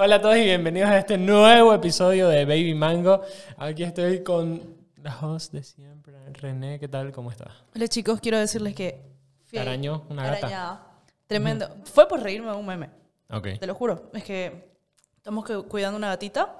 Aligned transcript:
Hola 0.00 0.16
a 0.16 0.20
todos 0.20 0.36
y 0.36 0.44
bienvenidos 0.44 0.88
a 0.90 0.98
este 0.98 1.18
nuevo 1.18 1.74
episodio 1.74 2.28
de 2.28 2.44
Baby 2.44 2.74
Mango. 2.74 3.20
Aquí 3.56 3.82
estoy 3.82 4.22
con 4.22 4.76
la 5.02 5.16
host 5.18 5.52
de 5.52 5.62
siempre, 5.64 6.14
René. 6.34 6.78
¿Qué 6.78 6.86
tal? 6.88 7.10
¿Cómo 7.10 7.30
estás? 7.30 7.48
Hola 7.74 7.88
chicos, 7.88 8.20
quiero 8.20 8.38
decirles 8.38 8.74
que... 8.74 9.00
¿Te 9.50 9.58
arañó 9.58 10.04
una 10.08 10.24
gata? 10.26 10.38
Arañada. 10.46 10.86
Tremendo. 11.26 11.68
Fue 11.84 12.06
por 12.06 12.22
reírme 12.22 12.50
de 12.50 12.56
un 12.56 12.66
meme, 12.66 12.90
Ok. 13.30 13.48
te 13.58 13.66
lo 13.66 13.74
juro. 13.74 14.10
Es 14.14 14.22
que 14.24 14.70
estamos 15.16 15.44
cu- 15.44 15.64
cuidando 15.66 15.96
una 15.96 16.08
gatita 16.08 16.54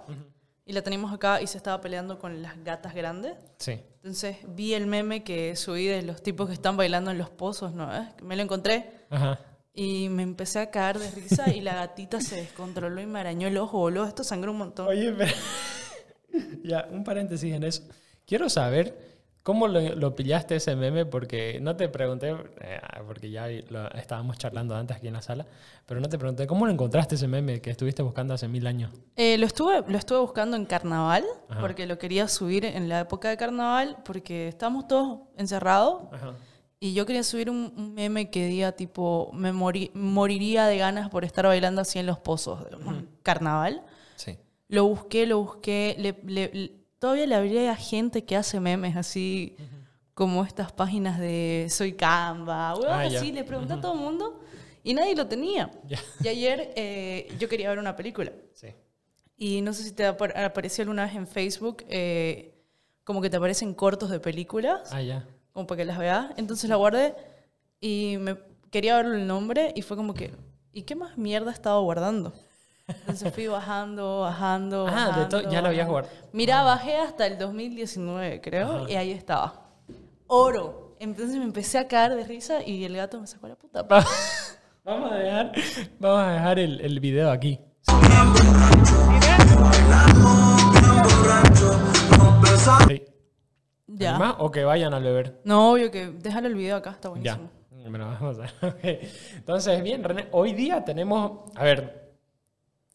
y 0.66 0.73
la 0.73 0.82
tenemos 0.82 1.12
acá 1.12 1.41
y 1.41 1.46
se 1.46 1.59
estaba 1.59 1.80
peleando 1.80 2.18
con 2.18 2.43
las 2.43 2.62
gatas 2.64 2.95
grandes. 2.95 3.34
Sí. 3.59 3.80
Entonces 3.96 4.39
vi 4.48 4.75
el 4.75 4.86
meme 4.86 5.23
que 5.23 5.55
subí 5.55 5.86
de 5.86 6.02
los 6.02 6.23
tipos 6.23 6.48
que 6.48 6.55
están 6.55 6.77
bailando 6.77 7.11
en 7.11 7.18
los 7.18 7.30
pozos, 7.30 7.73
¿no? 7.75 7.95
¿Eh? 7.95 8.09
Me 8.23 8.36
lo 8.36 8.43
encontré 8.43 8.91
Ajá. 9.11 9.39
Y 9.80 10.08
me 10.08 10.24
empecé 10.24 10.58
a 10.58 10.70
caer 10.70 10.98
de 10.98 11.08
risa 11.12 11.54
y 11.54 11.61
la 11.61 11.74
gatita 11.74 12.20
se 12.20 12.34
descontroló 12.36 13.00
y 13.00 13.06
me 13.06 13.20
arañó 13.20 13.46
el 13.46 13.56
ojo, 13.58 13.79
boludo. 13.79 14.06
Esto 14.06 14.24
sangró 14.24 14.50
un 14.50 14.58
montón. 14.58 14.88
Oye, 14.88 15.12
pero... 15.16 15.30
ya, 16.64 16.89
un 16.90 17.04
paréntesis 17.04 17.53
en 17.54 17.62
eso. 17.64 17.82
Quiero 18.26 18.48
saber 18.48 19.17
cómo 19.43 19.67
lo, 19.68 19.80
lo 19.94 20.14
pillaste 20.14 20.56
ese 20.56 20.76
meme, 20.76 21.06
porque 21.06 21.58
no 21.62 21.75
te 21.76 21.89
pregunté, 21.89 22.30
eh, 22.61 22.80
porque 23.06 23.30
ya 23.30 23.46
lo- 23.70 23.90
estábamos 23.93 24.36
charlando 24.36 24.75
antes 24.76 24.96
aquí 24.96 25.06
en 25.06 25.14
la 25.14 25.22
sala, 25.22 25.46
pero 25.86 26.00
no 26.00 26.08
te 26.08 26.18
pregunté 26.18 26.46
cómo 26.46 26.67
lo 26.67 26.72
encontraste 26.72 27.14
ese 27.14 27.29
meme 27.29 27.61
que 27.62 27.70
estuviste 27.70 28.03
buscando 28.03 28.34
hace 28.34 28.46
mil 28.48 28.67
años. 28.67 28.90
Eh, 29.17 29.39
lo, 29.39 29.46
estuve, 29.46 29.82
lo 29.89 29.96
estuve 29.96 30.18
buscando 30.18 30.56
en 30.56 30.67
carnaval, 30.67 31.25
Ajá. 31.48 31.61
porque 31.61 31.86
lo 31.86 31.98
quería 31.98 32.28
subir 32.28 32.67
en 32.67 32.89
la 32.91 33.00
época 33.00 33.31
de 33.31 33.36
carnaval, 33.39 33.97
porque 34.05 34.48
estábamos 34.48 34.86
todos 34.86 35.20
encerrados 35.39 36.03
Ajá. 36.12 36.34
Y 36.81 36.95
yo 36.95 37.06
quería 37.06 37.23
subir 37.25 37.50
un, 37.50 37.73
un 37.77 37.95
meme 37.95 38.31
que 38.31 38.47
diga 38.47 38.73
tipo, 38.73 39.31
me 39.33 39.53
mori- 39.53 39.91
moriría 39.95 40.67
de 40.67 40.78
ganas 40.78 41.09
por 41.11 41.25
estar 41.25 41.47
bailando 41.47 41.81
así 41.81 41.98
en 41.98 42.06
los 42.06 42.19
pozos. 42.19 42.64
Carnaval. 43.23 43.83
Sí. 44.17 44.39
Lo 44.69 44.84
busqué, 44.87 45.27
lo 45.27 45.39
busqué, 45.41 45.97
le- 45.98 46.19
le- 46.25 46.51
le- 46.53 46.73
todavía 46.98 47.27
le 47.27 47.35
habría 47.35 47.75
gente 47.77 48.25
que 48.25 48.37
hace 48.37 48.61
memes 48.61 48.97
así 48.97 49.57
como 50.15 50.45
estas 50.45 50.73
páginas 50.73 51.19
de 51.19 51.67
Soy 51.70 51.93
Canva, 51.93 52.75
huevos 52.75 52.87
Ah, 52.91 53.07
ya. 53.07 53.19
así, 53.20 53.33
le 53.33 53.45
pregunté 53.45 53.75
a 53.75 53.81
todo 53.81 53.95
el 53.95 54.01
mundo 54.01 54.41
y 54.83 54.95
nadie 54.95 55.15
lo 55.15 55.27
tenía. 55.27 55.70
Ya. 55.87 55.98
Y 56.23 56.29
ayer 56.29 56.73
eh, 56.77 57.33
yo 57.39 57.48
quería 57.48 57.69
ver 57.70 57.79
una 57.79 57.95
película. 57.97 58.33
Sí. 58.53 58.69
Y 59.37 59.61
no 59.63 59.73
sé 59.73 59.85
si 59.85 59.92
te 59.92 60.05
apar- 60.09 60.37
apareció 60.37 60.83
alguna 60.83 61.05
vez 61.05 61.15
en 61.15 61.27
Facebook, 61.29 61.85
eh, 61.89 62.55
como 63.05 63.20
que 63.23 63.31
te 63.31 63.37
aparecen 63.37 63.73
cortos 63.75 64.11
de 64.11 64.19
películas, 64.19 64.91
Ah, 64.92 65.01
ya. 65.01 65.25
Como 65.59 65.67
para 65.67 65.78
que 65.78 65.84
las 65.87 65.98
veas. 65.98 66.27
Entonces 66.37 66.70
la 66.70 66.77
guardé 66.77 67.17
y 67.81 68.17
me 68.20 68.37
quería 68.70 68.97
ver 68.97 69.06
el 69.06 69.27
nombre 69.27 69.73
y 69.75 69.83
fue 69.83 69.97
como 69.97 70.14
que, 70.14 70.33
¿y 70.73 70.83
qué 70.83 70.95
más 70.95 71.19
mierda 71.19 71.51
estaba 71.51 71.81
guardando? 71.81 72.33
Entonces 72.87 73.34
fui 73.34 73.48
bajando, 73.48 74.20
bajando. 74.20 74.86
Ah, 74.89 75.06
de 75.19 75.25
todo- 75.27 75.39
bajando, 75.41 75.51
ya 75.51 75.61
lo 75.61 75.67
habías 75.69 75.89
bajando. 75.89 75.92
guardado. 76.11 76.29
Mira, 76.33 76.62
bajé 76.62 76.97
hasta 76.98 77.27
el 77.27 77.39
2019, 77.39 78.41
creo, 78.41 78.77
Ajá. 78.77 78.84
y 78.91 78.95
ahí 78.95 79.11
estaba. 79.11 79.67
Oro. 80.29 80.95
Entonces 81.01 81.36
me 81.36 81.45
empecé 81.45 81.79
a 81.79 81.86
caer 81.89 82.14
de 82.14 82.25
risa 82.25 82.62
y 82.64 82.84
el 82.84 82.97
gato 82.97 83.20
me 83.20 83.27
sacó 83.27 83.48
la 83.48 83.56
puta. 83.56 83.83
Va- 83.83 84.05
Vamos 84.84 85.11
a 85.12 85.17
dejar, 85.17 85.53
vamos 85.98 86.23
a 86.23 86.31
dejar 86.33 86.59
el, 86.61 86.81
el 86.81 87.01
video 87.01 87.31
aquí. 87.31 87.59
Sí. 92.86 93.03
Ya. 93.89 94.19
¿Más 94.19 94.36
o 94.39 94.50
que 94.50 94.64
vayan 94.64 94.92
al 94.94 95.03
beber? 95.03 95.41
No, 95.44 95.72
obvio 95.72 95.91
que 95.91 96.06
déjalo 96.08 96.47
el 96.47 96.55
video 96.55 96.77
acá, 96.77 96.91
está 96.91 97.08
Ya. 97.20 97.36
buenísimo. 97.36 97.50
Bueno, 97.91 98.06
vamos 98.06 98.39
a. 98.39 98.45
Ok. 98.69 98.84
Entonces, 99.36 99.83
bien, 99.83 100.05
René, 100.05 100.28
hoy 100.33 100.53
día 100.53 100.84
tenemos, 100.84 101.50
a 101.56 101.64
ver, 101.64 102.12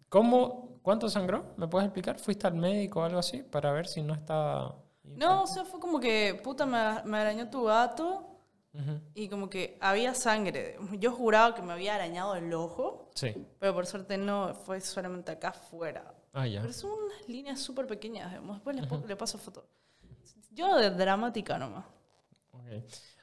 ¿cómo, 0.09 0.79
cuánto 0.81 1.09
sangró? 1.09 1.45
¿Me 1.57 1.67
puedes 1.67 1.87
explicar? 1.87 2.19
¿Fuiste 2.19 2.47
al 2.47 2.55
médico 2.55 2.99
o 2.99 3.03
algo 3.03 3.19
así 3.19 3.41
para 3.43 3.71
ver 3.71 3.87
si 3.87 4.01
no 4.01 4.13
estaba... 4.13 4.75
No, 5.03 5.43
o 5.43 5.47
sea, 5.47 5.65
fue 5.65 5.79
como 5.79 5.99
que, 5.99 6.39
puta, 6.43 6.65
me, 6.65 6.77
me 7.05 7.17
arañó 7.17 7.49
tu 7.49 7.63
gato 7.65 8.37
Ujú. 8.73 8.99
y 9.13 9.27
como 9.29 9.49
que 9.49 9.77
había 9.81 10.13
sangre. 10.13 10.77
Yo 10.99 11.11
juraba 11.11 11.53
que 11.55 11.61
me 11.61 11.73
había 11.73 11.95
arañado 11.95 12.35
el 12.35 12.53
ojo, 12.53 13.09
Sí. 13.15 13.33
pero 13.59 13.73
por 13.73 13.85
suerte 13.85 14.17
no, 14.17 14.53
fue 14.53 14.79
solamente 14.81 15.31
acá 15.31 15.49
afuera. 15.49 16.13
Ah, 16.33 16.47
ya. 16.47 16.61
Pero 16.61 16.73
son 16.73 16.91
unas 16.91 17.27
líneas 17.27 17.59
súper 17.59 17.85
pequeñas. 17.85 18.31
Después 18.31 18.75
les 18.75 18.87
po- 18.87 19.03
le 19.05 19.15
paso 19.15 19.37
foto. 19.37 19.65
Yo 20.51 20.75
de 20.77 20.89
dramática 20.91 21.57
nomás. 21.57 21.85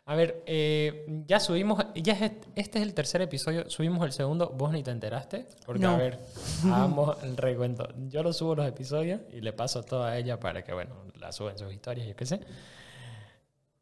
A 0.06 0.15
ver, 0.16 0.43
eh, 0.47 1.06
ya 1.27 1.38
subimos, 1.38 1.84
ya 1.94 2.15
es, 2.15 2.33
este 2.56 2.78
es 2.78 2.83
el 2.83 2.94
tercer 2.94 3.22
episodio, 3.22 3.71
subimos 3.71 4.05
el 4.05 4.12
segundo, 4.12 4.50
vos 4.50 4.72
ni 4.72 4.83
te 4.83 4.91
enteraste, 4.91 5.47
porque 5.65 5.84
a 5.84 5.91
No. 5.93 5.99
ver, 5.99 6.19
hagamos 6.65 7.22
el 7.22 7.37
recuento. 7.37 7.87
Yo 8.09 8.22
lo 8.25 8.33
subo 8.33 8.56
los 8.56 8.66
episodios 8.66 9.21
y 9.33 9.41
le 9.41 9.53
paso 9.53 9.83
todo 9.84 10.03
a 10.05 10.16
ella 10.19 10.41
para 10.41 10.62
que, 10.65 10.72
bueno, 10.72 10.94
la 11.15 11.31
suba 11.31 11.53
en 11.53 11.59
sus 11.59 11.72
historias, 11.72 12.09
yo 12.09 12.16
qué 12.16 12.27
sé. 12.27 12.41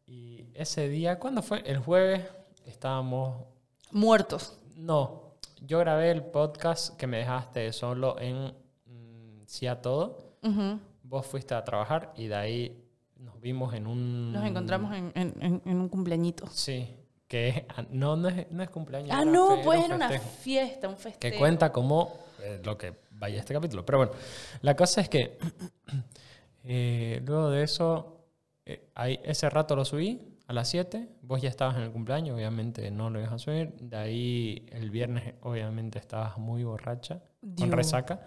Y 0.07 0.51
ese 0.55 0.89
día, 0.89 1.19
¿cuándo 1.19 1.43
fue? 1.43 1.63
El 1.65 1.79
jueves 1.79 2.23
estábamos, 2.67 3.45
Muertos. 3.91 4.59
no, 4.77 5.33
yo 5.63 5.79
grabé 5.79 6.11
el 6.11 6.23
podcast 6.25 6.97
que 6.97 7.07
me 7.07 7.19
dejaste 7.19 7.73
solo 7.73 8.19
en 8.21 8.55
mm, 8.87 9.43
Sí 9.47 9.67
a 9.67 9.81
Todo. 9.81 10.35
Vos 11.03 11.27
fuiste 11.27 11.55
a 11.55 11.65
trabajar 11.65 12.13
y 12.17 12.27
de 12.27 12.35
ahí 12.35 12.85
nos 13.19 13.41
vimos 13.41 13.75
en 13.75 13.87
un... 13.87 14.33
Nos 14.33 14.45
encontramos 14.47 14.95
en, 14.95 15.13
en- 15.15 15.35
en- 15.41 15.63
en 15.65 15.77
un 15.81 15.89
cumpleañito. 15.89 16.47
Sí, 16.49 16.89
que 17.27 17.49
es, 17.49 17.63
ah, 17.77 17.85
no, 17.91 18.17
no 18.17 18.29
es, 18.29 18.51
no 18.51 18.63
es 18.63 18.71
cumpleaños. 18.71 19.11
Ah, 19.13 19.25
no, 19.25 19.57
fe- 19.57 19.63
pues 19.65 19.79
un 19.81 19.85
era 19.87 19.97
una 19.97 20.09
festejo, 20.09 20.31
fiesta, 20.41 20.89
un 20.89 20.97
festejo. 20.97 21.33
Que 21.33 21.39
cuenta 21.39 21.73
como 21.73 22.15
eh, 22.43 22.61
lo 22.65 22.79
que 22.79 22.95
vaya 23.13 23.39
este 23.41 23.53
capítulo. 23.55 23.85
Pero 23.85 23.99
bueno, 23.99 24.13
la 24.63 24.75
cosa 24.77 25.01
es 25.01 25.09
que 25.09 25.39
eh, 26.65 27.23
luego 27.27 27.51
de 27.51 27.63
eso, 27.65 28.25
eh, 28.65 28.91
ahí, 28.95 29.19
ese 29.25 29.49
rato 29.51 29.77
lo 29.77 29.85
subí 29.85 30.37
a 30.47 30.53
las 30.53 30.69
7. 30.69 31.09
Vos 31.23 31.43
ya 31.43 31.49
estabas 31.49 31.77
en 31.77 31.83
el 31.83 31.91
cumpleaños, 31.91 32.35
obviamente 32.37 32.91
no 32.91 33.11
lo 33.11 33.21
ibas 33.21 33.33
a 33.33 33.39
subir. 33.39 33.73
De 33.81 33.97
ahí 33.97 34.67
el 34.73 34.91
viernes, 34.91 35.35
obviamente, 35.43 35.99
estabas 35.99 36.39
muy 36.39 36.65
borracha, 36.65 37.21
con 37.41 37.55
Dios. 37.57 37.71
resaca. 37.71 38.27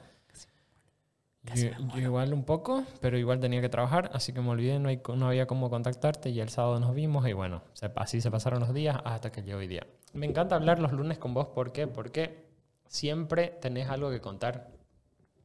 Casi 1.46 1.70
Yo, 1.70 1.80
me 1.86 1.94
yo 1.94 2.00
igual 2.02 2.34
un 2.34 2.44
poco, 2.44 2.84
pero 3.00 3.18
igual 3.18 3.40
tenía 3.40 3.62
que 3.62 3.70
trabajar, 3.70 4.10
así 4.14 4.34
que 4.34 4.42
me 4.42 4.50
olvidé, 4.50 4.80
no, 4.80 4.90
hay, 4.90 5.02
no 5.16 5.28
había 5.28 5.48
cómo 5.48 5.70
contactarte 5.70 6.30
y 6.30 6.40
el 6.40 6.50
sábado 6.50 6.80
nos 6.80 6.94
vimos 6.94 7.28
y 7.28 7.34
bueno, 7.34 7.62
se- 7.74 7.92
así 7.96 8.22
se 8.22 8.30
pasaron 8.32 8.60
los 8.60 8.74
días 8.74 8.98
hasta 9.04 9.32
que 9.32 9.42
llegó 9.44 9.60
hoy 9.60 9.68
día. 9.68 9.86
Me 10.14 10.26
encanta 10.26 10.56
hablar 10.56 10.80
los 10.80 10.92
lunes 10.92 11.18
con 11.18 11.34
vos, 11.34 11.48
¿por 11.48 11.72
qué? 11.72 11.88
Porque 11.88 12.46
siempre 12.88 13.58
tenés 13.62 13.90
algo 13.90 14.10
que 14.12 14.20
contar. 14.22 14.70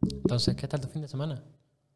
Entonces, 0.02 0.56
¿qué 0.56 0.66
tal 0.68 0.80
tu 0.80 0.88
fin 0.88 1.02
de 1.02 1.08
semana? 1.08 1.42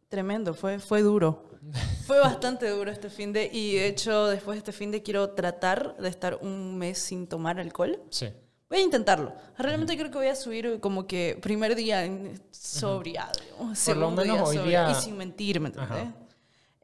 Tremendo, 0.08 0.54
fue, 0.54 0.78
fue 0.78 1.02
duro. 1.02 1.44
fue 2.06 2.18
bastante 2.18 2.68
duro 2.70 2.90
este 2.90 3.10
fin 3.10 3.32
de... 3.32 3.48
Y 3.52 3.74
de 3.76 3.86
hecho, 3.88 4.26
después 4.26 4.56
de 4.56 4.58
este 4.58 4.72
fin 4.72 4.90
de 4.90 5.02
quiero 5.02 5.30
tratar 5.30 5.96
de 5.98 6.08
estar 6.08 6.38
un 6.42 6.78
mes 6.78 6.98
sin 6.98 7.26
tomar 7.28 7.60
alcohol. 7.60 8.00
Sí. 8.10 8.28
Voy 8.70 8.78
a 8.78 8.82
intentarlo. 8.82 9.34
Realmente 9.58 9.96
creo 9.98 10.10
que 10.10 10.18
voy 10.18 10.28
a 10.28 10.36
subir 10.36 10.78
como 10.80 11.06
que 11.06 11.36
primer 11.42 11.74
día 11.74 12.04
en 12.04 12.40
sobriado. 12.52 13.32
Por 13.58 13.68
lo 13.68 13.74
segundo 13.74 14.22
menos 14.22 14.48
hoy 14.48 14.56
sobria, 14.56 14.86
día- 14.86 14.96
Y 14.96 15.02
sin 15.02 15.18
mentir, 15.18 15.60
¿me 15.60 15.68
entendés? 15.68 15.90
Ajá. 15.90 16.14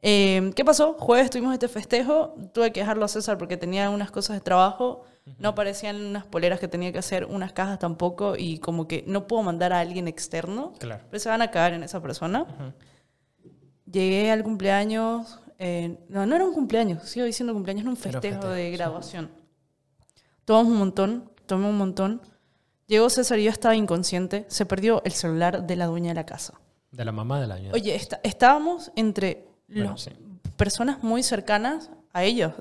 Eh, 0.01 0.51
¿Qué 0.55 0.63
pasó? 0.65 0.93
Jueves 0.99 1.29
tuvimos 1.29 1.53
este 1.53 1.67
festejo. 1.69 2.35
Tuve 2.53 2.71
que 2.73 2.81
dejarlo 2.81 3.05
a 3.05 3.07
César 3.07 3.37
porque 3.37 3.55
tenía 3.57 3.89
unas 3.89 4.11
cosas 4.11 4.35
de 4.35 4.41
trabajo. 4.41 5.03
No 5.39 5.49
aparecían 5.49 5.95
unas 6.05 6.25
poleras 6.25 6.59
que 6.59 6.67
tenía 6.69 6.91
que 6.93 6.99
hacer, 6.99 7.25
unas 7.25 7.51
cajas 7.53 7.79
tampoco. 7.79 8.35
Y 8.37 8.59
como 8.59 8.87
que 8.87 9.03
no 9.07 9.25
puedo 9.27 9.41
mandar 9.43 9.71
a 9.73 9.79
alguien 9.79 10.07
externo. 10.07 10.73
Claro. 10.79 11.03
Pero 11.09 11.19
se 11.19 11.29
van 11.29 11.41
a 11.41 11.51
cagar 11.51 11.73
en 11.73 11.83
esa 11.83 12.01
persona. 12.01 12.45
Llegué 13.89 14.29
al 14.31 14.43
cumpleaños. 14.43 15.39
eh, 15.59 15.97
no, 16.09 16.25
no 16.25 16.35
era 16.35 16.45
un 16.45 16.53
cumpleaños. 16.53 17.03
Sigo 17.09 17.25
diciendo 17.25 17.53
cumpleaños, 17.53 17.81
era 17.81 17.89
un 17.89 17.97
festejo 17.97 18.21
festejo, 18.35 18.53
de 18.53 18.65
sí. 18.69 18.77
graduación. 18.77 19.31
Tomamos 20.45 20.71
un 20.73 20.77
montón, 20.79 21.31
tomé 21.47 21.67
un 21.67 21.77
montón. 21.77 22.21
Llegó 22.87 23.09
César 23.09 23.39
y 23.39 23.45
yo 23.45 23.51
estaba 23.51 23.75
inconsciente. 23.75 24.45
Se 24.49 24.65
perdió 24.65 25.01
el 25.03 25.11
celular 25.13 25.65
de 25.65 25.75
la 25.75 25.87
dueña 25.87 26.09
de 26.09 26.15
la 26.15 26.25
casa. 26.25 26.53
De 26.91 27.03
la 27.03 27.11
mamá 27.11 27.41
del 27.41 27.51
año. 27.51 27.71
Oye, 27.73 27.95
está- 27.95 28.19
estábamos 28.23 28.91
entre 28.95 29.47
Bueno, 29.67 29.91
los- 29.91 30.03
sí. 30.03 30.11
personas 30.55 31.03
muy 31.03 31.23
cercanas 31.23 31.89
a 32.13 32.23
ellos. 32.23 32.53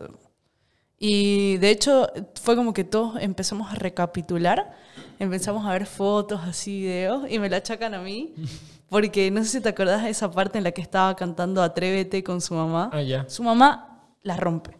Y 0.99 1.59
de 1.59 1.71
hecho 1.71 2.09
fue 2.41 2.57
como 2.57 2.73
que 2.73 2.83
todos 2.85 3.21
empezamos 3.21 3.71
a 3.71 3.75
recapitular, 3.75 4.75
empezamos 5.19 5.67
a 5.67 5.73
ver 5.73 5.85
fotos, 5.87 6.41
así, 6.45 6.81
videos, 6.81 7.31
y 7.31 7.39
me 7.39 7.51
la 7.51 7.59
achacan 7.59 7.93
a 7.95 8.01
mí. 8.01 8.33
Porque 8.89 9.31
no 9.31 9.43
sé 9.43 9.51
si 9.51 9.61
te 9.61 9.69
acordás 9.69 10.05
de 10.05 10.11
esa 10.11 10.31
parte 10.31 10.59
en 10.59 10.65
la 10.65 10.71
que 10.73 10.81
estaba 10.81 11.15
cantando 11.17 11.61
Atrévete 11.63 12.23
con 12.25 12.41
su 12.41 12.55
mamá. 12.55 12.89
Ah, 12.93 13.03
ya. 13.03 13.29
Su 13.29 13.43
mamá 13.43 14.01
la 14.23 14.37
rompe. 14.37 14.77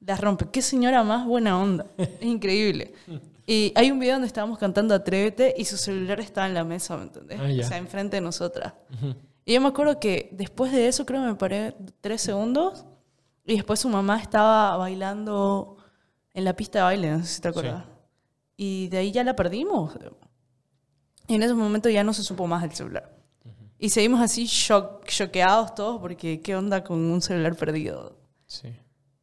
La 0.00 0.14
rompe. 0.16 0.46
Qué 0.52 0.60
señora 0.62 1.02
más 1.02 1.26
buena 1.26 1.58
onda. 1.60 1.86
Es 1.98 2.22
increíble. 2.22 2.94
Y 3.46 3.72
hay 3.76 3.92
un 3.92 4.00
video 4.00 4.14
donde 4.14 4.26
estábamos 4.26 4.58
cantando 4.58 4.92
Atrévete 4.92 5.54
y 5.56 5.64
su 5.64 5.76
celular 5.76 6.18
estaba 6.18 6.48
en 6.48 6.54
la 6.54 6.64
mesa, 6.64 6.96
¿me 6.96 7.04
entendés? 7.04 7.38
Ah. 7.40 7.64
O 7.64 7.68
sea, 7.68 7.78
enfrente 7.78 8.16
de 8.16 8.20
nosotras. 8.20 8.74
Y 9.44 9.54
yo 9.54 9.60
me 9.60 9.68
acuerdo 9.68 10.00
que 10.00 10.28
después 10.32 10.72
de 10.72 10.88
eso 10.88 11.06
creo 11.06 11.22
que 11.22 11.28
me 11.28 11.34
paré 11.36 11.76
tres 12.00 12.22
segundos 12.22 12.84
y 13.44 13.54
después 13.54 13.78
su 13.78 13.88
mamá 13.88 14.20
estaba 14.20 14.76
bailando 14.76 15.76
en 16.34 16.44
la 16.44 16.56
pista 16.56 16.80
de 16.80 16.84
baile, 16.84 17.10
no 17.12 17.20
sé 17.20 17.34
si 17.34 17.40
te 17.40 17.48
acuerdas. 17.48 17.84
Y 18.56 18.88
de 18.88 18.98
ahí 18.98 19.12
ya 19.12 19.22
la 19.22 19.36
perdimos. 19.36 19.96
Y 21.28 21.34
en 21.34 21.42
ese 21.42 21.54
momento 21.54 21.88
ya 21.88 22.02
no 22.02 22.12
se 22.12 22.24
supo 22.24 22.48
más 22.48 22.62
del 22.62 22.72
celular. 22.72 23.16
Y 23.78 23.90
seguimos 23.90 24.20
así 24.20 24.46
shock, 24.46 25.04
choqueados 25.06 25.74
todos 25.74 26.00
porque 26.00 26.40
qué 26.40 26.56
onda 26.56 26.82
con 26.82 26.98
un 26.98 27.22
celular 27.22 27.54
perdido. 27.54 28.18
Sí. 28.46 28.74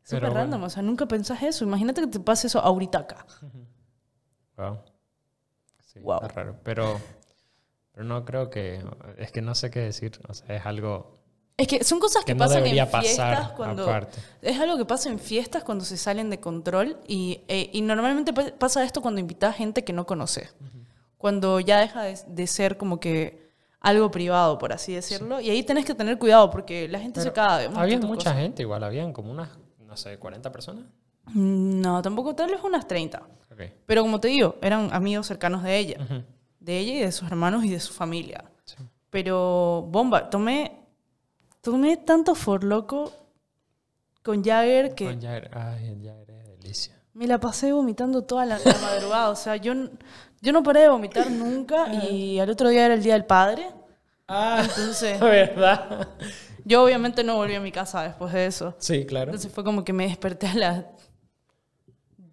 Súper 0.04 0.22
Pero 0.22 0.34
random, 0.34 0.52
bueno, 0.52 0.66
o 0.68 0.70
sea, 0.70 0.84
nunca 0.84 1.08
pensás 1.08 1.42
eso. 1.44 1.66
Imagínate 1.66 2.02
que 2.02 2.08
te 2.08 2.20
pase 2.20 2.48
eso 2.48 2.60
ahorita 2.60 3.00
acá. 3.00 3.26
Wow. 4.58 4.78
Sí, 5.86 6.00
Wow. 6.00 6.20
está 6.24 6.28
raro. 6.30 6.56
Pero, 6.64 7.00
pero 7.92 8.04
no 8.06 8.26
creo 8.26 8.50
que. 8.50 8.84
Es 9.18 9.32
que 9.32 9.42
no 9.42 9.54
sé 9.56 9.70
qué 9.72 9.80
decir. 9.82 10.20
O 10.28 10.34
sea, 10.34 10.56
es 10.56 10.66
algo 10.66 11.20
Es 11.58 11.68
que 11.68 11.84
son 11.84 12.00
cosas 12.00 12.24
que, 12.26 12.34
que 12.34 12.36
no 12.36 12.46
pasan 12.46 12.66
en 12.66 12.88
fiestas 12.88 13.52
cuando... 13.52 13.84
aparte. 13.84 14.20
Es 14.42 14.60
algo 14.60 14.78
que 14.78 14.86
pasa 14.86 15.10
en 15.10 15.20
fiestas 15.20 15.64
cuando 15.64 15.86
se 15.86 15.98
salen 15.98 16.30
de 16.32 16.40
control 16.40 16.98
y, 17.08 17.42
eh, 17.48 17.70
y 17.74 17.82
normalmente 17.82 18.34
pa- 18.34 18.52
pasa 18.58 18.84
esto 18.84 19.02
cuando 19.02 19.20
invitas 19.22 19.56
gente 19.56 19.84
que 19.84 19.94
no 19.94 20.06
conoces. 20.06 20.56
Cuando 21.18 21.60
ya 21.60 21.80
deja 21.80 22.02
de, 22.04 22.20
de 22.28 22.48
ser 22.48 22.78
como 22.78 23.00
que 23.00 23.44
algo 23.80 24.10
privado, 24.12 24.58
por 24.58 24.74
así 24.74 24.94
decirlo. 24.94 25.40
Y 25.40 25.50
ahí 25.52 25.62
tenés 25.64 25.86
que 25.86 25.94
tener 25.94 26.18
cuidado 26.18 26.50
porque 26.50 26.88
la 26.88 27.00
gente 27.00 27.22
se 27.22 27.32
Pero 27.32 27.58
de 27.58 27.68
muchas 27.70 27.82
Había 27.84 28.00
mucha 28.00 28.34
gente, 28.34 28.62
igual. 28.64 28.84
Habían 28.84 29.14
como 29.14 29.32
unas, 29.32 29.50
no 29.80 29.96
sé, 29.96 30.18
40 30.18 30.52
personas. 30.52 30.86
Mm, 31.28 31.80
No, 31.82 32.02
tampoco, 32.02 32.34
tal 32.36 32.50
vez 32.50 32.62
unas 32.64 32.88
30. 32.88 33.22
Ok. 33.54 33.62
Pero 33.86 34.02
como 34.02 34.20
te 34.20 34.28
digo, 34.30 34.58
eran 34.62 34.90
amigos 34.94 35.28
cercanos 35.28 35.64
de 35.64 35.78
ella. 35.78 35.98
De 36.60 36.80
ella 36.80 36.94
y 36.94 37.00
de 37.02 37.12
sus 37.12 37.28
hermanos 37.28 37.64
y 37.66 37.70
de 37.70 37.80
su 37.80 37.94
familia. 37.94 38.46
Sí. 38.66 38.76
Pero, 39.10 39.86
bomba, 39.90 40.30
tomé, 40.30 40.80
tomé 41.62 41.98
tanto 41.98 42.36
for 42.36 42.64
loco 42.64 43.12
con 44.24 44.44
Jagger 44.44 44.96
que 44.96 45.06
Con 45.06 45.20
Jair- 45.22 45.50
Ay, 45.54 45.98
ya 46.02 46.16
eres 46.20 46.48
delicia. 46.60 46.96
me 47.14 47.28
la 47.28 47.40
pasé 47.40 47.74
vomitando 47.74 48.24
toda 48.24 48.46
la, 48.46 48.58
la 48.60 48.78
madrugada. 48.82 49.30
O 49.30 49.36
sea, 49.36 49.58
yo, 49.58 49.74
yo 50.42 50.52
no 50.54 50.64
paré 50.64 50.82
de 50.82 50.88
vomitar 50.90 51.30
nunca 51.30 51.94
y 52.10 52.40
al 52.40 52.50
otro 52.50 52.70
día 52.70 52.86
era 52.86 52.94
el 52.94 53.04
Día 53.04 53.14
del 53.14 53.26
Padre. 53.26 53.68
Ah, 54.28 54.62
Entonces, 54.64 55.20
¿verdad? 55.20 56.08
yo 56.64 56.84
obviamente 56.84 57.24
no 57.26 57.36
volví 57.36 57.56
a 57.56 57.60
mi 57.60 57.72
casa 57.74 58.04
después 58.04 58.32
de 58.34 58.46
eso. 58.46 58.74
Sí, 58.80 59.06
claro. 59.06 59.26
Entonces 59.32 59.52
fue 59.52 59.64
como 59.66 59.84
que 59.84 59.92
me 59.92 60.08
desperté 60.08 60.48
a 60.48 60.54
las 60.56 60.86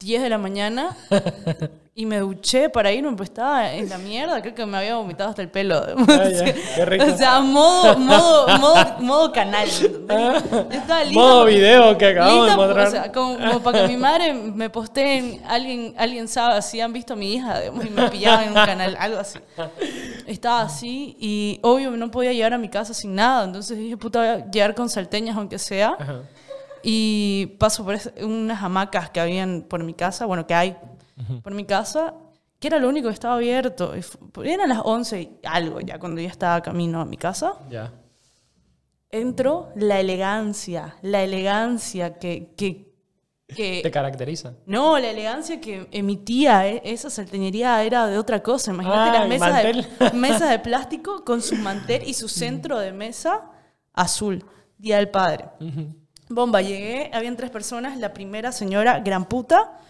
10 0.01 0.23
de 0.23 0.29
la 0.31 0.39
mañana 0.39 0.97
y 1.95 2.07
me 2.07 2.21
duché 2.21 2.71
para 2.71 2.91
irme, 2.91 3.15
pues 3.17 3.29
estaba 3.29 3.71
en 3.75 3.87
la 3.91 3.99
mierda, 3.99 4.41
creo 4.41 4.55
que 4.55 4.65
me 4.65 4.79
había 4.79 4.97
vomitado 4.97 5.29
hasta 5.29 5.43
el 5.43 5.51
pelo. 5.51 5.77
Ah, 5.77 6.29
qué 6.75 6.85
rico. 6.87 7.05
O 7.05 7.17
sea, 7.19 7.41
modo, 7.41 7.99
modo, 7.99 8.59
modo, 8.59 8.99
modo 9.01 9.33
canal. 9.33 9.69
Yo 9.79 10.71
estaba 10.71 11.05
lista 11.05 11.21
Modo 11.21 11.45
video 11.45 11.99
que 11.99 12.07
acabamos 12.07 12.47
lista, 12.47 12.51
de 12.51 12.67
mostrar. 12.67 12.89
O 12.89 12.91
sea, 12.91 13.13
como, 13.13 13.37
como 13.37 13.63
para 13.63 13.83
que 13.83 13.89
mi 13.89 13.99
madre 13.99 14.33
me 14.33 14.71
postee 14.71 15.19
en 15.19 15.43
alguien, 15.47 15.95
alguien 15.99 16.29
sabe 16.29 16.63
si 16.63 16.81
han 16.81 16.95
visto 16.95 17.13
a 17.13 17.17
mi 17.17 17.35
hija 17.35 17.61
digamos, 17.61 17.85
y 17.85 17.91
me 17.91 18.09
pillaban 18.09 18.45
en 18.45 18.49
un 18.49 18.55
canal, 18.55 18.97
algo 18.99 19.19
así. 19.19 19.39
Estaba 20.27 20.63
así 20.63 21.15
y 21.21 21.59
obvio 21.61 21.91
no 21.91 22.11
podía 22.11 22.33
llegar 22.33 22.55
a 22.55 22.59
mi 22.59 22.71
casa 22.71 22.95
sin 22.95 23.15
nada, 23.15 23.45
entonces 23.45 23.77
dije, 23.77 23.99
puta, 23.99 24.21
voy 24.21 24.29
a 24.29 24.51
llegar 24.51 24.75
con 24.75 24.89
salteñas 24.89 25.37
aunque 25.37 25.59
sea. 25.59 25.95
Ajá. 25.99 26.23
Y 26.83 27.57
paso 27.59 27.85
por 27.85 27.97
unas 28.23 28.63
hamacas 28.63 29.11
que 29.11 29.21
habían 29.21 29.63
por 29.69 29.83
mi 29.85 29.95
casa, 29.95 30.27
bueno, 30.27 30.47
que 30.47 30.55
hay 30.55 30.77
por 31.43 31.53
mi 31.55 31.65
casa, 31.65 32.15
que 32.59 32.69
era 32.69 32.79
lo 32.79 32.89
único 32.89 33.09
que 33.09 33.15
estaba 33.15 33.35
abierto. 33.35 33.93
Eran 34.43 34.69
las 34.69 34.81
11 34.85 35.21
y 35.21 35.39
algo 35.45 35.81
ya, 35.81 35.99
cuando 35.99 36.21
ya 36.21 36.29
estaba 36.29 36.63
camino 36.63 37.01
a 37.01 37.05
mi 37.05 37.17
casa. 37.17 37.55
Ya. 37.71 37.93
Entro, 39.11 39.71
la 39.75 39.99
elegancia, 40.01 40.97
la 41.03 41.23
elegancia 41.23 42.19
que... 42.19 42.53
que, 42.57 42.89
que 43.49 43.81
Te 43.83 43.91
caracteriza. 43.91 44.55
no, 44.67 44.97
la 45.01 45.11
elegancia 45.11 45.61
que 45.61 45.89
emitía 45.91 46.69
eh, 46.69 46.81
esa 46.85 47.11
salteñería 47.11 47.83
era 47.83 48.07
de 48.07 48.17
otra 48.19 48.41
cosa. 48.41 48.71
Imagínate 48.71 49.17
Ah, 49.19 49.19
las 49.21 49.29
mesas 49.29 49.63
de, 49.65 50.11
mesas 50.17 50.51
de 50.51 50.59
plástico 50.61 51.25
con 51.25 51.43
su 51.43 51.57
mantel 51.57 52.05
y 52.07 52.15
su 52.15 52.29
centro 52.29 52.79
de 52.79 52.93
mesa 52.93 53.51
azul. 53.93 54.45
Día 54.79 54.99
del 54.99 55.09
Padre. 55.11 55.47
Bomba, 56.31 56.63
llegué, 56.63 57.11
habían 57.13 57.37
tres 57.37 57.51
personas. 57.51 57.99
La 57.99 58.13
primera 58.15 58.53
señora, 58.53 59.01
gran 59.01 59.25
puta, 59.27 59.81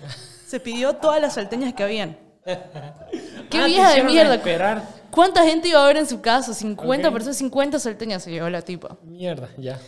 se 0.47 0.59
pidió 0.59 0.97
todas 0.97 1.21
las 1.21 1.35
salteñas 1.35 1.75
que 1.75 1.83
habían. 1.83 2.17
¡Qué 2.45 3.59
Ah, 3.59 3.67
vieja 3.67 3.93
de 3.95 4.03
mierda! 4.05 4.35
esperar. 4.37 4.83
¿Cuánta 5.11 5.45
gente 5.45 5.69
iba 5.69 5.83
a 5.83 5.87
ver 5.87 5.99
en 5.99 6.07
su 6.07 6.21
casa? 6.21 6.55
50 6.55 7.09
Ok. 7.09 7.13
personas, 7.15 7.37
50 7.37 7.79
salteñas 7.79 8.23
se 8.23 8.31
llevó 8.31 8.49
la 8.49 8.63
tipa. 8.63 8.97
Mierda, 9.05 9.49
ya. 9.59 9.79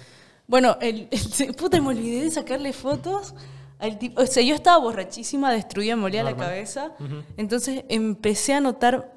Bueno, 0.47 0.77
el, 0.81 1.09
el- 1.41 1.55
puta, 1.55 1.81
me 1.81 1.89
olvidé 1.89 2.25
de 2.25 2.31
sacarle 2.31 2.73
fotos 2.73 3.35
al 3.79 3.99
tipo. 3.99 4.21
O 4.21 4.27
sea, 4.27 4.43
yo 4.43 4.55
estaba 4.55 4.79
borrachísima, 4.79 5.51
destruida, 5.53 5.97
me 5.97 6.03
molía 6.03 6.23
la 6.23 6.37
cabeza. 6.37 6.93
Entonces 7.37 7.85
empecé 7.89 8.53
a 8.55 8.61
notar 8.61 9.15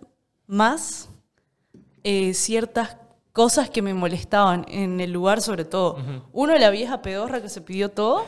más 0.47 1.09
eh, 2.03 2.33
ciertas 2.33 2.95
cosas 3.35 3.69
que 3.69 3.81
me 3.81 3.93
molestaban 3.93 4.65
en 4.69 5.01
el 5.01 5.11
lugar, 5.11 5.41
sobre 5.41 5.65
todo. 5.65 5.97
Uno, 6.31 6.57
la 6.57 6.69
vieja 6.69 7.01
pedorra 7.01 7.41
que 7.41 7.49
se 7.49 7.59
pidió 7.59 7.89
todo. 7.91 8.23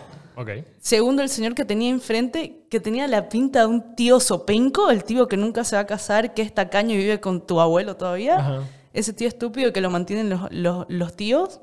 Segundo, 0.81 1.23
el 1.23 1.29
señor 1.29 1.55
que 1.55 1.63
tenía 1.63 1.89
enfrente, 1.89 2.65
que 2.69 2.81
tenía 2.81 3.07
la 3.07 3.29
pinta 3.29 3.61
de 3.61 3.67
un 3.67 3.95
tío 3.95 4.19
sopenco, 4.19 4.91
el 4.91 5.05
tío 5.05 5.29
que 5.29 5.37
nunca 5.37 5.63
se 5.63 5.77
va 5.77 5.83
a 5.83 5.85
casar, 5.87 6.33
que 6.33 6.41
es 6.41 6.53
tacaño 6.53 6.93
y 6.93 6.97
vive 6.97 7.21
con 7.21 7.47
tu 7.47 7.61
abuelo 7.61 7.95
todavía. 7.95 8.37
Ajá. 8.37 8.63
Ese 8.91 9.13
tío 9.13 9.29
estúpido 9.29 9.71
que 9.71 9.79
lo 9.79 9.89
mantienen 9.89 10.29
los, 10.29 10.51
los, 10.51 10.85
los 10.89 11.15
tíos. 11.15 11.61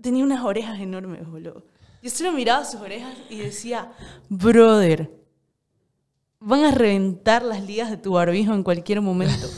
Tenía 0.00 0.22
unas 0.22 0.44
orejas 0.44 0.78
enormes, 0.78 1.28
boludo. 1.28 1.64
Yo 2.00 2.10
solo 2.10 2.30
miraba 2.30 2.64
sus 2.64 2.80
orejas 2.80 3.12
y 3.28 3.38
decía, 3.38 3.90
brother, 4.28 5.10
van 6.38 6.64
a 6.64 6.70
reventar 6.70 7.42
las 7.42 7.64
ligas 7.64 7.90
de 7.90 7.96
tu 7.96 8.12
barbijo 8.12 8.54
en 8.54 8.62
cualquier 8.62 9.00
momento. 9.00 9.48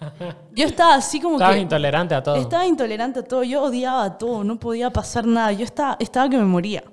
Yo 0.54 0.66
estaba 0.66 0.94
así 0.96 1.20
como 1.20 1.36
Estabas 1.36 1.56
que... 1.56 1.62
intolerante 1.62 2.14
a 2.14 2.22
todo. 2.22 2.36
Estaba 2.36 2.66
intolerante 2.66 3.20
a 3.20 3.24
todo, 3.24 3.42
yo 3.42 3.62
odiaba 3.62 4.18
todo, 4.18 4.44
no 4.44 4.58
podía 4.58 4.90
pasar 4.90 5.26
nada, 5.26 5.52
yo 5.52 5.64
estaba, 5.64 5.96
estaba 6.00 6.28
que 6.28 6.36
me 6.36 6.44
moría. 6.44 6.84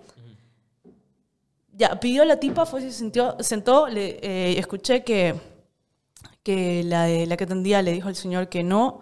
Ya, 1.73 1.99
pidió 1.99 2.25
la 2.25 2.37
tipa, 2.39 2.65
fue, 2.65 2.81
se 2.81 2.91
sintió, 2.91 3.35
sentó, 3.39 3.87
le, 3.87 4.19
eh, 4.21 4.59
escuché 4.59 5.03
que, 5.03 5.35
que 6.43 6.83
la, 6.83 7.03
de- 7.05 7.25
la 7.25 7.37
que 7.37 7.45
atendía 7.45 7.81
le 7.81 7.91
dijo 7.91 8.07
al 8.07 8.15
señor 8.15 8.49
que 8.49 8.63
no, 8.63 9.01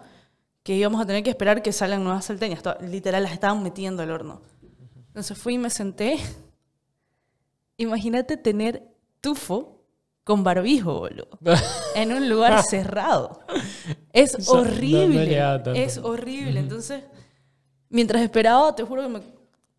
que 0.62 0.76
íbamos 0.76 1.00
a 1.00 1.06
tener 1.06 1.22
que 1.22 1.30
esperar 1.30 1.62
que 1.62 1.72
salgan 1.72 2.04
nuevas 2.04 2.24
salteñas, 2.26 2.62
literal 2.80 3.22
las 3.22 3.32
estaban 3.32 3.62
metiendo 3.62 4.02
al 4.02 4.10
horno. 4.10 4.40
Entonces 5.08 5.36
fui 5.36 5.54
y 5.54 5.58
me 5.58 5.70
senté. 5.70 6.18
Imagínate 7.76 8.36
tener 8.36 8.86
tufo 9.20 9.79
con 10.30 10.44
barbijo, 10.44 11.00
boludo 11.00 11.28
en 11.96 12.12
un 12.12 12.28
lugar 12.28 12.62
cerrado. 12.62 13.40
Es 14.12 14.34
Eso, 14.34 14.54
no- 14.54 14.64
no 14.64 14.70
horrible. 14.70 15.42
es 15.84 15.98
horrible. 15.98 16.60
Entonces, 16.60 17.02
mientras 17.88 18.22
esperaba, 18.22 18.74
te 18.76 18.84
juro 18.84 19.02
que 19.02 19.08
me 19.08 19.20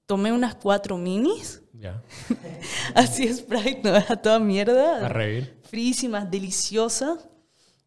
tomé 0.06 0.32
unas 0.34 0.56
cuatro 0.56 0.98
minis. 0.98 1.62
Ya. 1.74 2.02
Así 2.96 3.34
Sprite, 3.34 3.80
no 3.84 3.96
era 3.96 4.16
toda 4.22 4.36
A 4.36 4.40
mierda. 4.40 5.08
reír. 5.08 5.58
Frísimas, 5.70 6.30
deliciosas. 6.30 7.28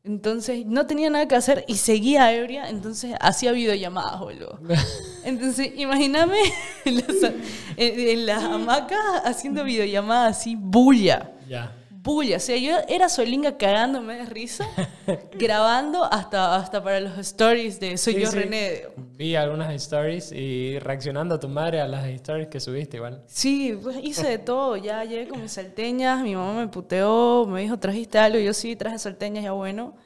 Entonces, 0.03 0.67
no 0.67 0.87
tenía 0.87 1.09
nada 1.11 1.27
que 1.29 1.35
hacer 1.35 1.65
y 1.69 1.77
seguía 1.77 2.33
ebria. 2.33 2.69
Entonces, 2.71 3.15
hacía 3.21 3.53
videollamadas, 3.53 4.21
boludo. 4.21 4.59
Entonces, 5.25 5.71
imagíname 5.77 6.39
en 6.85 6.97
las, 6.97 7.23
en, 7.23 7.39
en 7.77 8.27
las 8.27 8.43
hamacas 8.43 8.99
haciendo 9.25 9.65
videollamadas 9.65 10.39
así, 10.39 10.57
bulla 10.59 11.31
Ya. 11.49 11.73
Bulla. 12.05 12.37
O 12.37 12.41
sea, 12.41 12.57
yo 12.57 12.77
era 12.87 13.09
solinga 13.09 13.57
cagándome 13.57 14.15
de 14.19 14.27
risa, 14.27 14.69
grabando 15.33 16.05
hasta, 16.05 16.55
hasta 16.55 16.85
para 16.85 17.01
los 17.01 17.19
stories 17.19 17.81
de 17.81 17.97
Soy 17.97 18.15
Sí, 18.15 18.21
yo 18.21 18.31
sí. 18.31 18.39
René. 18.39 18.83
Vi 19.17 19.35
algunas 19.35 19.73
stories 19.75 20.31
y 20.31 20.79
reaccionando 20.79 21.37
a 21.37 21.41
tu 21.41 21.49
madre 21.49 21.81
a 21.81 21.89
las 21.89 22.07
stories 22.07 22.49
que 22.49 22.61
subiste 22.61 22.99
igual. 22.99 23.25
Sí, 23.27 23.77
pues 23.83 23.97
hice 24.03 24.29
de 24.29 24.39
todo. 24.39 24.77
Ya 24.77 25.03
llegué 25.05 25.27
con 25.27 25.43
mis 25.43 25.53
salteñas, 25.53 26.23
mi 26.23 26.37
mamá 26.37 26.53
me 26.53 26.69
puteó, 26.69 27.47
me 27.47 27.63
dijo, 27.63 27.79
¿trajiste 27.79 28.19
algo? 28.19 28.39
Y 28.39 28.45
yo 28.45 28.53
sí, 28.53 28.77
traje 28.77 28.99
salteñas, 28.99 29.43
ya 29.43 29.53
bueno. 29.53 29.97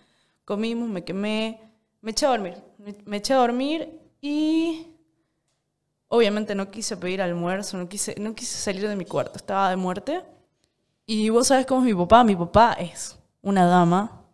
Comimos, 0.45 0.89
me 0.89 1.05
quemé, 1.05 1.61
me 2.01 2.13
eché 2.13 2.25
a 2.25 2.31
dormir. 2.31 2.55
Me, 2.79 2.95
me 3.05 3.17
eché 3.19 3.35
a 3.35 3.39
dormir 3.39 4.01
y 4.23 4.87
obviamente 6.07 6.55
no 6.55 6.71
quise 6.71 6.97
pedir 6.97 7.21
almuerzo, 7.21 7.77
no 7.77 7.89
quise, 7.89 8.15
no 8.19 8.35
quise 8.35 8.57
salir 8.57 8.89
de 8.89 8.97
mi 8.97 9.05
cuarto, 9.05 9.37
estaba 9.37 9.69
de 9.69 9.77
muerte. 9.77 10.23
Y 11.11 11.31
vos 11.31 11.47
sabes 11.47 11.65
cómo 11.65 11.81
es 11.81 11.87
mi 11.87 11.95
papá. 11.95 12.23
Mi 12.23 12.37
papá 12.37 12.77
es 12.79 13.19
una 13.41 13.65
dama. 13.65 14.27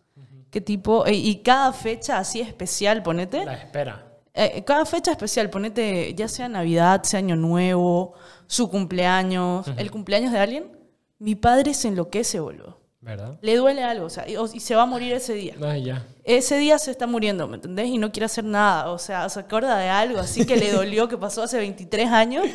¿Qué 0.51 0.61
tipo? 0.61 1.07
Y, 1.07 1.13
y 1.13 1.37
cada 1.37 1.73
fecha 1.73 2.19
así 2.19 2.41
especial, 2.41 3.01
ponete. 3.01 3.45
La 3.45 3.55
espera. 3.55 4.05
Eh, 4.35 4.65
cada 4.65 4.85
fecha 4.85 5.13
especial, 5.13 5.49
ponete, 5.49 6.13
ya 6.15 6.27
sea 6.27 6.49
Navidad, 6.49 7.05
sea 7.05 7.19
Año 7.19 7.37
Nuevo, 7.37 8.15
su 8.49 8.69
cumpleaños, 8.69 9.69
el 9.77 9.93
cumpleaños 9.93 10.33
de 10.33 10.41
alguien, 10.41 10.77
mi 11.21 11.37
padre 11.37 11.73
se 11.73 11.87
enloquece, 11.87 12.41
boludo. 12.41 12.81
¿Verdad? 13.05 13.39
Le 13.43 13.57
duele 13.57 13.83
algo, 13.85 14.07
o 14.07 14.11
sea, 14.11 14.27
y, 14.27 14.35
y 14.55 14.61
se 14.61 14.75
va 14.75 14.83
a 14.83 14.87
morir 14.87 15.13
ese 15.13 15.35
día. 15.35 15.55
Ay, 15.63 15.85
ya. 15.85 16.07
Ese 16.25 16.57
día 16.57 16.79
se 16.79 16.91
está 16.91 17.07
muriendo, 17.07 17.47
¿me 17.47 17.57
entendés? 17.57 17.89
Y 17.89 17.99
no 17.99 18.11
quiere 18.11 18.25
hacer 18.25 18.45
nada, 18.45 18.91
o 18.91 18.99
sea, 18.99 19.29
se 19.29 19.41
acuerda 19.41 19.77
de 19.77 19.91
algo, 19.91 20.19
así 20.21 20.47
que 20.47 20.57
le 20.57 20.73
dolió 20.73 21.07
que 21.07 21.19
pasó 21.19 21.43
hace 21.43 21.59
23 21.59 22.09
años 22.11 22.47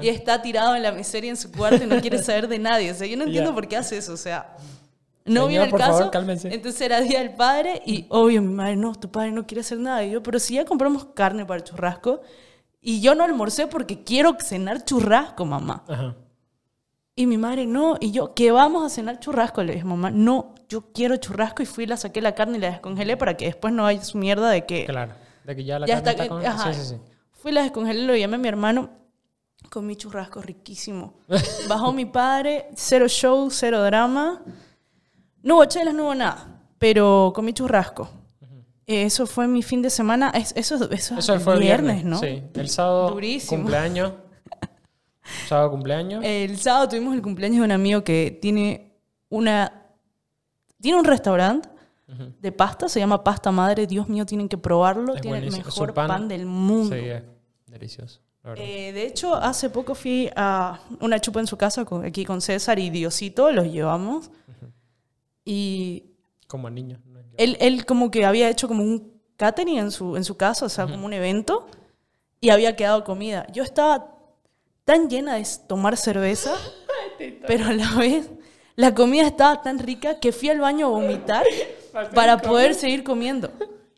y 0.00 0.08
está 0.08 0.40
tirado 0.40 0.76
en 0.76 0.84
la 0.84 0.92
miseria 0.92 1.30
en 1.30 1.36
su 1.36 1.50
cuarto 1.50 1.82
y 1.82 1.86
no 1.88 2.00
quiere 2.00 2.22
saber 2.22 2.46
de 2.46 2.60
nadie. 2.60 2.92
O 2.92 2.94
sea, 2.94 3.08
yo 3.08 3.16
no 3.16 3.24
entiendo 3.24 3.50
Ya. 3.50 3.54
por 3.54 3.66
qué 3.66 3.76
hace 3.76 3.98
eso, 3.98 4.12
o 4.12 4.16
sea. 4.16 4.56
No 5.24 5.32
Señor, 5.46 5.48
viene 5.48 5.64
el 5.64 5.70
por 5.72 5.80
caso. 5.80 5.92
favor, 5.94 6.10
cálmense. 6.12 6.54
Entonces 6.54 6.80
era 6.80 7.00
día 7.00 7.18
del 7.18 7.34
padre 7.34 7.82
y 7.84 8.06
obvio 8.08 8.40
mi 8.40 8.54
madre, 8.54 8.76
no, 8.76 8.94
tu 8.94 9.10
padre 9.10 9.32
no 9.32 9.46
quiere 9.46 9.60
hacer 9.62 9.78
nada. 9.78 10.02
Y 10.04 10.12
yo, 10.12 10.22
pero 10.22 10.38
si 10.38 10.54
ya 10.54 10.64
compramos 10.64 11.06
carne 11.12 11.44
para 11.44 11.58
el 11.58 11.64
churrasco 11.64 12.22
y 12.80 13.00
yo 13.00 13.14
no 13.16 13.24
almorcé 13.24 13.66
porque 13.66 14.04
quiero 14.04 14.36
cenar 14.40 14.84
churrasco, 14.84 15.44
mamá. 15.44 15.84
Ajá. 15.88 16.14
Y 17.18 17.26
mi 17.26 17.36
madre, 17.36 17.66
no. 17.66 17.96
Y 18.00 18.12
yo, 18.12 18.32
¿qué 18.32 18.52
vamos 18.52 18.84
a 18.86 18.88
cenar 18.94 19.18
churrasco? 19.18 19.64
Le 19.64 19.72
dije, 19.72 19.84
mamá, 19.84 20.12
no, 20.12 20.54
yo 20.68 20.92
quiero 20.92 21.16
churrasco. 21.16 21.64
Y 21.64 21.66
fui, 21.66 21.84
la 21.84 21.96
saqué 21.96 22.20
la 22.22 22.32
carne 22.36 22.58
y 22.58 22.60
la 22.60 22.70
descongelé 22.70 23.16
para 23.16 23.36
que 23.36 23.46
después 23.46 23.74
no 23.74 23.84
haya 23.86 24.04
su 24.04 24.18
mierda 24.18 24.48
de 24.50 24.64
que... 24.66 24.84
Claro. 24.86 25.14
De 25.42 25.56
que 25.56 25.64
ya 25.64 25.80
la 25.80 25.86
ya 25.88 25.96
carne 25.96 26.10
está, 26.10 26.22
está 26.22 26.28
con... 26.34 26.46
ajá. 26.46 26.72
Sí, 26.72 26.80
sí, 26.80 26.86
sí. 26.94 27.00
Fui, 27.32 27.50
la 27.50 27.62
descongelé, 27.62 28.04
lo 28.06 28.14
llamé 28.14 28.36
a 28.36 28.38
mi 28.38 28.46
hermano. 28.46 28.90
Comí 29.68 29.96
churrasco 29.96 30.40
riquísimo. 30.40 31.14
Bajó 31.68 31.92
mi 31.92 32.04
padre, 32.04 32.68
cero 32.76 33.08
show, 33.08 33.50
cero 33.50 33.82
drama. 33.82 34.40
No 35.42 35.56
hubo 35.56 35.64
chelas, 35.64 35.94
no 35.94 36.04
hubo 36.04 36.14
nada. 36.14 36.62
Pero 36.78 37.32
comí 37.34 37.52
churrasco. 37.52 38.08
Eso 38.86 39.26
fue 39.26 39.48
mi 39.48 39.64
fin 39.64 39.82
de 39.82 39.90
semana. 39.90 40.30
Es- 40.30 40.52
Eso, 40.56 40.76
eso, 40.92 41.16
Eso 41.18 41.34
es 41.34 41.42
fue 41.42 41.54
el 41.54 41.60
viernes, 41.60 41.96
viernes, 41.96 42.04
¿no? 42.04 42.20
Sí. 42.20 42.44
El 42.54 42.68
sábado, 42.68 43.10
Durísimo. 43.10 43.62
cumpleaños. 43.62 44.12
Sábado, 45.48 45.70
cumpleaños. 45.70 46.22
El 46.24 46.58
sábado 46.58 46.88
tuvimos 46.88 47.14
el 47.14 47.22
cumpleaños 47.22 47.58
de 47.58 47.64
un 47.64 47.72
amigo 47.72 48.02
que 48.04 48.38
tiene 48.40 48.92
una 49.28 49.72
tiene 50.80 50.98
un 50.98 51.04
restaurante 51.04 51.68
de 52.40 52.52
pasta, 52.52 52.88
se 52.88 53.00
llama 53.00 53.22
Pasta 53.22 53.50
Madre. 53.52 53.86
Dios 53.86 54.08
mío, 54.08 54.24
tienen 54.24 54.48
que 54.48 54.56
probarlo. 54.56 55.14
Es 55.14 55.20
tiene 55.20 55.38
el 55.38 55.50
mejor 55.52 55.92
pan- 55.92 56.06
pan, 56.08 56.28
del 56.28 56.46
mundo. 56.46 56.96
Sí, 56.96 57.02
es 57.04 57.22
delicioso. 57.66 58.20
Eh, 58.56 58.92
de 58.92 59.04
hecho, 59.06 59.34
hace 59.34 59.68
poco 59.68 59.94
fui 59.94 60.30
a 60.34 60.80
una 61.00 61.20
chupa 61.20 61.40
en 61.40 61.46
su 61.46 61.56
casa 61.58 61.84
con- 61.84 62.04
aquí 62.06 62.24
con 62.24 62.40
César 62.40 62.78
y 62.78 62.88
Diosito, 62.88 63.50
los 63.52 63.66
llevamos. 63.70 64.30
Y 65.44 66.04
Como 66.46 66.70
niños. 66.70 67.00
¿no? 67.06 67.18
él, 67.36 67.56
él 67.60 67.84
como 67.84 68.10
que 68.10 68.24
había 68.24 68.48
hecho 68.48 68.68
como 68.68 68.82
un 68.82 69.12
catering 69.36 69.78
en 69.78 69.90
su, 69.90 70.16
en 70.16 70.24
su 70.24 70.36
casa, 70.36 70.66
o 70.66 70.68
sea, 70.68 70.86
como 70.86 71.04
un 71.06 71.12
evento, 71.12 71.66
y 72.40 72.48
había 72.50 72.74
quedado 72.76 73.04
comida. 73.04 73.46
Yo 73.52 73.62
estaba 73.62 74.17
tan 74.88 75.10
llena 75.10 75.34
de 75.34 75.46
tomar 75.66 75.98
cerveza, 75.98 76.54
pero 77.46 77.66
a 77.66 77.74
la 77.74 77.90
vez 77.92 78.30
la 78.74 78.94
comida 78.94 79.26
estaba 79.26 79.60
tan 79.60 79.78
rica 79.78 80.18
que 80.18 80.32
fui 80.32 80.48
al 80.48 80.60
baño 80.60 80.86
a 80.86 80.88
vomitar 80.88 81.44
para 82.14 82.38
poder 82.38 82.74
seguir 82.74 83.04
comiendo. 83.04 83.50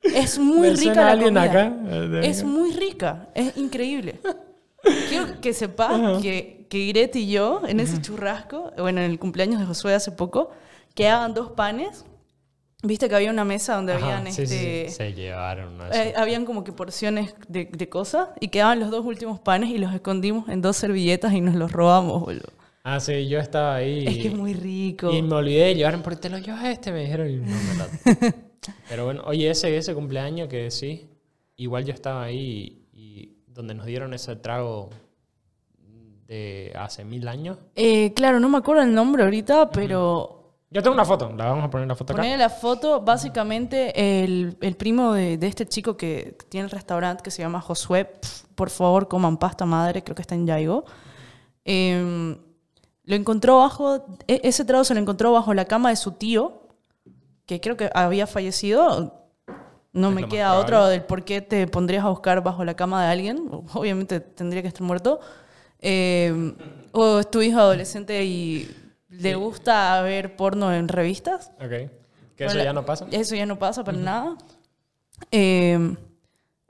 Es 0.02 0.37
muy 0.37 0.70
¿Me 0.70 0.70
rica 0.70 0.82
suena 0.82 1.04
la 1.04 1.11
alguien 1.12 1.35
comida. 1.35 1.50
acá? 1.50 1.73
Eh, 1.90 2.20
Es 2.25 2.42
muy 2.42 2.73
rica, 2.73 3.28
es 3.37 3.56
increíble. 3.56 4.18
Quiero 5.09 5.40
que 5.40 5.52
sepas 5.52 6.20
que, 6.23 6.66
que 6.68 6.78
Irete 6.78 7.20
y 7.20 7.30
yo, 7.30 7.61
en 7.68 7.78
ese 7.78 8.00
churrasco, 8.02 8.73
bueno, 8.76 9.00
en 9.00 9.12
el 9.12 9.18
cumpleaños 9.20 9.61
de 9.61 9.66
Josué 9.66 9.94
hace 9.94 10.11
poco, 10.11 10.50
quedaban 10.94 11.35
dos 11.35 11.52
panes. 11.52 12.04
Viste 12.82 13.08
que 13.08 13.14
había 13.14 13.30
una 13.30 13.44
mesa 13.44 13.75
donde 13.76 13.92
Ajá, 13.92 14.18
habían 14.18 14.32
sí, 14.32 14.46
sí, 14.46 14.56
sí. 14.56 14.66
este. 14.66 14.90
Se 14.90 15.12
llevaron 15.12 15.78
de 15.78 15.84
eh, 15.92 16.14
habían 16.16 16.46
como 16.46 16.64
que 16.64 16.72
porciones 16.72 17.34
de, 17.49 17.66
de 17.66 17.88
cosas 17.90 18.28
y 18.40 18.49
quedaban 18.49 18.80
los 18.80 18.90
dos 18.90 19.04
últimos 19.04 19.38
panes 19.38 19.68
y 19.70 19.78
los 19.78 19.92
escondimos 19.92 20.49
en 20.49 20.62
dos 20.62 20.76
servilletas 20.78 21.32
y 21.34 21.40
nos 21.42 21.54
los 21.56 21.72
robamos, 21.72 22.20
boludo. 22.22 22.49
Ah, 22.82 22.99
sí, 22.99 23.28
yo 23.28 23.38
estaba 23.38 23.75
ahí. 23.76 24.06
Es 24.06 24.16
que 24.16 24.28
es 24.28 24.34
muy 24.34 24.54
rico. 24.54 25.12
Y 25.12 25.20
me 25.20 25.34
olvidé 25.34 25.66
de 25.66 25.75
llevar, 25.75 26.02
porque 26.02 26.20
te 26.20 26.30
lo 26.30 26.38
llevas 26.38 26.64
este, 26.64 26.90
me 26.90 27.00
dijeron. 27.02 27.28
Y 27.28 27.37
no, 27.37 27.46
me 27.46 27.75
la- 27.76 28.34
Pero 28.88 29.04
bueno, 29.04 29.22
oye, 29.26 29.50
ese, 29.50 29.76
ese 29.76 29.94
cumpleaños 29.94 30.49
que 30.49 30.70
sí, 30.70 31.06
igual 31.56 31.84
yo 31.84 31.92
estaba 31.92 32.22
ahí 32.25 32.87
y, 32.94 32.99
y 32.99 33.37
donde 33.49 33.75
nos 33.75 33.84
dieron 33.84 34.14
ese 34.14 34.37
trago 34.37 34.88
de 36.26 36.72
hace 36.78 37.04
mil 37.04 37.26
años. 37.28 37.58
Eh, 37.75 38.12
claro, 38.14 38.40
no 38.40 38.49
me 38.49 38.58
acuerdo 38.58 38.82
el 38.82 38.94
nombre 38.94 39.25
ahorita, 39.25 39.70
pero 39.70 40.39
Yo 40.73 40.83
tengo 40.83 40.95
una 40.95 41.05
foto, 41.05 41.33
la 41.37 41.47
vamos 41.47 41.65
a 41.65 41.71
poner 41.71 41.89
la 41.89 41.97
foto 41.97 42.12
acá. 42.12 42.23
Poner 42.23 42.39
la 42.39 42.49
foto, 42.49 43.00
básicamente 43.00 44.23
el, 44.23 44.57
el 44.61 44.77
primo 44.77 45.12
de, 45.12 45.37
de 45.37 45.47
este 45.49 45.67
chico 45.67 45.97
que 45.97 46.37
tiene 46.49 46.67
el 46.67 46.71
restaurante 46.71 47.25
que 47.25 47.33
se 47.33 47.43
llama 47.43 47.61
Josué, 47.61 48.09
por 48.55 48.71
favor 48.71 49.09
coman 49.09 49.37
pasta 49.37 49.67
madre, 49.67 50.05
creo 50.05 50.15
que 50.15 50.23
está 50.23 50.37
en 50.37 50.47
Yaigo. 50.47 50.85
Em, 51.65 52.39
lo 53.03 53.17
encontró 53.17 53.59
bajo, 53.59 53.97
e- 54.29 54.41
ese 54.45 54.65
trago 54.65 54.85
se 54.85 54.95
lo 54.95 55.00
encontró 55.00 55.33
bajo 55.33 55.55
la 55.55 55.65
cama 55.65 55.91
de 55.91 55.97
su 55.97 56.12
tío, 56.12 56.69
que 57.47 57.61
creo 57.61 57.77
que 57.77 57.91
había 57.93 58.29
fallecido. 58.29 59.17
No 59.93 60.11
Es 60.11 60.15
me 60.15 60.29
queda 60.29 60.55
otro 60.57 60.87
del 60.87 61.03
por 61.03 61.25
qué 61.25 61.41
te 61.41 61.67
pondrías 61.67 62.05
a 62.05 62.11
buscar 62.11 62.45
bajo 62.45 62.65
la 62.65 62.75
cama 62.75 63.05
de 63.05 63.11
alguien. 63.11 63.50
Obviamente 63.75 64.21
tendría 64.21 64.62
que 64.62 64.69
estar 64.69 64.83
muerto. 64.83 65.19
Em, 65.81 66.55
o 66.93 67.19
es 67.19 67.29
tu 67.29 67.43
hijo 67.43 67.59
adolescente 67.59 68.25
y 68.25 68.71
le 69.21 69.35
gusta 69.35 70.00
ver 70.03 70.37
porno 70.37 70.73
en 70.73 70.89
revistas. 70.89 71.50
Ok. 71.59 71.91
Que 72.37 72.45
eso 72.47 72.55
Hola. 72.55 72.65
ya 72.65 72.73
no 72.73 72.85
pasa. 72.87 73.07
Eso 73.11 73.35
ya 73.35 73.47
no 73.47 73.59
pasa 73.59 73.85
para 73.85 73.99
nada. 73.99 74.37
Eh, 75.31 75.97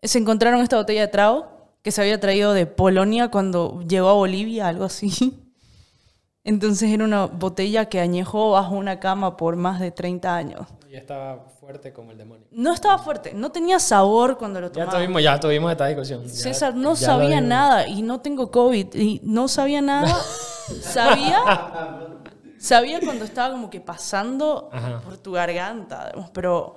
se 0.02 0.19
encontraron 0.19 0.61
esta 0.62 0.76
botella 0.76 1.02
de 1.02 1.09
trago 1.09 1.47
que 1.83 1.92
se 1.92 2.00
había 2.02 2.19
traído 2.21 2.52
de 2.52 2.66
Polonia 2.66 3.28
cuando 3.30 3.80
llegó 3.87 4.09
a 4.09 4.14
Bolivia, 4.14 4.69
algo 4.69 4.85
así. 4.85 5.38
Entonces 6.45 6.90
era 6.90 7.04
una 7.04 7.26
botella 7.26 7.85
que 7.87 8.00
añejó 8.00 8.52
bajo 8.52 8.75
una 8.75 8.99
cama 8.99 9.37
por 9.37 9.57
más 9.57 9.78
de 9.78 9.90
30 9.90 10.35
años. 10.35 10.66
Y 10.90 10.97
estaba 10.97 11.45
fuerte 11.61 11.92
como 11.92 12.11
el 12.11 12.19
demonio. 12.19 12.47
No 12.50 12.73
estaba 12.73 12.99
fuerte, 12.99 13.33
no 13.35 13.52
tenía 13.52 13.78
sabor 13.78 14.38
cuando 14.38 14.61
lo 14.61 14.69
Ya 14.69 14.73
tomaba. 14.73 14.92
tuvimos, 14.99 15.23
ya 15.23 15.38
tuvimos 15.38 15.71
esta 15.71 15.87
discusión. 15.87 16.25
Ya- 16.25 16.28
César 16.30 16.75
no 16.75 16.95
ya 16.95 17.07
sabía 17.07 17.40
nada 17.40 17.87
y 17.87 18.02
no 18.02 18.21
tengo 18.21 18.50
COVID 18.50 18.95
y 18.95 19.21
no 19.23 19.47
sabía 19.49 19.80
nada. 19.83 20.12
sabía, 20.83 21.38
sabía 22.60 23.00
cuando 23.00 23.24
estaba 23.24 23.50
como 23.52 23.68
que 23.70 23.80
pasando 23.80 24.68
Ajá. 24.72 25.00
por 25.00 25.16
tu 25.18 25.32
garganta, 25.32 26.12
pero, 26.32 26.76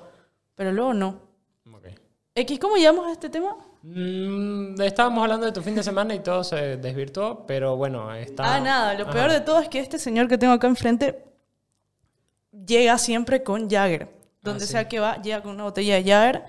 pero 0.55 0.71
luego 0.71 0.93
no. 0.93 1.19
Ok. 1.71 1.87
X, 2.35 2.57
¿cómo 2.59 2.77
llegamos 2.77 3.05
a 3.07 3.11
este 3.11 3.29
tema? 3.29 3.55
Mm, 3.83 4.81
estábamos 4.81 5.21
hablando 5.23 5.45
de 5.45 5.51
tu 5.51 5.61
fin 5.61 5.75
de 5.75 5.83
semana 5.83 6.15
y 6.15 6.19
todo 6.21 6.43
se 6.43 6.77
desvirtuó, 6.77 7.45
pero 7.45 7.75
bueno, 7.75 8.11
está... 8.15 8.55
Ah, 8.55 8.59
nada, 8.59 8.93
lo 8.95 9.03
Ajá. 9.03 9.11
peor 9.11 9.31
de 9.31 9.41
todo 9.41 9.59
es 9.59 9.69
que 9.69 9.79
este 9.79 9.99
señor 9.99 10.27
que 10.27 10.37
tengo 10.37 10.53
acá 10.53 10.67
enfrente 10.67 11.23
llega 12.65 12.97
siempre 12.97 13.43
con 13.43 13.69
Jagger. 13.69 14.09
Donde 14.41 14.63
Ah, 14.63 14.67
sí. 14.67 14.71
sea 14.71 14.87
que 14.87 14.99
va, 14.99 15.21
llega 15.21 15.41
con 15.41 15.51
una 15.53 15.63
botella 15.65 15.95
de 15.95 16.03
Jagger. 16.03 16.43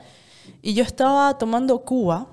Y 0.63 0.75
yo 0.75 0.83
estaba 0.85 1.37
tomando 1.39 1.79
Cuba. 1.81 2.27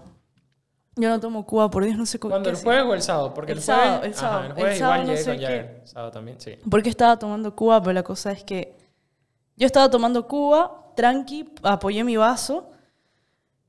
Yo 0.98 1.08
no 1.10 1.20
tomo 1.22 1.46
Cuba, 1.46 1.70
por 1.72 1.86
Dios, 1.86 1.98
no 1.98 2.06
sé 2.06 2.20
cómo. 2.20 2.34
¿Cuándo? 2.34 2.50
¿El 2.50 2.58
jueves 2.58 2.84
o 2.86 2.94
el 2.94 3.02
sábado? 3.02 3.34
Porque 3.34 3.54
el, 3.54 3.60
El 3.60 3.64
jueves... 3.64 3.84
sábado, 3.86 4.04
el 4.04 4.12
Ajá, 4.12 4.20
sábado. 4.20 4.46
el 4.48 4.54
jueves 4.54 4.74
El 4.74 4.80
sábado 4.80 5.02
igual 5.04 5.08
no 5.08 5.14
llegué 5.14 5.24
sé 5.24 5.32
con 5.32 5.40
qué. 5.40 5.82
Sábado 5.88 6.12
también, 6.12 6.40
sí. 6.42 6.52
¿Por 6.70 6.84
qué 6.84 6.90
estaba 6.90 7.18
tomando 7.18 7.56
Cuba? 7.56 7.82
Pero 7.82 7.94
la 7.94 8.04
cosa 8.04 8.32
es 8.34 8.44
que 8.44 8.76
yo 9.56 9.66
estaba 9.66 9.90
tomando 9.90 10.28
Cuba, 10.28 10.92
tranqui, 10.96 11.50
apoyé 11.64 12.04
mi 12.04 12.18
vaso. 12.18 12.72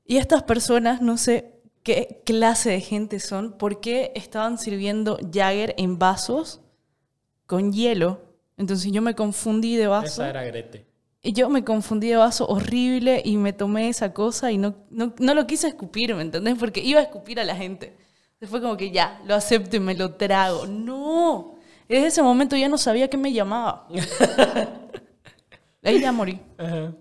Y 0.05 0.17
estas 0.17 0.43
personas, 0.43 1.01
no 1.01 1.15
sé 1.17 1.61
qué 1.81 2.21
clase 2.25 2.71
de 2.71 2.81
gente 2.81 3.19
son, 3.21 3.53
¿por 3.53 3.79
qué 3.79 4.11
estaban 4.15 4.57
sirviendo 4.57 5.17
Jagger 5.31 5.75
en 5.77 5.97
vasos 5.97 6.59
con 7.45 7.71
hielo? 7.71 8.19
Entonces 8.57 8.91
yo 8.91 9.01
me 9.01 9.15
confundí 9.15 9.77
de 9.77 9.87
vaso. 9.87 10.07
Esa 10.23 10.29
era 10.29 10.43
Grete. 10.43 10.85
Y 11.25 11.31
yo 11.31 11.49
me 11.49 11.63
confundí 11.63 12.09
de 12.09 12.17
vaso 12.17 12.45
horrible 12.47 13.21
y 13.23 13.37
me 13.37 13.53
tomé 13.53 13.87
esa 13.87 14.13
cosa 14.13 14.51
y 14.51 14.57
no, 14.57 14.75
no, 14.89 15.13
no 15.17 15.33
lo 15.33 15.47
quise 15.47 15.69
escupir, 15.69 16.13
¿me 16.13 16.21
entendés? 16.21 16.55
Porque 16.59 16.81
iba 16.81 16.99
a 16.99 17.03
escupir 17.03 17.39
a 17.39 17.45
la 17.45 17.55
gente. 17.55 17.95
Fue 18.45 18.61
como 18.61 18.75
que 18.75 18.91
ya, 18.91 19.21
lo 19.25 19.33
acepto 19.33 19.77
y 19.77 19.79
me 19.79 19.95
lo 19.95 20.15
trago. 20.15 20.67
No, 20.67 21.55
desde 21.87 22.07
ese 22.07 22.21
momento 22.21 22.57
ya 22.57 22.67
no 22.67 22.77
sabía 22.77 23.09
qué 23.09 23.15
me 23.15 23.31
llamaba. 23.31 23.87
Ahí 25.83 26.01
ya 26.01 26.11
morí. 26.11 26.41
Ajá. 26.57 26.93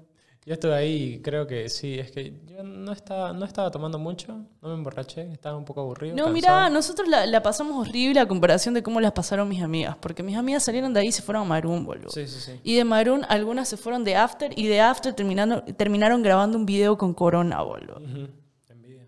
Yo 0.45 0.55
estuve 0.55 0.75
ahí 0.75 1.03
y 1.15 1.23
creo 1.23 1.47
que 1.47 1.69
sí, 1.69 2.01
es 2.01 2.11
que 2.11 2.35
yo 2.47 2.65
no 2.65 2.91
estaba, 2.91 3.33
no 3.33 3.45
estaba 3.45 3.71
tomando 3.71 4.01
mucho, 4.01 4.45
no 4.61 4.69
me 4.69 4.75
emborraché, 4.75 5.31
estaba 5.31 5.57
un 5.57 5.65
poco 5.65 5.83
aburrido. 5.83 6.17
No, 6.17 6.31
mira, 6.31 6.69
nosotros 6.69 7.07
la, 7.07 7.27
la 7.27 7.45
pasamos 7.45 7.87
horrible 7.87 8.19
a 8.19 8.27
comparación 8.27 8.75
de 8.75 8.83
cómo 8.83 9.01
las 9.01 9.13
pasaron 9.13 9.49
mis 9.49 9.63
amigas. 9.63 9.97
Porque 10.01 10.25
mis 10.25 10.37
amigas 10.37 10.65
salieron 10.65 10.93
de 10.93 11.01
ahí 11.01 11.09
y 11.09 11.13
se 11.13 11.23
fueron 11.23 11.45
a 11.45 11.47
Maroon, 11.47 11.85
boludo. 11.85 12.11
Sí, 12.11 12.27
sí, 12.27 12.41
sí. 12.41 12.61
Y 12.65 12.75
de 12.75 12.83
Maroon 12.83 13.25
algunas 13.29 13.69
se 13.69 13.77
fueron 13.77 14.03
de 14.03 14.17
After 14.17 14.53
y 14.59 14.67
de 14.67 14.81
After 14.81 15.15
terminando, 15.15 15.63
terminaron 15.63 16.25
grabando 16.25 16.59
un 16.59 16.67
video 16.67 16.99
con 16.99 17.15
Corona, 17.15 17.63
boludo. 17.63 18.01
Envidia. 18.69 19.07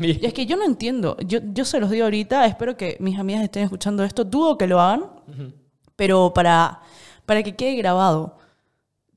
Y 0.00 0.26
es 0.26 0.34
que 0.34 0.44
yo 0.44 0.56
no 0.56 0.64
entiendo. 0.64 1.16
Yo, 1.24 1.38
yo 1.42 1.64
se 1.64 1.80
los 1.80 1.88
digo 1.88 2.04
ahorita, 2.04 2.44
espero 2.44 2.76
que 2.76 2.98
mis 3.00 3.18
amigas 3.18 3.42
estén 3.42 3.64
escuchando 3.64 4.04
esto. 4.04 4.24
Dudo 4.24 4.58
que 4.58 4.66
lo 4.66 4.80
hagan, 4.80 5.10
pero 5.96 6.34
para, 6.34 6.82
para 7.24 7.42
que 7.42 7.56
quede 7.56 7.74
grabado. 7.76 8.41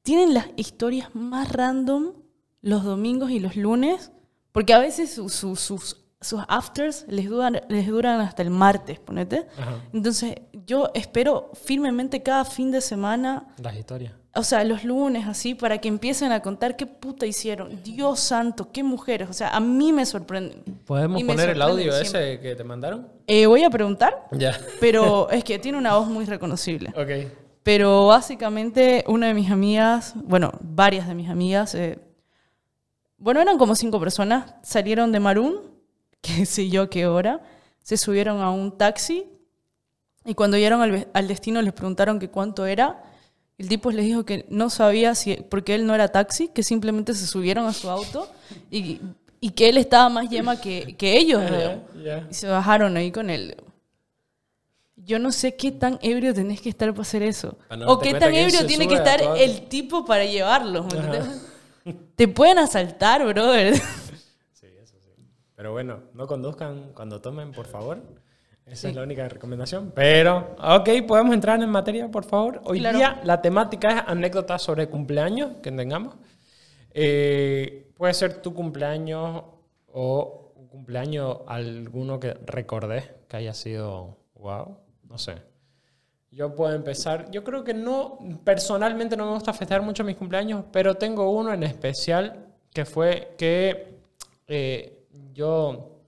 Tienen 0.06 0.36
las 0.36 0.46
historias 0.56 1.10
más 1.16 1.52
random 1.52 2.14
los 2.62 2.84
domingos 2.84 3.32
y 3.32 3.40
los 3.40 3.56
lunes, 3.56 4.12
porque 4.52 4.74
a 4.74 4.80
veces 4.80 5.12
su- 5.14 5.30
su- 5.30 5.56
sus, 5.56 6.06
sus 6.22 6.42
afters 6.48 7.06
les 7.08 7.28
duran, 7.28 7.60
les 7.70 7.88
duran 7.88 8.22
hasta 8.22 8.44
el 8.44 8.52
martes, 8.52 9.00
ponete. 9.00 9.48
Ajá. 9.58 9.82
Entonces, 9.94 10.36
yo 10.66 10.92
espero 10.94 11.50
firmemente 11.54 12.22
cada 12.24 12.46
fin 12.46 12.70
de 12.72 12.82
semana 12.82 13.48
Las 13.62 13.76
historias. 13.76 14.14
o 14.36 14.44
sea, 14.44 14.64
los 14.64 14.84
lunes 14.84 15.28
así, 15.28 15.56
para 15.56 15.80
que 15.80 15.88
empiecen 15.88 16.32
a 16.32 16.42
contar 16.42 16.76
qué 16.76 16.86
puta 16.86 17.26
hicieron. 17.26 17.82
Dios 17.84 18.20
santo, 18.20 18.72
qué 18.72 18.84
mujeres. 18.84 19.28
O 19.30 19.34
sea, 19.34 19.50
a 19.56 19.60
mí 19.60 19.92
me 19.92 20.06
sorprenden. 20.06 20.64
¿Podemos 20.86 21.22
me 21.22 21.28
poner 21.34 21.50
el 21.50 21.62
audio 21.64 21.92
siempre. 21.94 22.34
ese 22.34 22.40
que 22.42 22.56
te 22.56 22.64
mandaron? 22.64 23.08
Eh, 23.28 23.48
voy 23.48 23.64
a 23.64 23.70
preguntar, 23.72 24.28
Ya. 24.32 24.56
pero 24.80 25.30
es 25.32 25.44
que 25.44 25.58
tiene 25.60 25.78
una 25.80 25.98
voz 25.98 26.08
muy 26.08 26.26
reconocible. 26.26 26.92
Ok. 26.96 27.32
Pero 27.66 28.06
básicamente 28.06 29.04
una 29.08 29.26
de 29.26 29.34
mis 29.34 29.50
amigas, 29.50 30.14
bueno, 30.16 30.52
varias 30.62 31.08
de 31.08 31.16
mis 31.16 31.32
amigas, 31.32 31.74
eh, 31.74 31.98
bueno, 33.18 33.42
eran 33.42 33.58
como 33.58 33.74
cinco 33.74 34.00
personas, 34.00 34.54
salieron 34.62 35.12
de 35.12 35.20
Marún, 35.20 35.62
que 36.22 36.46
sé 36.46 36.70
yo 36.70 36.92
qué 36.92 37.08
hora, 37.08 37.42
se 37.82 37.98
subieron 37.98 38.40
a 38.42 38.52
un 38.52 38.78
taxi 38.78 39.26
y 40.26 40.36
cuando 40.36 40.58
llegaron 40.58 40.84
al, 40.84 41.08
al 41.12 41.28
destino 41.28 41.60
les 41.64 41.74
preguntaron 41.74 42.20
que 42.20 42.30
cuánto 42.30 42.68
era. 42.68 43.02
El 43.58 43.68
tipo 43.68 43.90
les 43.90 44.06
dijo 44.06 44.26
que 44.26 44.46
no 44.50 44.70
sabía 44.70 45.16
si, 45.16 45.38
porque 45.38 45.74
él 45.74 45.88
no 45.88 45.96
era 45.96 46.10
taxi, 46.10 46.50
que 46.50 46.62
simplemente 46.62 47.16
se 47.16 47.26
subieron 47.26 47.66
a 47.66 47.74
su 47.74 47.90
auto 47.90 48.30
y, 48.70 49.02
y 49.40 49.50
que 49.50 49.70
él 49.70 49.80
estaba 49.80 50.08
más 50.10 50.30
yema 50.30 50.62
que, 50.62 50.96
que 50.96 51.18
ellos. 51.18 51.42
Ya. 52.06 52.28
Y 52.30 52.36
se 52.36 52.48
bajaron 52.48 52.96
ahí 52.96 53.12
con 53.12 53.32
él. 53.32 53.56
Yo 55.06 55.20
no 55.20 55.32
sé 55.32 55.56
qué 55.56 55.72
tan 55.72 56.00
ebrio 56.02 56.34
tenés 56.34 56.60
que 56.62 56.70
estar 56.70 56.90
para 56.92 57.04
hacer 57.04 57.22
eso. 57.22 57.58
No 57.78 57.88
o 57.88 58.00
qué 58.00 58.14
tan 58.16 58.34
ebrio 58.34 58.66
tiene 58.66 58.88
que 58.88 58.96
estar 58.96 59.22
el 59.38 59.68
tipo 59.68 60.04
para 60.04 60.26
llevarlos. 60.26 60.86
¿me 60.92 61.00
entendés? 61.00 61.52
Te 62.16 62.28
pueden 62.28 62.58
asaltar, 62.58 63.26
brother. 63.26 63.76
Sí, 64.54 64.68
eso 64.82 64.96
sí. 65.00 65.12
Pero 65.56 65.72
bueno, 65.74 66.00
no 66.14 66.26
conduzcan 66.26 66.92
cuando 66.96 67.22
tomen, 67.22 67.52
por 67.52 67.68
favor. 67.68 68.00
Esa 68.66 68.76
Sí. 68.82 68.88
es 68.88 68.96
la 68.96 69.04
única 69.04 69.30
recomendación. 69.30 69.92
Pero, 69.96 70.56
ok, 70.60 70.90
podemos 71.08 71.36
entrar 71.36 71.62
en 71.62 71.70
materia, 71.70 72.10
por 72.10 72.24
favor. 72.26 72.62
Hoy 72.64 72.80
Claro. 72.80 72.98
día 72.98 73.22
la 73.24 73.40
temática 73.44 73.90
es 73.92 74.04
anécdotas 74.08 74.64
sobre 74.64 74.90
cumpleaños 74.90 75.52
que 75.62 75.72
tengamos. 75.72 76.16
Eh, 76.92 77.92
puede 77.96 78.14
ser 78.16 78.42
tu 78.42 78.54
cumpleaños 78.56 79.44
o 79.92 80.54
un 80.56 80.68
cumpleaños 80.68 81.38
alguno 81.48 82.20
que 82.20 82.34
recordés 82.46 83.12
que 83.28 83.38
haya 83.38 83.54
sido 83.54 84.18
wow, 84.36 84.78
no 85.16 85.20
sé. 85.20 85.42
Yo 86.30 86.54
puedo 86.54 86.74
empezar. 86.76 87.32
Yo 87.32 87.42
creo 87.46 87.64
que 87.64 87.74
no, 87.74 88.20
personalmente 88.44 89.16
no 89.16 89.26
me 89.26 89.32
gusta 89.32 89.54
festejar 89.54 89.82
mucho 89.82 90.04
mis 90.04 90.18
cumpleaños, 90.18 90.66
pero 90.74 90.96
tengo 90.96 91.32
uno 91.32 91.54
en 91.54 91.64
especial 91.64 92.54
que 92.74 92.84
fue 92.84 93.34
que 93.38 93.98
eh, 94.46 95.06
yo 95.34 96.02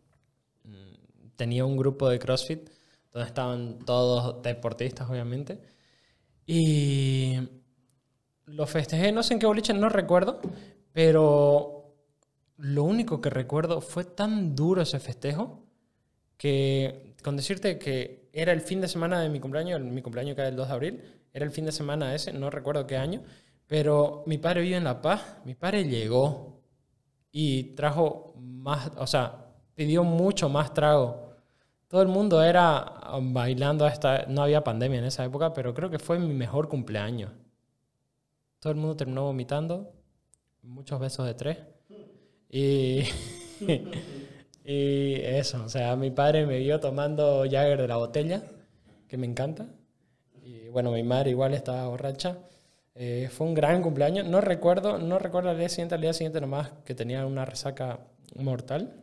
mm, 0.65 1.29
tenía 1.37 1.63
un 1.63 1.77
grupo 1.77 2.09
de 2.09 2.19
CrossFit 2.19 2.69
donde 3.13 3.27
estaban 3.29 3.79
todos 3.85 4.41
deportistas, 4.43 5.09
obviamente. 5.09 5.61
Y 6.45 7.39
lo 8.43 8.67
festejé, 8.67 9.13
no 9.13 9.23
sé 9.23 9.35
en 9.35 9.39
qué 9.39 9.45
boliche, 9.45 9.73
no 9.73 9.87
recuerdo, 9.87 10.41
pero 10.91 11.95
lo 12.57 12.83
único 12.83 13.21
que 13.21 13.29
recuerdo 13.29 13.79
fue 13.79 14.03
tan 14.03 14.53
duro 14.53 14.81
ese 14.81 14.99
festejo 14.99 15.66
que 16.38 17.15
con 17.24 17.36
decirte 17.36 17.77
que 17.77 18.29
era 18.32 18.53
el 18.53 18.62
fin 18.62 18.79
de 18.82 18.88
semana 18.88 19.20
de 19.20 19.29
mi 19.29 19.39
cumpleaños, 19.39 19.82
mi 19.82 20.01
cumpleaños 20.01 20.36
cae 20.36 20.50
el 20.50 20.56
2 20.56 20.67
de 20.67 20.74
abril, 20.74 21.03
era 21.34 21.46
el 21.46 21.51
fin 21.51 21.65
de 21.65 21.72
semana 21.72 22.15
ese, 22.15 22.32
no 22.32 22.50
recuerdo 22.50 22.88
qué 22.88 22.98
año, 22.98 23.22
pero 23.67 24.24
mi 24.25 24.38
padre 24.38 24.62
vive 24.62 24.77
en 24.77 24.84
La 24.84 25.01
Paz, 25.01 25.38
mi 25.44 25.56
padre 25.56 25.84
llegó 25.84 26.62
y 27.32 27.75
trajo 27.75 28.34
más, 28.38 28.91
o 28.98 29.08
sea, 29.08 29.48
pidió 29.75 30.03
mucho 30.03 30.50
más 30.50 30.74
trago. 30.74 31.36
Todo 31.88 32.01
el 32.01 32.08
mundo 32.08 32.41
era 32.41 32.94
um, 33.15 33.34
bailando 33.34 33.86
hasta, 33.86 34.25
no 34.27 34.41
había 34.41 34.63
pandemia 34.63 35.00
en 35.00 35.06
esa 35.06 35.24
época, 35.24 35.53
pero 35.53 35.74
creo 35.74 35.89
que 35.89 36.00
fue 36.00 36.20
mi 36.20 36.34
mejor 36.34 36.67
cumpleaños. 36.67 37.32
Todo 38.60 38.72
el 38.72 38.79
mundo 38.79 38.96
terminó 38.96 39.24
vomitando, 39.24 39.94
muchos 40.63 41.00
besos 41.00 41.25
de 41.25 41.34
tres. 41.34 41.58
Y, 42.50 43.03
y 44.69 45.15
eso, 45.21 45.63
o 45.63 45.69
sea, 45.69 45.95
mi 45.95 46.12
padre 46.12 46.45
me 46.45 46.59
vio 46.59 46.79
tomando 46.79 47.43
Jagger 47.50 47.81
de 47.81 47.88
la 47.88 47.97
botella, 47.97 48.43
que 49.07 49.15
me 49.17 49.25
encanta. 49.25 49.65
Y 50.43 50.67
bueno, 50.69 50.91
mi 50.91 51.03
madre 51.03 51.29
igual 51.31 51.53
estaba 51.53 51.88
borracha. 51.88 52.38
Eh, 52.95 53.29
fue 53.31 53.47
un 53.47 53.53
gran 53.53 53.81
cumpleaños. 53.81 54.25
No 54.27 54.41
recuerdo, 54.41 54.97
no 54.97 55.19
recuerdo 55.19 55.50
al 55.51 55.57
día 55.57 55.69
siguiente, 55.69 55.95
al 55.95 56.01
día 56.01 56.13
siguiente 56.13 56.41
nomás 56.41 56.71
que 56.83 56.95
tenía 56.95 57.25
una 57.25 57.45
resaca 57.45 58.00
mortal. 58.36 58.93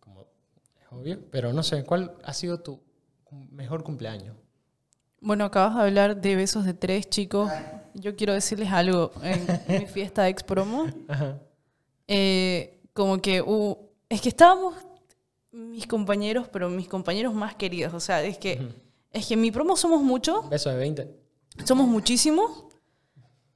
Como 0.00 0.22
es 0.22 0.86
obvio. 0.92 1.18
Pero 1.30 1.52
no 1.52 1.62
sé, 1.62 1.84
¿cuál 1.84 2.12
ha 2.24 2.32
sido 2.34 2.60
tu 2.60 2.80
mejor 3.50 3.82
cumpleaños? 3.84 4.36
Bueno, 5.20 5.44
acabas 5.46 5.76
de 5.76 5.82
hablar 5.82 6.20
de 6.20 6.36
besos 6.36 6.66
de 6.66 6.74
tres, 6.74 7.08
chicos. 7.08 7.50
Yo 7.94 8.14
quiero 8.16 8.34
decirles 8.34 8.70
algo. 8.72 9.12
En 9.22 9.80
mi 9.80 9.86
fiesta 9.86 10.28
ex 10.28 10.42
promo, 10.42 10.86
eh, 12.08 12.80
como 12.92 13.22
que 13.22 13.40
hubo- 13.40 13.93
es 14.08 14.20
que 14.20 14.28
estábamos 14.28 14.74
mis 15.52 15.86
compañeros, 15.86 16.48
pero 16.52 16.68
mis 16.68 16.88
compañeros 16.88 17.34
más 17.34 17.54
queridos. 17.54 17.94
O 17.94 18.00
sea, 18.00 18.22
es 18.22 18.38
que, 18.38 18.60
es 19.12 19.26
que 19.26 19.34
en 19.34 19.40
mi 19.40 19.50
promo 19.50 19.76
somos 19.76 20.02
muchos, 20.02 20.48
Beso 20.48 20.70
de 20.70 20.76
20. 20.76 21.08
somos 21.64 21.86
muchísimos, 21.86 22.64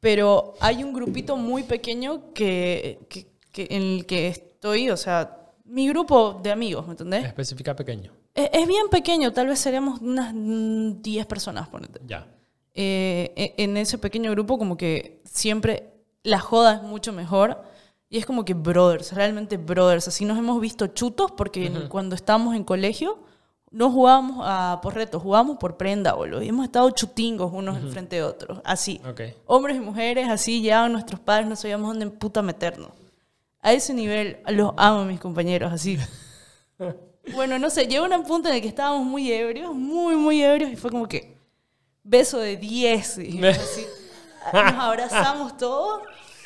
pero 0.00 0.54
hay 0.60 0.84
un 0.84 0.92
grupito 0.92 1.36
muy 1.36 1.62
pequeño 1.64 2.32
que, 2.32 3.00
que- 3.08 3.26
que- 3.52 3.66
en 3.70 3.82
el 3.82 4.06
que 4.06 4.28
estoy, 4.28 4.90
o 4.90 4.96
sea, 4.96 5.36
mi 5.64 5.88
grupo 5.88 6.38
de 6.42 6.52
amigos, 6.52 6.86
¿me 6.86 6.92
entendés? 6.92 7.24
Especifica 7.24 7.74
pequeño. 7.74 8.12
Es, 8.34 8.48
es 8.52 8.66
bien 8.68 8.88
pequeño, 8.90 9.32
tal 9.32 9.48
vez 9.48 9.58
seríamos 9.58 10.00
unas 10.00 10.32
mm, 10.34 11.02
10 11.02 11.26
personas, 11.26 11.68
ponete. 11.68 12.00
Ya. 12.06 12.26
Eh, 12.74 13.32
e- 13.34 13.54
en 13.64 13.76
ese 13.76 13.98
pequeño 13.98 14.30
grupo 14.30 14.56
como 14.56 14.76
que 14.76 15.20
siempre 15.24 15.90
la 16.22 16.38
joda 16.38 16.76
es 16.76 16.82
mucho 16.82 17.12
mejor 17.12 17.60
y 18.10 18.18
es 18.18 18.26
como 18.26 18.44
que 18.44 18.54
brothers, 18.54 19.12
realmente 19.12 19.56
brothers. 19.56 20.08
Así 20.08 20.24
nos 20.24 20.38
hemos 20.38 20.60
visto 20.60 20.86
chutos 20.88 21.30
porque 21.32 21.66
en- 21.66 21.88
cuando 21.88 22.14
estábamos 22.14 22.54
en 22.54 22.64
colegio 22.64 23.18
no 23.70 23.90
jugábamos 23.90 24.38
a, 24.48 24.80
por 24.82 24.94
retos, 24.94 25.22
jugábamos 25.22 25.58
por 25.58 25.76
prenda, 25.76 26.14
boludo. 26.14 26.40
Y 26.42 26.48
hemos 26.48 26.64
estado 26.64 26.88
chutingos 26.90 27.52
unos 27.52 27.76
enfrente 27.76 28.16
de 28.16 28.22
otros, 28.22 28.60
así. 28.64 28.98
Ok. 29.06 29.20
Hombres 29.46 29.76
y 29.76 29.80
mujeres, 29.80 30.28
así 30.30 30.62
llegaban 30.62 30.92
nuestros 30.92 31.20
padres, 31.20 31.46
no 31.46 31.54
sabíamos 31.54 31.88
dónde 31.90 32.06
puta 32.10 32.40
meternos. 32.40 32.90
A 33.60 33.72
ese 33.74 33.92
nivel 33.92 34.38
los 34.48 34.72
amo, 34.78 35.04
mis 35.04 35.20
compañeros, 35.20 35.72
así. 35.72 35.98
Bueno, 37.34 37.58
no 37.58 37.68
sé, 37.68 37.86
llegó 37.86 38.06
un 38.06 38.22
punto 38.24 38.48
en 38.48 38.54
el 38.54 38.62
que 38.62 38.68
estábamos 38.68 39.04
muy 39.04 39.30
ebrios, 39.30 39.74
muy, 39.74 40.16
muy 40.16 40.42
ebrios, 40.42 40.70
y 40.70 40.76
fue 40.76 40.90
como 40.90 41.06
que 41.06 41.36
beso 42.02 42.38
de 42.38 42.56
10. 42.56 43.18
Y 43.18 43.44
así, 43.46 43.84
nos 44.50 44.72
abrazamos 44.74 45.58
todos 45.58 46.00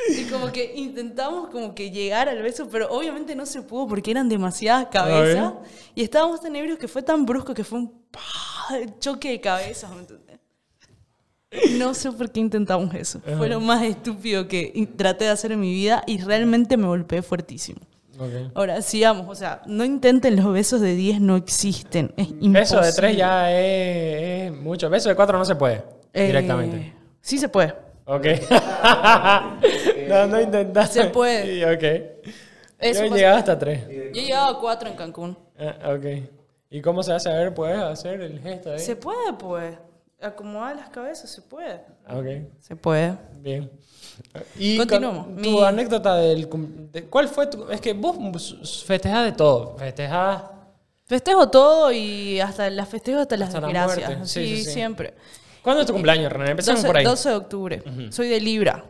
y 0.19 0.25
como 0.25 0.51
que 0.53 0.73
intentamos 0.77 1.49
como 1.51 1.75
que 1.75 1.91
llegar 1.91 2.29
al 2.29 2.43
beso, 2.43 2.69
pero 2.71 2.91
obviamente 2.91 3.35
no 3.35 3.47
se 3.47 3.63
pudo 3.63 3.87
porque 3.87 4.11
eran 4.11 4.29
demasiadas 4.29 4.89
cabezas. 4.91 5.55
Y 5.95 6.03
estábamos 6.03 6.41
tan 6.41 6.55
ebrios 6.57 6.79
que 6.79 6.89
fue 6.89 7.03
tan 7.03 7.25
brusco 7.27 7.55
que 7.55 7.65
fue 7.65 7.81
un 7.81 7.93
choque 8.99 9.31
de 9.31 9.41
cabezas, 9.41 9.91
¿me 9.91 10.01
entendés? 10.01 10.41
No 11.73 11.93
sé 11.93 12.11
por 12.13 12.31
qué 12.31 12.41
intentamos 12.41 12.95
eso. 12.95 13.21
Fue 13.37 13.49
lo 13.49 13.61
más 13.61 13.83
estúpido 13.83 14.49
que 14.49 14.89
traté 14.97 15.27
de 15.27 15.31
hacer 15.31 15.53
en 15.53 15.61
mi 15.61 15.73
vida 15.73 16.03
y 16.07 16.19
realmente 16.19 16.77
me 16.77 16.87
golpeé 16.87 17.23
fuertísimo. 17.23 17.81
Ok. 18.19 18.53
Ahora, 18.55 18.83
sigamos, 18.83 19.27
o 19.29 19.35
sea, 19.35 19.63
no 19.67 19.85
intenten 19.85 20.37
los 20.37 20.53
besos 20.53 20.81
de 20.81 20.95
10, 20.95 21.21
no 21.21 21.37
existen. 21.37 22.13
Es 22.17 22.29
imposible. 22.29 22.61
Beso 22.61 22.81
de 22.81 22.93
3 22.93 23.17
ya 23.17 23.53
es, 23.53 24.51
es 24.51 24.57
mucho. 24.59 24.89
Beso 24.89 25.09
de 25.09 25.15
4 25.15 25.39
no 25.39 25.45
se 25.45 25.57
puede. 25.57 25.83
Eh, 26.13 26.27
Directamente. 26.27 26.95
Sí 27.21 27.39
se 27.39 27.49
puede. 27.49 27.75
Ok. 28.05 28.27
no, 30.13 30.27
no 30.27 30.41
intentaste. 30.41 31.03
Se 31.03 31.09
puede. 31.11 31.45
Sí, 31.45 31.65
ok. 31.65 32.33
Eso 32.79 33.05
Yo 33.07 33.15
llegado 33.15 33.37
hasta 33.39 33.59
3. 33.59 33.89
Yo 33.89 33.93
he 33.93 34.13
llegado 34.13 34.57
a 34.57 34.61
4 34.61 34.89
en 34.91 34.97
Cancún. 34.97 35.39
Ah, 35.59 35.95
ok. 35.97 36.05
¿Y 36.71 36.81
cómo 36.81 37.03
se 37.03 37.13
hace? 37.13 37.31
A 37.31 37.35
ver, 37.35 37.55
¿puedes 37.55 37.79
hacer 37.79 38.21
el 38.21 38.41
gesto 38.41 38.73
ahí? 38.73 38.79
Se 38.79 38.97
puede, 38.97 39.33
pues. 39.39 39.77
Acomodar 40.21 40.77
las 40.77 40.89
cabezas, 40.89 41.29
se 41.31 41.43
puede. 41.43 41.81
Ok, 42.09 42.49
Se 42.61 42.77
puede. 42.77 43.15
bien. 43.41 43.71
Y 44.57 44.79
Continuamos. 44.79 45.25
con- 45.27 45.37
tu 45.37 45.41
Mi- 45.51 45.65
anécdota 45.65 46.17
del... 46.17 46.49
de- 46.93 47.05
¿Cuál 47.07 47.27
fue 47.29 47.49
tu...? 47.49 47.69
Es 47.71 47.81
que 47.81 47.93
vos 47.93 48.17
festejás 48.87 49.25
de 49.25 49.33
todo. 49.33 49.77
Festejás... 49.79 50.43
Festejo 51.07 51.51
todo 51.51 51.91
y 51.93 52.41
hasta 52.41 52.71
las 52.71 52.89
festejo 52.89 53.19
hasta 53.19 53.37
las 53.37 53.49
Hasta 53.49 53.61
la 53.61 53.67
desgracias. 53.67 54.09
muerte. 54.11 54.27
Sí, 54.27 54.47
Sí, 54.59 54.65
sí, 54.65 54.71
siempre. 54.71 55.15
¿Cuándo 55.61 55.81
es 55.83 55.87
tu 55.89 55.93
cumpleaños, 55.93 56.33
René? 56.33 56.53
Empezamos 56.53 56.81
12, 56.83 56.87
por 56.89 56.97
ahí. 56.97 57.05
12 57.05 57.29
de 57.29 57.35
octubre. 57.35 57.83
Soy 58.11 58.29
de 58.29 58.41
Libra. 58.41 58.85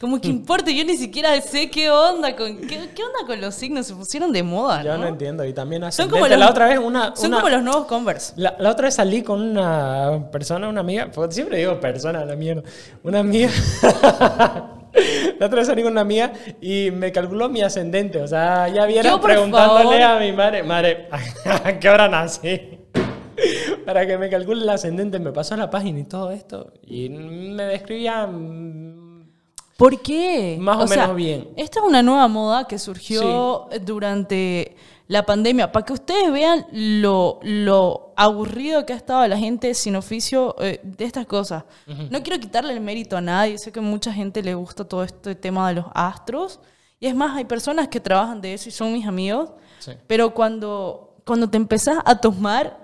Como 0.00 0.20
que 0.20 0.28
importa, 0.28 0.70
yo 0.70 0.84
ni 0.84 0.96
siquiera 0.96 1.40
sé 1.40 1.70
qué 1.70 1.90
onda 1.90 2.36
con 2.36 2.56
qué, 2.58 2.90
qué 2.94 3.02
onda 3.02 3.26
con 3.26 3.40
los 3.40 3.54
signos, 3.54 3.86
se 3.86 3.94
pusieron 3.94 4.30
de 4.32 4.42
moda, 4.42 4.82
Yo 4.82 4.92
¿no? 4.92 5.04
no 5.04 5.06
entiendo. 5.06 5.44
Y 5.46 5.54
también 5.54 5.90
Son 5.92 6.10
como 6.10 6.26
los, 6.28 6.38
La 6.38 6.50
otra 6.50 6.66
vez 6.68 6.78
una... 6.78 7.16
son 7.16 7.28
una- 7.28 7.36
como 7.38 7.48
los 7.48 7.62
nuevos 7.62 7.86
Converse. 7.86 8.34
La, 8.36 8.54
la 8.58 8.70
otra 8.70 8.86
vez 8.86 8.94
salí 8.96 9.22
con 9.22 9.40
una 9.40 10.28
persona, 10.30 10.68
una 10.68 10.80
amiga, 10.80 11.10
siempre 11.30 11.58
digo 11.58 11.80
persona, 11.80 12.24
la 12.24 12.36
mierda, 12.36 12.62
una 13.02 13.20
amiga. 13.20 13.50
la 15.38 15.46
otra 15.46 15.58
vez 15.60 15.66
salí 15.66 15.82
con 15.82 15.92
una 15.92 16.02
amiga 16.02 16.32
y 16.60 16.90
me 16.90 17.10
calculó 17.10 17.48
mi 17.48 17.62
ascendente, 17.62 18.20
o 18.20 18.28
sea, 18.28 18.68
ya 18.68 18.84
viera 18.84 19.18
preguntándole 19.20 19.98
favor. 20.00 20.02
a 20.02 20.20
mi 20.20 20.32
madre, 20.32 20.62
madre, 20.62 21.08
¿a 21.64 21.78
qué 21.80 21.88
hora 21.88 22.08
nací? 22.08 22.78
Para 23.86 24.06
que 24.06 24.18
me 24.18 24.28
calcule 24.28 24.62
el 24.62 24.68
ascendente, 24.68 25.18
me 25.18 25.32
pasó 25.32 25.56
la 25.56 25.70
página 25.70 25.98
y 26.00 26.04
todo 26.04 26.30
esto, 26.30 26.72
y 26.86 27.08
me 27.08 27.64
describía... 27.64 28.28
¿Por 29.82 30.00
qué? 30.00 30.58
Más 30.60 30.78
o 30.78 30.86
menos 30.86 31.16
bien. 31.16 31.48
Esta 31.56 31.80
es 31.80 31.84
una 31.84 32.04
nueva 32.04 32.28
moda 32.28 32.68
que 32.68 32.78
surgió 32.78 33.68
durante 33.84 34.76
la 35.08 35.26
pandemia, 35.26 35.72
para 35.72 35.84
que 35.84 35.92
ustedes 35.92 36.32
vean 36.32 36.64
lo, 36.70 37.40
lo 37.42 38.12
aburrido 38.16 38.86
que 38.86 38.92
ha 38.92 38.96
estado 38.96 39.26
la 39.26 39.36
gente 39.36 39.74
sin 39.74 39.96
oficio 39.96 40.54
eh, 40.60 40.78
de 40.84 41.04
estas 41.04 41.26
cosas. 41.26 41.64
No 42.10 42.22
quiero 42.22 42.38
quitarle 42.38 42.72
el 42.72 42.80
mérito 42.80 43.16
a 43.16 43.20
nadie, 43.20 43.58
sé 43.58 43.72
que 43.72 43.80
a 43.80 43.82
mucha 43.82 44.12
gente 44.12 44.40
le 44.40 44.54
gusta 44.54 44.84
todo 44.84 45.02
este 45.02 45.34
tema 45.34 45.68
de 45.68 45.74
los 45.74 45.86
astros, 45.94 46.60
y 47.00 47.08
es 47.08 47.14
más, 47.16 47.36
hay 47.36 47.44
personas 47.44 47.88
que 47.88 47.98
trabajan 47.98 48.40
de 48.40 48.54
eso 48.54 48.68
y 48.68 48.72
son 48.72 48.92
mis 48.92 49.04
amigos, 49.04 49.50
pero 50.06 50.32
cuando, 50.32 51.16
cuando 51.26 51.50
te 51.50 51.56
empezás 51.56 51.98
a 52.04 52.20
tomar 52.20 52.78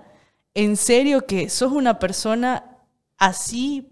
en 0.53 0.75
serio 0.75 1.25
que 1.25 1.47
sos 1.47 1.71
una 1.71 1.97
persona 1.97 2.77
así 3.17 3.88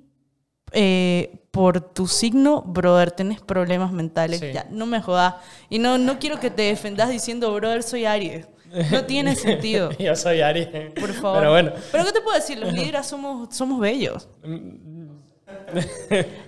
eh, 0.71 1.39
por 1.51 1.81
tu 1.81 2.07
signo, 2.07 2.61
brother, 2.61 3.11
tenés 3.11 3.41
problemas 3.41 3.91
mentales. 3.91 4.41
Ya, 4.53 4.67
no 4.69 4.85
me 4.85 5.01
jodas. 5.01 5.35
Y 5.69 5.79
no, 5.79 5.97
no 5.97 6.19
quiero 6.19 6.39
que 6.39 6.49
te 6.49 6.63
defendas 6.63 7.09
diciendo, 7.09 7.53
brother, 7.53 7.83
soy 7.83 8.05
Aries. 8.05 8.47
No 8.91 9.05
tiene 9.05 9.35
sentido. 9.47 9.91
Yo 9.97 10.15
soy 10.15 10.41
Aries. 10.41 10.67
Por 10.99 11.13
favor. 11.13 11.39
Pero 11.39 11.51
bueno. 11.51 11.71
¿Pero 11.91 12.05
qué 12.05 12.11
te 12.11 12.21
puedo 12.21 12.35
decir? 12.35 12.57
Los 12.57 12.73
Libras 12.73 13.07
somos, 13.07 13.55
somos 13.55 13.79
bellos. 13.79 14.27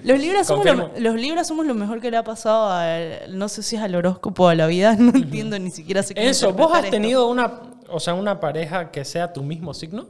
los, 0.04 0.20
Libras 0.20 0.48
somos 0.48 0.66
lo, 0.66 0.92
los 0.98 1.16
Libras 1.16 1.48
somos 1.48 1.66
lo 1.66 1.74
mejor 1.74 2.02
que 2.02 2.12
le 2.12 2.18
ha 2.18 2.24
pasado 2.24 2.70
al, 2.70 3.38
no 3.38 3.50
sé 3.50 3.64
si 3.64 3.78
es 3.78 3.82
al 3.82 3.96
horóscopo 3.96 4.44
o 4.46 4.48
a 4.48 4.56
la 4.56 4.68
vida, 4.68 4.96
no 5.00 5.12
entiendo 5.16 5.58
ni 5.58 5.72
siquiera 5.72 6.04
sé 6.04 6.14
qué 6.14 6.30
Eso, 6.30 6.54
¿vos 6.54 6.72
has 6.74 6.90
tenido 6.90 7.28
una, 7.28 7.62
o 7.90 8.00
sea, 8.00 8.14
una 8.14 8.40
pareja 8.40 8.92
que 8.92 9.04
sea 9.06 9.32
tu 9.32 9.42
mismo 9.44 9.74
signo? 9.74 10.08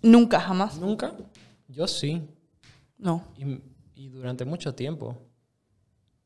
Nunca, 0.00 0.40
jamás. 0.40 0.78
¿Nunca? 0.78 1.12
Yo 1.68 1.86
sí. 1.86 2.22
No. 3.02 3.24
Y, 3.94 4.08
durante 4.08 4.44
mucho 4.44 4.74
tiempo. 4.74 5.16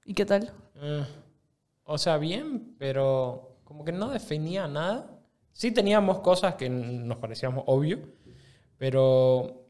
¿Y 0.04 0.12
qué 0.12 0.26
tal? 0.26 0.52
Eh, 0.74 1.04
o 1.84 1.96
sea, 1.96 2.18
bien, 2.18 2.76
pero 2.78 3.56
como 3.64 3.84
que 3.84 3.92
no 3.92 4.10
definía 4.10 4.68
nada. 4.68 5.10
Sí 5.52 5.72
teníamos 5.72 6.20
cosas 6.20 6.54
que 6.56 6.68
nos 6.68 7.16
parecíamos 7.16 7.64
obvio, 7.66 7.98
pero 8.76 9.68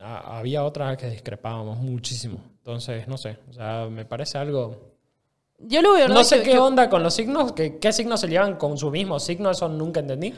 había 0.00 0.64
otras 0.64 0.96
que 0.96 1.08
discrepábamos 1.08 1.78
muchísimo. 1.78 2.38
Entonces, 2.58 3.06
no 3.06 3.16
sé, 3.16 3.38
o 3.48 3.52
sea, 3.52 3.86
me 3.88 4.04
parece 4.04 4.36
algo... 4.36 4.92
Yo 5.58 5.80
lo 5.80 5.92
veo... 5.92 6.08
No 6.08 6.24
sé 6.24 6.42
qué 6.42 6.58
onda 6.58 6.90
con 6.90 7.04
los 7.04 7.14
signos, 7.14 7.52
que, 7.52 7.78
qué 7.78 7.92
signos 7.92 8.20
se 8.20 8.26
llevan 8.26 8.56
con 8.56 8.76
su 8.76 8.90
mismo 8.90 9.20
signo, 9.20 9.52
eso 9.52 9.68
nunca 9.68 10.00
entendí. 10.00 10.34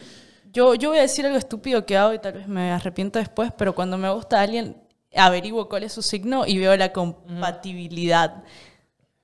Yo, 0.53 0.75
yo 0.75 0.91
voy 0.91 0.99
a 0.99 1.03
decir 1.03 1.25
algo 1.25 1.39
estúpido 1.39 1.87
que 1.87 1.97
hago 1.97 2.13
y 2.13 2.19
tal 2.19 2.35
vez 2.35 2.47
me 2.47 2.71
arrepiento 2.73 3.19
después, 3.19 3.53
pero 3.57 3.75
cuando 3.75 3.97
me 3.97 4.11
gusta 4.11 4.43
alguien, 4.43 4.84
averiguo 5.17 5.69
cuál 5.69 5.85
es 5.85 5.93
su 5.93 6.03
signo 6.03 6.47
y 6.47 6.59
veo 6.59 6.77
la 6.77 6.93
compatibilidad. 6.93 8.45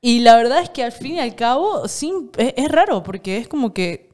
Y 0.01 0.21
la 0.21 0.37
verdad 0.37 0.63
es 0.63 0.71
que 0.71 0.83
al 0.83 0.93
fin 0.93 1.17
y 1.17 1.21
al 1.21 1.35
cabo, 1.35 1.87
sí, 1.87 2.13
es, 2.39 2.71
raro, 2.71 3.03
porque 3.03 3.37
es 3.37 3.49
como 3.49 3.75
que 3.75 4.11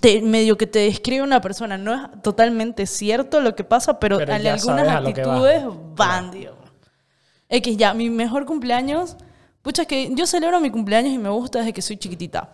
te, 0.00 0.20
medio 0.20 0.58
que 0.58 0.66
te 0.66 0.80
describe 0.80 1.22
una 1.22 1.40
persona. 1.40 1.78
No 1.78 1.94
es 1.94 2.22
totalmente 2.22 2.86
cierto 2.86 3.40
lo 3.40 3.54
que 3.54 3.62
pasa, 3.62 4.00
pero, 4.00 4.20
en 4.20 4.30
algunas 4.46 4.88
actitudes 4.88 5.62
van, 5.94 6.32
dios. 6.32 6.56
X, 7.48 7.76
ya, 7.76 7.94
mi 7.94 8.10
mejor 8.10 8.46
cumpleaños. 8.46 9.16
Pucha, 9.62 9.82
es 9.82 9.88
que 9.88 10.10
yo 10.12 10.26
celebro 10.26 10.60
mi 10.60 10.70
cumpleaños 10.70 11.12
y 11.12 11.18
me 11.18 11.28
gusta 11.28 11.60
desde 11.60 11.72
que 11.72 11.82
soy 11.82 11.96
chiquitita. 11.96 12.52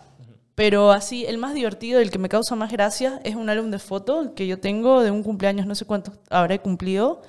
Pero 0.55 0.91
así, 0.91 1.25
el 1.25 1.39
más 1.39 1.55
divertido, 1.55 1.99
el 1.99 2.11
que 2.11 2.19
me 2.19 2.29
causa 2.29 2.55
más 2.55 2.71
gracia, 2.71 3.19
es 3.23 3.35
un 3.35 3.49
álbum 3.49 3.71
de 3.71 3.79
fotos 3.79 4.29
que 4.35 4.45
yo 4.45 4.59
tengo 4.59 5.01
de 5.01 5.09
un 5.09 5.23
cumpleaños, 5.23 5.65
no 5.65 5.73
sé 5.73 5.85
cuántos 5.85 6.19
habré 6.29 6.59
cumplido 6.59 7.23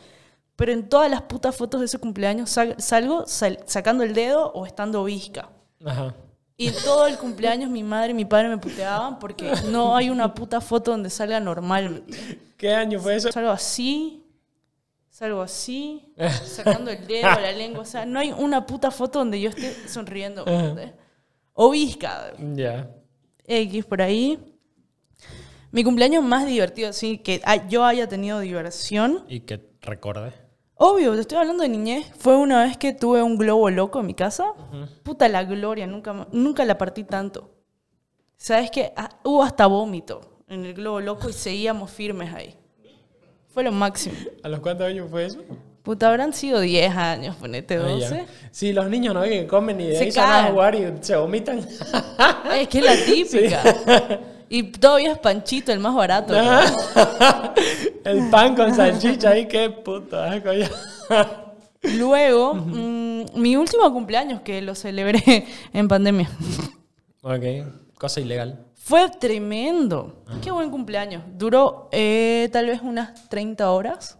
pero 0.56 0.72
en 0.72 0.88
todas 0.88 1.10
las 1.10 1.22
putas 1.22 1.56
fotos 1.56 1.80
de 1.80 1.86
ese 1.86 1.98
cumpleaños 1.98 2.50
salgo 2.78 3.24
sacando 3.26 4.04
el 4.04 4.14
dedo 4.14 4.52
o 4.52 4.66
estando 4.66 5.04
visca. 5.04 5.50
Ajá. 5.84 6.14
Y 6.56 6.70
todo 6.70 7.08
el 7.08 7.18
cumpleaños 7.18 7.68
mi 7.68 7.82
madre 7.82 8.12
y 8.12 8.14
mi 8.14 8.24
padre 8.24 8.48
me 8.48 8.58
puteaban 8.58 9.18
porque 9.18 9.52
no 9.70 9.96
hay 9.96 10.08
una 10.08 10.32
puta 10.34 10.60
foto 10.60 10.92
donde 10.92 11.10
salga 11.10 11.40
normal. 11.40 12.04
¿Qué 12.56 12.72
año 12.72 13.00
fue 13.00 13.16
eso? 13.16 13.32
Salgo 13.32 13.50
así, 13.50 14.24
salgo 15.10 15.42
así, 15.42 16.14
sacando 16.44 16.92
el 16.92 17.04
dedo, 17.08 17.28
la 17.28 17.50
lengua. 17.50 17.82
O 17.82 17.84
sea, 17.84 18.06
no 18.06 18.20
hay 18.20 18.30
una 18.30 18.66
puta 18.66 18.92
foto 18.92 19.18
donde 19.18 19.40
yo 19.40 19.50
esté 19.50 19.88
sonriendo. 19.88 20.44
O 21.54 21.70
visca. 21.70 22.32
Ya. 22.54 22.88
X 23.46 23.84
por 23.84 24.00
ahí. 24.00 24.38
Mi 25.72 25.82
cumpleaños 25.82 26.22
más 26.22 26.46
divertido, 26.46 26.92
sí, 26.92 27.18
que 27.18 27.42
yo 27.68 27.84
haya 27.84 28.08
tenido 28.08 28.38
diversión. 28.38 29.24
Y 29.28 29.40
que 29.40 29.60
recordé. 29.80 30.43
Obvio, 30.76 31.14
te 31.14 31.20
estoy 31.20 31.38
hablando 31.38 31.62
de 31.62 31.68
niñez. 31.68 32.06
Fue 32.18 32.36
una 32.36 32.64
vez 32.64 32.76
que 32.76 32.92
tuve 32.92 33.22
un 33.22 33.36
globo 33.38 33.70
loco 33.70 34.00
en 34.00 34.06
mi 34.06 34.14
casa. 34.14 34.52
Puta 35.02 35.28
la 35.28 35.44
gloria, 35.44 35.86
nunca, 35.86 36.26
nunca 36.32 36.64
la 36.64 36.76
partí 36.78 37.04
tanto. 37.04 37.50
¿Sabes 38.36 38.70
qué? 38.70 38.92
Ah, 38.96 39.10
hubo 39.22 39.42
hasta 39.42 39.66
vómito 39.66 40.20
en 40.48 40.64
el 40.64 40.74
globo 40.74 41.00
loco 41.00 41.28
y 41.28 41.32
seguíamos 41.32 41.90
firmes 41.90 42.34
ahí. 42.34 42.54
Fue 43.48 43.62
lo 43.62 43.70
máximo. 43.70 44.16
¿A 44.42 44.48
los 44.48 44.60
cuántos 44.60 44.86
años 44.86 45.08
fue 45.08 45.26
eso? 45.26 45.38
Puta, 45.84 46.08
habrán 46.08 46.32
sido 46.32 46.60
10 46.60 46.96
años, 46.96 47.36
ponete 47.36 47.76
12. 47.76 48.20
Ah, 48.20 48.26
sí, 48.50 48.72
los 48.72 48.88
niños 48.88 49.14
no 49.14 49.22
que 49.22 49.46
comen 49.46 49.80
y 49.80 49.88
de 49.88 50.10
se 50.10 50.20
ahí 50.20 50.46
a 50.46 50.50
jugar 50.50 50.74
y 50.74 50.92
se 51.02 51.14
vomitan. 51.14 51.58
Es 51.58 52.68
que 52.68 52.78
es 52.78 52.84
la 52.84 52.96
típica. 53.04 54.20
Y 54.48 54.64
todavía 54.64 55.12
es 55.12 55.18
panchito, 55.18 55.72
el 55.72 55.80
más 55.80 55.94
barato. 55.94 56.34
el 58.04 58.30
pan 58.30 58.54
con 58.54 58.74
salchicha 58.74 59.30
ahí, 59.30 59.46
qué 59.48 59.70
puto 59.70 60.16
Luego, 61.96 62.54
mm, 62.54 63.24
mi 63.34 63.56
último 63.56 63.92
cumpleaños, 63.92 64.40
que 64.40 64.62
lo 64.62 64.74
celebré 64.74 65.46
en 65.72 65.88
pandemia. 65.88 66.30
Ok, 67.22 67.42
cosa 67.98 68.20
ilegal. 68.20 68.64
Fue 68.74 69.08
tremendo. 69.08 70.24
Qué 70.42 70.50
buen 70.50 70.70
cumpleaños. 70.70 71.22
Duró 71.38 71.88
eh, 71.90 72.50
tal 72.52 72.66
vez 72.66 72.82
unas 72.82 73.28
30 73.30 73.70
horas. 73.70 74.18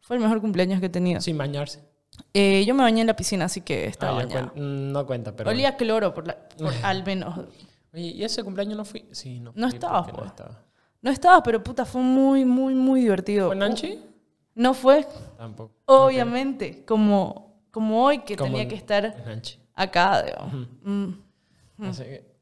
Fue 0.00 0.16
el 0.16 0.22
mejor 0.22 0.40
cumpleaños 0.40 0.78
que 0.78 0.86
he 0.86 0.90
tenido. 0.90 1.20
Sin 1.20 1.36
bañarse. 1.36 1.80
Eh, 2.32 2.64
yo 2.66 2.74
me 2.74 2.82
bañé 2.82 3.00
en 3.00 3.06
la 3.06 3.16
piscina, 3.16 3.46
así 3.46 3.60
que 3.60 3.86
estaba 3.86 4.20
ah, 4.20 4.52
no 4.54 5.06
cuenta, 5.06 5.34
pero... 5.34 5.50
Olía 5.50 5.76
cloro, 5.76 6.14
por, 6.14 6.36
al 6.82 7.04
menos. 7.04 7.46
¿Y 7.98 8.24
ese 8.24 8.42
cumpleaños 8.42 8.76
no 8.76 8.84
fui? 8.84 9.06
Sí, 9.12 9.40
no. 9.40 9.52
No 9.54 9.68
estabas, 9.68 10.06
no 10.08 10.14
pues. 10.14 10.26
estaba. 10.26 10.64
No 11.00 11.10
estabas, 11.10 11.42
pero 11.44 11.62
puta, 11.62 11.84
fue 11.84 12.02
muy, 12.02 12.44
muy, 12.44 12.74
muy 12.74 13.00
divertido. 13.00 13.48
¿Fue 13.48 13.56
Nanchi? 13.56 14.00
No 14.54 14.74
fue. 14.74 15.06
Tampoco. 15.36 15.72
Obviamente, 15.86 16.84
como, 16.84 17.62
como 17.70 18.04
hoy 18.04 18.18
que 18.20 18.36
tenía 18.36 18.66
que 18.66 18.74
estar 18.74 19.14
acá, 19.74 20.24
mm. 20.82 21.12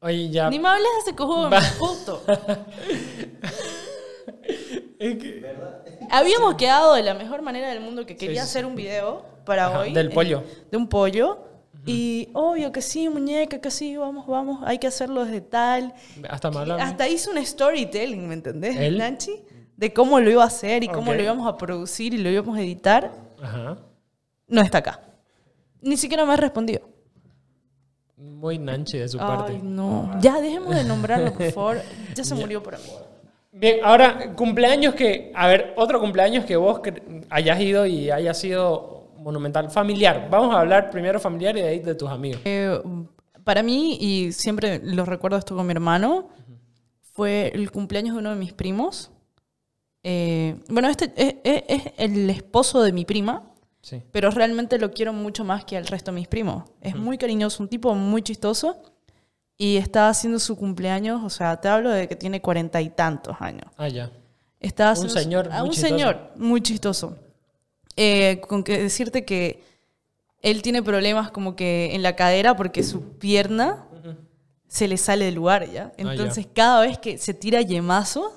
oye, 0.01 0.29
ya. 0.29 0.49
Ni 0.49 0.57
me 0.57 0.67
hables 0.67 0.83
de 0.83 0.99
ese 1.09 1.15
cojudo, 1.15 1.49
puto. 1.77 2.23
es 4.99 5.17
que... 5.17 5.55
Habíamos 6.09 6.55
quedado 6.55 6.95
de 6.95 7.03
la 7.03 7.13
mejor 7.13 7.43
manera 7.43 7.69
del 7.69 7.81
mundo 7.81 8.05
que 8.05 8.17
quería 8.17 8.43
hacer 8.43 8.65
un 8.65 8.75
video 8.75 9.23
para 9.45 9.79
hoy. 9.79 9.93
Del 9.93 10.09
pollo. 10.11 10.43
de 10.71 10.77
un 10.77 10.87
pollo. 10.89 11.46
Y 11.87 12.29
obvio 12.33 12.71
que 12.71 12.81
sí, 12.81 13.07
muñeca, 13.07 13.59
que 13.59 13.71
sí, 13.71 13.95
vamos, 13.95 14.27
vamos, 14.27 14.59
hay 14.65 14.77
que 14.77 14.87
hacerlo 14.87 15.23
desde 15.23 15.41
tal. 15.41 15.93
Hasta 16.29 16.49
Hasta 16.49 17.07
hizo 17.07 17.31
un 17.31 17.43
storytelling, 17.43 18.27
¿me 18.27 18.33
entendés? 18.33 18.75
¿El? 18.75 18.97
Nanchi, 18.97 19.31
de 19.77 19.93
cómo 19.93 20.19
lo 20.19 20.29
iba 20.29 20.43
a 20.43 20.47
hacer 20.47 20.83
y 20.83 20.89
cómo 20.89 21.13
lo 21.13 21.23
íbamos 21.23 21.47
a 21.47 21.57
producir 21.57 22.13
y 22.13 22.17
lo 22.17 22.29
íbamos 22.29 22.57
a 22.57 22.61
editar. 22.61 23.11
Ajá. 23.41 23.77
No 24.47 24.61
está 24.61 24.79
acá. 24.79 25.01
Ni 25.81 25.95
siquiera 25.95 26.25
me 26.25 26.33
ha 26.33 26.37
respondido. 26.37 26.81
Muy 28.17 28.57
Nanchi 28.57 28.97
de 28.97 29.07
su 29.07 29.17
parte. 29.17 29.53
Ay, 29.53 29.61
no. 29.63 30.19
Ya, 30.19 30.41
dejemos 30.41 30.75
de 30.75 30.83
nombrarlo, 30.83 31.33
por 31.33 31.51
favor. 31.51 31.81
Ya 32.15 32.23
se 32.23 32.35
murió 32.35 32.61
por 32.63 32.75
amor. 32.75 33.07
Bien, 33.51 33.79
ahora, 33.83 34.33
cumpleaños 34.35 34.95
que. 34.95 35.31
A 35.35 35.47
ver, 35.47 35.73
otro 35.77 35.99
cumpleaños 35.99 36.45
que 36.45 36.55
vos 36.55 36.81
hayas 37.29 37.59
ido 37.59 37.85
y 37.85 38.09
haya 38.11 38.33
sido 38.33 38.96
monumental. 39.27 39.69
Familiar. 39.69 40.29
Vamos 40.31 40.55
a 40.55 40.61
hablar 40.61 40.89
primero 40.89 41.19
familiar 41.19 41.57
y 41.57 41.61
de 41.61 41.67
ahí 41.67 41.79
de 41.79 41.95
tus 41.95 42.09
amigos. 42.09 42.39
Eh, 42.45 42.81
para 43.43 43.61
mí, 43.61 43.97
y 43.99 44.31
siempre 44.31 44.79
lo 44.81 45.03
recuerdo 45.03 45.37
esto 45.37 45.53
con 45.53 45.67
mi 45.67 45.71
hermano, 45.71 46.29
fue 47.01 47.51
el 47.53 47.69
cumpleaños 47.69 48.15
de 48.15 48.19
uno 48.19 48.29
de 48.29 48.37
mis 48.37 48.53
primos. 48.53 49.11
Eh, 50.01 50.55
bueno, 50.69 50.87
este 50.87 51.11
es, 51.17 51.81
el 51.97 52.29
esposo 52.29 52.81
de 52.81 52.93
mi 52.93 53.03
prima, 53.03 53.43
sí. 53.81 54.01
pero 54.11 54.31
realmente 54.31 54.79
lo 54.79 54.91
quiero 54.91 55.11
mucho 55.11 55.43
más 55.43 55.65
que 55.65 55.75
al 55.75 55.87
resto 55.87 56.11
de 56.11 56.15
mis 56.15 56.29
primos. 56.29 56.63
Es 56.79 56.95
muy 56.95 57.17
cariñoso, 57.17 57.61
un 57.61 57.67
tipo 57.67 57.93
muy 57.95 58.21
chistoso. 58.21 58.81
Y 59.57 59.75
está 59.75 60.07
haciendo 60.07 60.39
su 60.39 60.55
cumpleaños, 60.55 61.21
o 61.23 61.29
sea, 61.31 61.59
te 61.59 61.67
hablo 61.67 61.89
de 61.89 62.07
que 62.07 62.15
tiene 62.15 62.41
cuarenta 62.41 62.79
y 62.79 62.91
tantos 62.91 63.35
años. 63.39 63.65
Ah, 63.75 63.89
ya. 63.89 64.09
Está 64.59 64.93
un 64.93 65.09
señor. 65.09 65.49
un 65.63 65.73
señor 65.73 66.31
muy 66.37 66.61
chistoso. 66.61 67.17
Eh, 67.97 68.39
con 68.47 68.63
que 68.63 68.77
decirte 68.79 69.25
que 69.25 69.63
él 70.41 70.61
tiene 70.61 70.83
problemas 70.83 71.31
como 71.31 71.55
que 71.55 71.95
en 71.95 72.03
la 72.03 72.15
cadera 72.15 72.55
porque 72.55 72.83
su 72.83 73.17
pierna 73.17 73.85
se 74.67 74.87
le 74.87 74.97
sale 74.97 75.25
del 75.25 75.35
lugar, 75.35 75.69
¿ya? 75.71 75.91
Ah, 75.91 75.93
Entonces 75.97 76.47
cada 76.53 76.81
vez 76.81 76.99
que 76.99 77.17
se 77.17 77.33
tira 77.33 77.61
yemazo, 77.61 78.33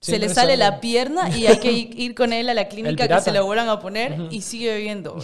se 0.00 0.18
le 0.18 0.28
sale 0.28 0.56
la 0.58 0.80
pierna 0.80 1.36
y 1.36 1.46
hay 1.46 1.58
que 1.58 1.72
ir 1.72 2.14
con 2.14 2.32
él 2.32 2.48
a 2.50 2.54
la 2.54 2.68
clínica 2.68 3.08
que 3.08 3.20
se 3.24 3.32
lo 3.32 3.46
vuelvan 3.46 3.68
a 3.68 3.80
poner 3.80 4.28
y 4.30 4.42
sigue 4.42 4.76
viviendo, 4.76 5.16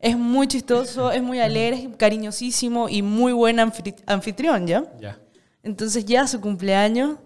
Es 0.00 0.18
muy 0.18 0.46
chistoso, 0.48 1.10
es 1.12 1.22
muy 1.22 1.38
alegre, 1.40 1.76
es 1.84 1.96
cariñosísimo 1.96 2.88
y 2.90 3.00
muy 3.02 3.32
buen 3.32 3.56
anfitri- 3.58 4.02
anfitrión, 4.06 4.66
¿ya? 4.66 4.84
Ya. 5.00 5.18
Entonces 5.62 6.04
ya 6.04 6.26
su 6.26 6.40
cumpleaños 6.42 7.16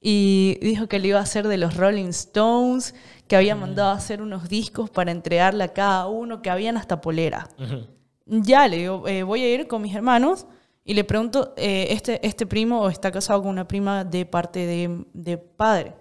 y 0.00 0.58
dijo 0.62 0.88
que 0.88 0.98
le 0.98 1.08
iba 1.08 1.18
a 1.18 1.22
hacer 1.22 1.46
de 1.46 1.58
los 1.58 1.76
Rolling 1.76 2.08
Stones, 2.08 2.94
que 3.28 3.36
había 3.36 3.54
mandado 3.54 3.90
a 3.90 3.94
hacer 3.94 4.20
unos 4.22 4.48
discos 4.48 4.90
para 4.90 5.10
entregarle 5.12 5.62
a 5.64 5.68
cada 5.72 6.06
uno, 6.08 6.40
que 6.42 6.50
habían 6.50 6.76
hasta 6.76 7.00
polera. 7.00 7.48
Ujú. 7.58 7.86
Ya, 8.26 8.66
le 8.66 8.78
digo, 8.78 9.06
eh, 9.06 9.22
voy 9.22 9.42
a 9.42 9.54
ir 9.54 9.66
con 9.68 9.82
mis 9.82 9.94
hermanos 9.94 10.46
y 10.84 10.94
le 10.94 11.04
pregunto, 11.04 11.54
eh, 11.56 11.88
este, 11.90 12.26
¿este 12.26 12.46
primo 12.46 12.88
está 12.88 13.12
casado 13.12 13.40
con 13.42 13.50
una 13.50 13.68
prima 13.68 14.04
de 14.04 14.24
parte 14.26 14.66
de, 14.66 15.04
de 15.12 15.36
padre? 15.38 15.94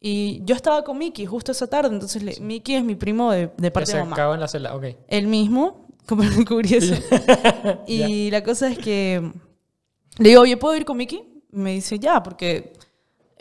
Y 0.00 0.42
yo 0.44 0.54
estaba 0.54 0.82
con 0.82 0.96
Mickey 0.98 1.26
justo 1.26 1.52
esa 1.52 1.66
tarde, 1.66 1.92
entonces 1.94 2.22
le- 2.22 2.40
Mickey 2.40 2.74
es 2.76 2.82
mi 2.84 2.94
primo 2.94 3.30
de, 3.32 3.50
de 3.56 3.70
parte 3.70 3.90
se 3.92 3.96
de 3.98 4.02
mamá. 4.04 4.16
cagó 4.16 4.34
en 4.34 4.40
la 4.40 4.48
celda, 4.48 4.74
ok. 4.74 4.84
El 5.08 5.26
mismo, 5.26 5.86
como 6.06 6.22
lo 6.24 6.30
descubrí 6.30 6.74
eso. 6.74 6.94
y 7.86 8.30
la 8.30 8.42
cosa 8.42 8.68
es 8.70 8.78
que 8.78 9.30
le 10.18 10.28
digo, 10.28 10.40
oye, 10.42 10.56
¿puedo 10.56 10.74
ir 10.76 10.84
con 10.84 10.96
Mickey? 10.96 11.22
Me 11.50 11.72
dice, 11.72 11.98
ya, 11.98 12.22
porque 12.22 12.72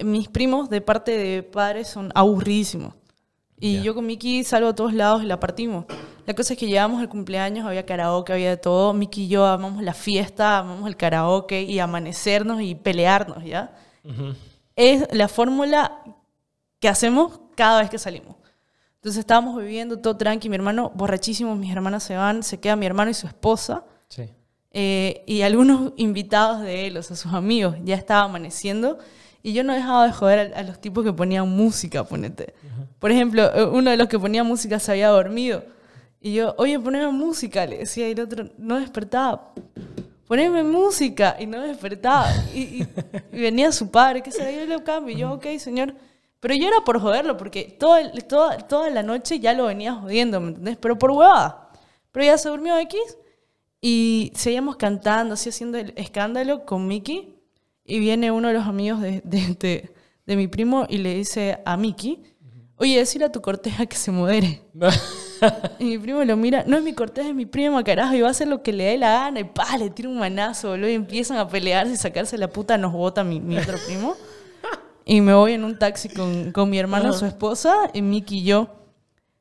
mis 0.03 0.27
primos 0.27 0.69
de 0.69 0.81
parte 0.81 1.11
de 1.17 1.43
padres 1.43 1.87
son 1.87 2.11
aburridísimos. 2.15 2.93
Y 3.61 3.81
yo 3.81 3.93
con 3.93 4.05
Mickey 4.05 4.45
salgo 4.45 4.69
a 4.69 4.75
todos 4.75 4.93
lados 4.93 5.21
y 5.21 5.25
la 5.25 5.37
partimos. 5.39 5.83
La 6.25 6.33
cosa 6.33 6.53
es 6.53 6.59
que 6.59 6.67
llegamos 6.67 7.01
al 7.01 7.09
cumpleaños, 7.09 7.65
había 7.65 7.85
karaoke, 7.85 8.31
había 8.31 8.51
de 8.51 8.57
todo. 8.57 8.93
Mickey 8.93 9.25
y 9.25 9.27
yo 9.27 9.45
amamos 9.45 9.83
la 9.83 9.93
fiesta, 9.93 10.59
amamos 10.59 10.87
el 10.87 10.95
karaoke 10.95 11.63
y 11.63 11.79
amanecernos 11.79 12.61
y 12.61 12.75
pelearnos, 12.75 13.43
¿ya? 13.43 13.75
Es 14.77 15.07
la 15.11 15.27
fórmula 15.27 16.01
que 16.79 16.87
hacemos 16.87 17.41
cada 17.55 17.81
vez 17.81 17.89
que 17.89 17.97
salimos. 17.99 18.37
Entonces 18.95 19.19
estábamos 19.19 19.55
bebiendo 19.57 19.99
todo 19.99 20.15
tranqui, 20.15 20.47
mi 20.49 20.55
hermano 20.55 20.91
borrachísimo, 20.95 21.55
mis 21.55 21.71
hermanas 21.71 22.03
se 22.03 22.15
van, 22.15 22.43
se 22.43 22.59
queda 22.61 22.75
mi 22.77 22.85
hermano 22.85 23.11
y 23.11 23.13
su 23.13 23.27
esposa 23.27 23.83
Sí. 24.07 24.23
eh, 24.71 25.23
y 25.27 25.41
algunos 25.41 25.93
invitados 25.97 26.61
de 26.61 26.87
él, 26.87 26.97
o 26.97 27.03
sea, 27.03 27.15
sus 27.17 27.33
amigos, 27.33 27.75
ya 27.83 27.95
estaba 27.95 28.23
amaneciendo 28.23 28.99
y 29.43 29.53
yo 29.53 29.63
no 29.63 29.73
dejaba 29.73 30.05
de 30.07 30.13
joder 30.13 30.53
a, 30.53 30.59
a 30.59 30.63
los 30.63 30.79
tipos 30.81 31.03
que 31.03 31.13
ponían 31.13 31.47
música, 31.49 32.03
ponete. 32.03 32.53
Por 32.99 33.11
ejemplo, 33.11 33.43
eh, 33.55 33.65
uno 33.65 33.91
de 33.91 33.97
los 33.97 34.07
que 34.07 34.19
ponía 34.19 34.43
música 34.43 34.79
se 34.79 34.91
había 34.91 35.07
dormido 35.09 35.63
y 36.21 36.33
yo, 36.33 36.53
oye, 36.57 36.77
poneme 36.79 37.07
música, 37.07 37.65
le 37.65 37.77
decía 37.79 38.07
y 38.09 38.11
el 38.11 38.19
otro 38.19 38.49
no 38.57 38.79
despertaba. 38.79 39.53
Poneme 40.27 40.63
música 40.63 41.37
y 41.39 41.45
no 41.47 41.59
despertaba. 41.61 42.27
Y, 42.53 42.59
y- 42.59 42.87
y 43.33 43.41
venía 43.41 43.71
su 43.71 43.89
padre, 43.89 44.21
que 44.21 44.31
se 44.31 44.53
yo 44.55 44.65
le 44.65 44.83
cambio. 44.83 45.15
Y 45.15 45.19
yo, 45.19 45.31
ok, 45.33 45.45
señor. 45.57 45.95
Pero 46.41 46.53
yo 46.55 46.67
era 46.67 46.81
por 46.85 46.99
joderlo, 47.01 47.35
porque 47.37 47.75
todo 47.79 47.97
el- 47.97 48.23
toda, 48.25 48.57
toda 48.59 48.89
la 48.89 49.01
noche 49.01 49.39
ya 49.39 49.53
lo 49.53 49.65
venía 49.65 49.93
jodiendo, 49.95 50.39
¿me 50.39 50.49
entendés? 50.49 50.77
Pero 50.77 50.99
por 50.99 51.11
huevada. 51.11 51.69
Pero 52.11 52.25
ya 52.25 52.37
se 52.37 52.49
durmió 52.49 52.77
X 52.77 52.99
y 53.81 54.31
seguíamos 54.35 54.75
cantando, 54.75 55.33
así 55.35 55.49
haciendo 55.49 55.77
el 55.77 55.93
escándalo 55.95 56.65
con 56.65 56.87
Mickey. 56.87 57.38
Y 57.89 57.99
viene 57.99 58.31
uno 58.31 58.47
de 58.49 58.53
los 58.53 58.67
amigos 58.67 59.01
de, 59.01 59.21
de, 59.23 59.55
de- 59.59 59.93
de 60.25 60.35
mi 60.35 60.47
primo 60.47 60.85
y 60.87 60.99
le 60.99 61.15
dice 61.15 61.57
a 61.65 61.75
Mickey, 61.75 62.21
oye, 62.77 62.97
decirle 62.99 63.25
a 63.25 63.31
tu 63.31 63.41
corteja 63.41 63.85
que 63.87 63.97
se 63.97 64.11
modere. 64.11 64.61
Y 65.79 65.85
mi 65.85 65.97
primo 65.97 66.21
lo 66.25 66.35
mira, 66.35 66.65
no 66.67 66.75
es 66.75 66.83
mi 66.83 66.91
corteja, 66.93 67.29
es 67.29 67.33
mi 67.35 67.45
prima, 67.45 67.81
carajo, 67.81 68.13
y 68.13 68.19
va 68.19 68.27
a 68.27 68.31
hacer 68.31 68.49
lo 68.49 68.61
que 68.61 68.73
le 68.73 68.83
dé 68.83 68.97
la 68.97 69.11
gana. 69.11 69.39
Y 69.39 69.45
pa, 69.45 69.77
le 69.77 69.89
tira 69.89 70.09
un 70.09 70.19
manazo, 70.19 70.71
boludo, 70.71 70.89
y 70.89 70.95
empiezan 70.95 71.37
a 71.37 71.47
pelearse 71.47 71.93
y 71.93 71.95
sacarse 71.95 72.37
la 72.37 72.49
puta, 72.49 72.77
nos 72.77 72.91
bota 72.91 73.23
mi, 73.23 73.39
mi 73.39 73.57
otro 73.57 73.77
primo. 73.87 74.15
Y 75.05 75.21
me 75.21 75.33
voy 75.33 75.53
en 75.53 75.63
un 75.63 75.79
taxi 75.79 76.09
con, 76.09 76.51
con 76.51 76.69
mi 76.69 76.77
hermano, 76.77 77.13
su 77.13 77.25
esposa, 77.25 77.73
y 77.93 78.01
Mickey 78.01 78.39
y 78.39 78.43
yo. 78.43 78.67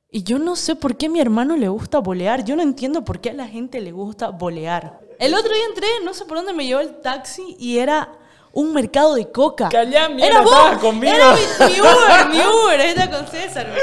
Y 0.08 0.22
yo 0.22 0.38
no 0.38 0.54
sé 0.54 0.76
por 0.76 0.96
qué 0.96 1.06
a 1.06 1.11
mi 1.11 1.18
hermano 1.20 1.56
le 1.56 1.68
gusta 1.68 1.98
bolear. 1.98 2.44
Yo 2.44 2.54
no 2.54 2.62
entiendo 2.62 3.04
por 3.04 3.20
qué 3.20 3.30
a 3.30 3.34
la 3.34 3.48
gente 3.48 3.80
le 3.80 3.90
gusta 3.90 4.30
bolear. 4.30 5.00
El 5.18 5.34
otro 5.34 5.52
día 5.52 5.64
entré, 5.68 5.88
no 6.04 6.14
sé 6.14 6.24
por 6.26 6.37
dónde 6.38 6.52
me 6.52 6.64
llevó 6.64 6.80
el 6.80 7.00
taxi, 7.00 7.56
y 7.58 7.78
era 7.78 8.08
un 8.60 8.72
mercado 8.72 9.14
de 9.14 9.30
coca. 9.30 9.68
Callá, 9.68 10.08
mierda, 10.08 10.26
era 10.40 10.40
vos, 10.42 10.78
conmigo. 10.80 11.14
Era 11.14 11.32
mi, 11.34 11.74
mi 11.74 11.80
Uber, 11.80 12.28
mi 12.30 12.38
Uber, 12.64 12.80
ahí 12.80 12.88
está 12.88 13.10
con 13.10 13.26
César. 13.26 13.66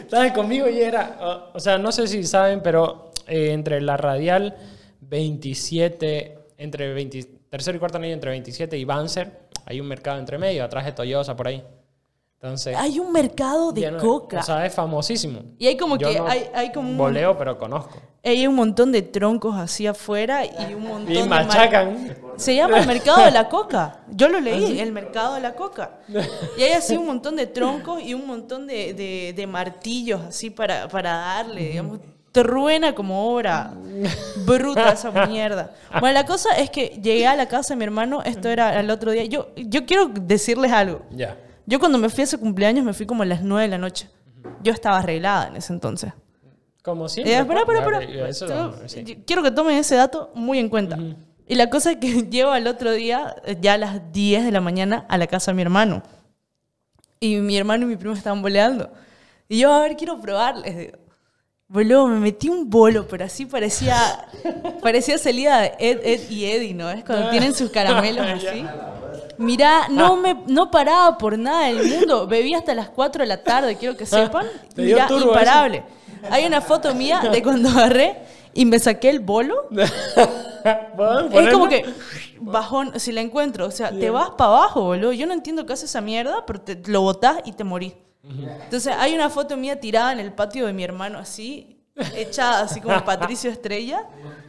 Estabas 0.00 0.32
conmigo 0.32 0.68
y 0.68 0.80
era. 0.80 1.16
o- 1.20 1.56
o 1.56 1.60
sea, 1.60 1.78
no 1.78 1.92
sé 1.92 2.06
si 2.06 2.24
saben, 2.24 2.60
pero 2.62 3.10
eh, 3.26 3.52
entre 3.52 3.80
la 3.80 3.96
radial 3.96 4.56
27, 5.00 6.38
entre 6.58 6.92
20 6.92 7.24
tercero 7.48 7.76
y 7.76 7.78
cuarto 7.78 7.98
anillo, 7.98 8.14
entre 8.14 8.30
27 8.30 8.76
y 8.76 8.84
Banzer, 8.84 9.30
hay 9.66 9.80
un 9.80 9.86
mercado 9.86 10.18
entre 10.18 10.38
medio, 10.38 10.64
atrás 10.64 10.84
de 10.84 10.92
Toyosa, 10.92 11.36
por 11.36 11.46
ahí. 11.48 11.62
Entonces. 12.44 12.76
Hay 12.76 12.98
un 13.00 13.10
mercado 13.10 13.72
de 13.72 13.96
coca. 13.96 14.40
O 14.40 14.42
sea, 14.42 14.66
es 14.66 14.74
famosísimo. 14.74 15.40
Y 15.58 15.66
hay 15.66 15.78
como 15.78 15.96
Yo 15.96 16.10
que 16.10 16.18
no 16.18 16.26
hay, 16.26 16.44
hay 16.54 16.72
como 16.72 16.90
un, 16.90 16.98
Voleo, 16.98 17.38
pero 17.38 17.58
conozco. 17.58 17.96
hay 18.22 18.46
un 18.46 18.54
montón 18.54 18.92
de 18.92 19.00
troncos 19.00 19.56
así 19.56 19.86
afuera 19.86 20.44
y 20.44 20.74
un 20.74 20.82
montón 20.86 21.10
Y 21.10 21.22
de 21.22 21.24
machacan. 21.24 22.14
Se 22.36 22.54
llama 22.54 22.80
el 22.80 22.86
mercado 22.86 23.24
de 23.24 23.30
la 23.30 23.48
coca. 23.48 24.00
Yo 24.10 24.28
lo 24.28 24.40
leí, 24.40 24.78
el 24.78 24.92
mercado 24.92 25.36
de 25.36 25.40
la 25.40 25.54
coca. 25.54 26.00
Y 26.58 26.62
hay 26.64 26.72
así 26.72 26.98
un 26.98 27.06
montón 27.06 27.36
de 27.36 27.46
troncos 27.46 28.02
y 28.02 28.12
un 28.12 28.26
montón 28.26 28.66
de, 28.66 28.92
de- 28.92 29.32
de 29.34 29.46
martillos 29.46 30.20
así 30.20 30.50
para, 30.50 30.86
para 30.88 31.12
darle, 31.16 31.68
digamos. 31.70 31.98
Truena 32.30 32.94
como 32.94 33.32
obra 33.34 33.72
bruta 34.44 34.90
esa 34.92 35.10
mierda. 35.26 35.72
Bueno, 35.98 36.12
la 36.12 36.26
cosa 36.26 36.50
es 36.58 36.68
que 36.68 36.88
llegué 37.02 37.26
a 37.26 37.36
la 37.36 37.46
casa 37.48 37.72
de 37.72 37.78
mi 37.78 37.84
hermano, 37.84 38.22
esto 38.22 38.50
era 38.50 38.78
el 38.80 38.90
otro 38.90 39.12
día. 39.12 39.24
Yo, 39.24 39.48
yo 39.56 39.86
quiero 39.86 40.08
decirles 40.08 40.72
algo. 40.72 41.00
Ya. 41.10 41.38
Yo 41.66 41.78
cuando 41.78 41.98
me 41.98 42.08
fui 42.08 42.22
a 42.22 42.24
ese 42.24 42.38
cumpleaños 42.38 42.84
me 42.84 42.92
fui 42.92 43.06
como 43.06 43.22
a 43.22 43.26
las 43.26 43.42
9 43.42 43.62
de 43.62 43.68
la 43.68 43.78
noche. 43.78 44.10
Yo 44.62 44.72
estaba 44.72 44.98
arreglada 44.98 45.48
en 45.48 45.56
ese 45.56 45.72
entonces. 45.72 46.12
Como 46.82 47.08
siempre. 47.08 47.32
Eh. 48.02 48.28
Eso, 48.28 48.74
sí. 48.86 49.04
yo 49.04 49.14
Quiero 49.26 49.42
que 49.42 49.50
tomen 49.50 49.78
ese 49.78 49.94
dato 49.94 50.30
muy 50.34 50.58
en 50.58 50.68
cuenta. 50.68 50.98
Y 51.46 51.54
la 51.54 51.70
cosa 51.70 51.92
es 51.92 51.96
que 51.98 52.22
llego 52.30 52.50
al 52.50 52.66
otro 52.66 52.92
día, 52.92 53.34
eh, 53.44 53.56
ya 53.60 53.74
a 53.74 53.78
las 53.78 54.12
10 54.12 54.44
de 54.44 54.52
la 54.52 54.60
mañana, 54.60 55.06
a 55.08 55.18
la 55.18 55.26
casa 55.26 55.50
de 55.50 55.56
mi 55.56 55.62
hermano. 55.62 56.02
Y 57.20 57.36
mi 57.36 57.56
hermano 57.56 57.84
y 57.84 57.88
mi 57.88 57.96
primo 57.96 58.14
estaban 58.14 58.42
boleando. 58.42 58.90
Y 59.48 59.60
yo, 59.60 59.72
a 59.72 59.80
ver, 59.80 59.96
quiero 59.96 60.20
probarles. 60.20 60.76
digo. 60.76 61.03
Boludo, 61.74 62.06
me 62.06 62.20
metí 62.20 62.48
un 62.48 62.70
bolo, 62.70 63.04
pero 63.08 63.24
así 63.24 63.46
parecía, 63.46 63.96
parecía 64.80 65.18
salida 65.18 65.58
de 65.58 65.74
Ed, 65.80 65.98
Ed 66.04 66.30
y 66.30 66.44
Eddie, 66.44 66.72
¿no? 66.72 66.88
Es 66.88 67.02
cuando 67.02 67.30
tienen 67.30 67.52
sus 67.52 67.68
caramelos 67.70 68.24
así. 68.28 68.64
Mirá, 69.38 69.88
no 69.88 70.16
me 70.16 70.36
no 70.46 70.70
paraba 70.70 71.18
por 71.18 71.36
nada 71.36 71.66
del 71.66 71.84
mundo. 71.84 72.28
Bebí 72.28 72.54
hasta 72.54 72.74
las 72.74 72.90
4 72.90 73.24
de 73.24 73.26
la 73.26 73.42
tarde, 73.42 73.74
quiero 73.74 73.96
que 73.96 74.06
sepan. 74.06 74.46
Te 74.72 74.82
dio 74.82 74.94
Mirá, 74.94 75.08
imparable. 75.10 75.82
Hay 76.30 76.46
una 76.46 76.60
foto 76.60 76.94
mía 76.94 77.20
de 77.32 77.42
cuando 77.42 77.68
agarré 77.70 78.18
y 78.52 78.66
me 78.66 78.78
saqué 78.78 79.10
el 79.10 79.18
bolo. 79.18 79.68
Es 81.32 81.52
como 81.52 81.68
que 81.68 81.84
bajón, 82.40 82.98
si 82.98 83.10
la 83.10 83.20
encuentro, 83.20 83.66
o 83.66 83.70
sea, 83.70 83.90
te 83.90 84.10
vas 84.10 84.30
para 84.30 84.50
abajo, 84.50 84.84
boludo. 84.84 85.12
Yo 85.12 85.26
no 85.26 85.32
entiendo 85.32 85.66
qué 85.66 85.72
hace 85.72 85.86
esa 85.86 86.00
mierda, 86.00 86.46
pero 86.46 86.60
te, 86.60 86.80
lo 86.86 87.02
botás 87.02 87.38
y 87.44 87.52
te 87.52 87.64
morís. 87.64 87.94
Entonces, 88.26 88.94
hay 88.98 89.14
una 89.14 89.28
foto 89.30 89.56
mía 89.56 89.78
tirada 89.78 90.12
en 90.12 90.20
el 90.20 90.32
patio 90.32 90.66
de 90.66 90.72
mi 90.72 90.82
hermano 90.82 91.18
así, 91.18 91.80
echada 92.16 92.62
así 92.62 92.80
como 92.80 93.04
Patricio 93.04 93.50
Estrella, 93.50 94.08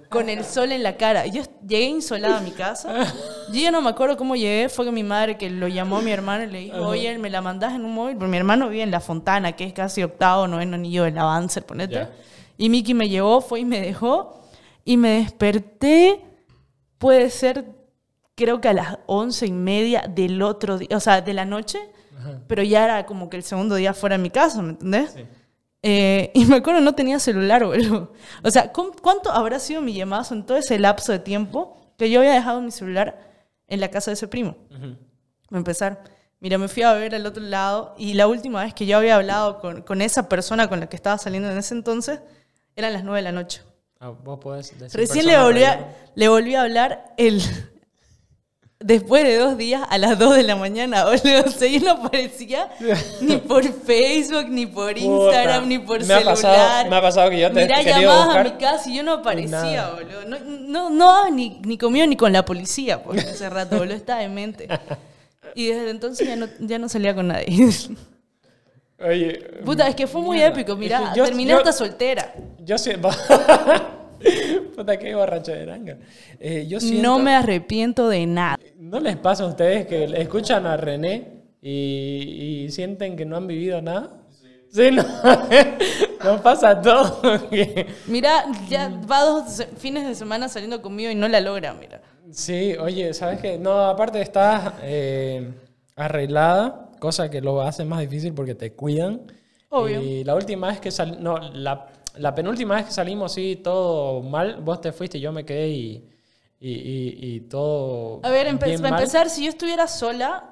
con 0.09 0.29
el 0.29 0.45
sol 0.45 0.71
en 0.71 0.81
la 0.81 0.95
cara. 0.95 1.25
Yo 1.25 1.43
llegué 1.67 1.85
insolada 1.85 2.37
a 2.37 2.41
mi 2.41 2.51
casa. 2.51 3.05
Yo 3.51 3.59
ya 3.59 3.71
no 3.71 3.81
me 3.81 3.89
acuerdo 3.89 4.15
cómo 4.15 4.35
llegué, 4.35 4.69
fue 4.69 4.85
que 4.85 4.91
mi 4.91 5.03
madre 5.03 5.37
que 5.37 5.49
lo 5.49 5.67
llamó 5.67 5.97
a 5.97 6.01
mi 6.01 6.11
hermano 6.11 6.45
y 6.45 6.47
le 6.47 6.59
dijo, 6.59 6.77
oye, 6.87 7.17
me 7.17 7.29
la 7.29 7.41
mandás 7.41 7.73
en 7.73 7.83
un 7.83 7.93
móvil, 7.93 8.15
porque 8.15 8.31
mi 8.31 8.37
hermano 8.37 8.69
vive 8.69 8.83
en 8.83 8.91
La 8.91 9.01
Fontana, 9.01 9.51
que 9.51 9.65
es 9.65 9.73
casi 9.73 10.03
octavo, 10.03 10.47
noveno 10.47 10.75
anillo 10.75 11.03
del 11.03 11.17
avance, 11.17 11.61
ponete. 11.61 11.95
Ya. 11.95 12.11
Y 12.57 12.69
Miki 12.69 12.93
me 12.93 13.09
llevó, 13.09 13.41
fue 13.41 13.59
y 13.59 13.65
me 13.65 13.81
dejó, 13.81 14.41
y 14.85 14.95
me 14.95 15.19
desperté, 15.19 16.21
puede 16.97 17.29
ser, 17.29 17.65
creo 18.35 18.61
que 18.61 18.69
a 18.69 18.73
las 18.73 18.99
once 19.07 19.45
y 19.45 19.51
media 19.51 20.05
del 20.07 20.41
otro 20.41 20.77
día, 20.77 20.89
o 20.95 20.99
sea, 21.01 21.19
de 21.21 21.33
la 21.33 21.43
noche, 21.43 21.79
pero 22.47 22.63
ya 22.63 22.85
era 22.85 23.05
como 23.05 23.29
que 23.29 23.37
el 23.37 23.43
segundo 23.43 23.75
día 23.75 23.93
fuera 23.93 24.17
de 24.17 24.23
mi 24.23 24.29
casa, 24.29 24.61
¿me 24.61 24.69
entendés? 24.71 25.11
Sí. 25.11 25.25
Eh, 25.87 26.31
y 26.33 26.45
me 26.45 26.55
acuerdo, 26.57 26.81
no 26.81 26.93
tenía 26.95 27.19
celular, 27.19 27.63
boludo. 27.65 28.13
O 28.43 28.49
sea, 28.49 28.71
¿cu- 28.71 28.93
¿cuánto 29.01 29.31
habrá 29.31 29.59
sido 29.59 29.81
mi 29.81 29.93
llamazo 29.93 30.33
en 30.33 30.45
todo 30.45 30.57
ese 30.57 30.79
lapso 30.79 31.11
de 31.11 31.19
tiempo 31.19 31.77
que 31.97 32.09
yo 32.09 32.19
había 32.21 32.33
dejado 32.33 32.59
mi 32.61 32.71
celular 32.71 33.19
en 33.67 33.79
la 33.79 33.89
casa 33.89 34.11
de 34.11 34.15
ese 34.15 34.27
primo? 34.27 34.55
Para 35.49 35.57
empezar, 35.59 36.03
mira, 36.39 36.57
me 36.57 36.67
fui 36.67 36.81
a 36.83 36.93
ver 36.93 37.13
al 37.13 37.25
otro 37.25 37.43
lado 37.43 37.93
y 37.97 38.13
la 38.15 38.27
última 38.27 38.63
vez 38.63 38.73
que 38.73 38.85
yo 38.87 38.97
había 38.97 39.15
hablado 39.15 39.59
con, 39.59 39.83
con 39.83 40.01
esa 40.01 40.27
persona 40.27 40.67
con 40.67 40.79
la 40.79 40.87
que 40.89 40.95
estaba 40.95 41.17
saliendo 41.19 41.51
en 41.51 41.57
ese 41.57 41.75
entonces 41.75 42.19
eran 42.75 42.91
las 42.93 43.03
9 43.03 43.17
de 43.19 43.23
la 43.23 43.31
noche. 43.31 43.61
Ah, 43.99 44.09
vos 44.09 44.39
podés 44.39 44.77
decir 44.79 44.99
Recién 44.99 45.25
le 45.27 45.33
persona, 45.33 45.45
volví, 45.45 45.59
pero 45.61 45.85
a, 45.85 46.11
le 46.15 46.27
volví 46.29 46.55
a 46.55 46.61
hablar 46.63 47.13
el... 47.17 47.41
Después 48.87 49.23
de 49.23 49.37
dos 49.39 49.57
días, 49.57 49.81
a 49.89 49.97
las 49.97 50.19
2 50.19 50.35
de 50.35 50.43
la 50.43 50.55
mañana, 50.55 51.05
boludo. 51.05 51.43
O 51.47 51.49
sea, 51.49 51.67
yo 51.67 51.79
no 51.79 51.91
aparecía 52.05 52.69
ni 53.19 53.37
por 53.49 53.63
Facebook, 53.63 54.45
ni 54.47 54.67
por 54.67 54.93
Puta, 54.93 54.99
Instagram, 55.03 55.67
ni 55.67 55.79
por 55.79 55.97
me 56.05 56.13
ha 56.13 56.17
celular. 56.19 56.35
pasado- 56.35 56.89
me 56.91 56.95
ha 56.95 57.01
pasado 57.01 57.29
que 57.31 57.39
yo 57.39 57.51
te 57.51 57.61
Mirá, 57.63 57.77
buscar 57.79 58.37
a 58.37 58.43
mi 58.43 58.51
casa 58.51 58.87
y 58.87 58.97
yo 58.97 59.01
no 59.03 59.13
aparecía, 59.13 59.89
boludo. 59.89 60.39
No, 60.67 60.91
no, 60.91 61.31
ni, 61.31 61.59
ni 61.65 61.79
conmigo 61.79 62.05
ni 62.05 62.15
con 62.15 62.31
la 62.31 62.45
policía, 62.45 63.01
pues, 63.01 63.25
ese 63.25 63.49
rato, 63.49 63.77
boludo. 63.79 63.95
Estaba 63.95 64.19
demente. 64.21 64.67
Y 65.55 65.65
desde 65.67 65.89
entonces 65.89 66.27
ya 66.27 66.35
no, 66.35 66.47
ya 66.59 66.77
no 66.77 66.87
salía 66.87 67.15
con 67.15 67.29
nadie. 67.29 67.67
Oye. 69.03 69.39
Puta, 69.65 69.87
es 69.87 69.95
que 69.95 70.05
fue 70.05 70.21
muy 70.21 70.37
mierda. 70.37 70.53
épico, 70.59 70.75
mirá, 70.75 71.11
yo- 71.15 71.25
terminé 71.25 71.51
yo- 71.51 71.57
hasta 71.57 71.73
soltera. 71.73 72.33
Yo 72.59 72.77
siento. 72.77 73.09
Puta, 74.75 74.97
qué 74.97 75.15
borracho 75.15 75.51
de 75.51 75.65
ranga. 75.65 75.97
Eh, 76.39 76.65
yo 76.67 76.79
siento. 76.79 77.01
No 77.01 77.19
me 77.19 77.33
arrepiento 77.35 78.09
de 78.09 78.25
nada. 78.25 78.59
¿No 78.77 78.99
les 78.99 79.17
pasa 79.17 79.43
a 79.43 79.47
ustedes 79.47 79.87
que 79.87 80.05
escuchan 80.05 80.65
a 80.65 80.77
René 80.77 81.43
y, 81.61 82.65
y 82.65 82.71
sienten 82.71 83.15
que 83.15 83.25
no 83.25 83.37
han 83.37 83.47
vivido 83.47 83.81
nada? 83.81 84.21
Sí, 84.75 84.91
no. 84.91 85.03
Nos 86.23 86.41
pasa 86.41 86.81
todo. 86.81 87.21
Mira, 88.07 88.45
ya 88.67 88.89
va 89.09 89.21
dos 89.21 89.65
fines 89.77 90.05
de 90.05 90.15
semana 90.15 90.49
saliendo 90.49 90.81
conmigo 90.81 91.09
y 91.11 91.15
no 91.15 91.27
la 91.27 91.39
logra, 91.39 91.73
mira. 91.73 92.01
Sí, 92.31 92.75
oye, 92.77 93.13
¿sabes 93.13 93.39
qué? 93.39 93.57
No, 93.57 93.85
aparte 93.85 94.19
estás 94.19 94.73
eh, 94.81 95.49
arreglada, 95.95 96.89
cosa 96.99 97.29
que 97.29 97.39
lo 97.39 97.61
hace 97.61 97.85
más 97.85 98.01
difícil 98.01 98.33
porque 98.33 98.55
te 98.55 98.73
cuidan. 98.73 99.21
Obvio. 99.69 100.01
Y 100.01 100.23
la 100.23 100.35
última 100.35 100.67
vez 100.67 100.79
que 100.79 100.91
sal, 100.91 101.19
no, 101.21 101.37
la, 101.37 101.87
la 102.17 102.33
penúltima 102.35 102.75
vez 102.75 102.85
que 102.85 102.91
salimos, 102.91 103.33
sí, 103.33 103.55
todo 103.63 104.21
mal. 104.21 104.61
Vos 104.61 104.81
te 104.81 104.91
fuiste 104.91 105.17
y 105.17 105.21
yo 105.21 105.31
me 105.31 105.45
quedé 105.45 105.67
y, 105.69 106.09
y, 106.59 106.71
y- 106.71 107.35
y 107.35 107.39
todo. 107.41 108.19
A 108.23 108.29
ver, 108.29 108.47
empe- 108.47 108.65
bien 108.65 108.81
para 108.81 108.91
mal. 108.91 109.01
empezar, 109.01 109.29
si 109.29 109.43
yo 109.43 109.49
estuviera 109.49 109.87
sola 109.87 110.51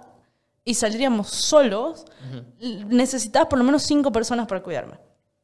y 0.65 0.73
saldríamos 0.75 1.29
solos, 1.29 2.05
l- 2.59 2.85
necesitabas 2.85 3.47
por 3.47 3.57
lo 3.59 3.65
menos 3.65 3.83
cinco 3.83 4.11
personas 4.11 4.47
para 4.47 4.61
cuidarme. 4.63 4.95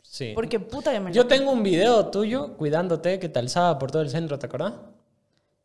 Sí. 0.02 0.32
Porque 0.34 0.60
puta 0.60 0.92
que 0.92 1.00
me 1.00 1.12
Yo 1.14 1.28
tengo 1.28 1.52
un 1.52 1.62
video 1.64 2.08
tuyo 2.08 2.56
cuidándote 2.58 3.20
que 3.20 3.30
te 3.30 3.40
alzaba 3.40 3.78
por 3.78 3.92
todo 3.92 4.02
el 4.02 4.10
centro, 4.10 4.40
¿te 4.40 4.48
acordás? 4.48 4.74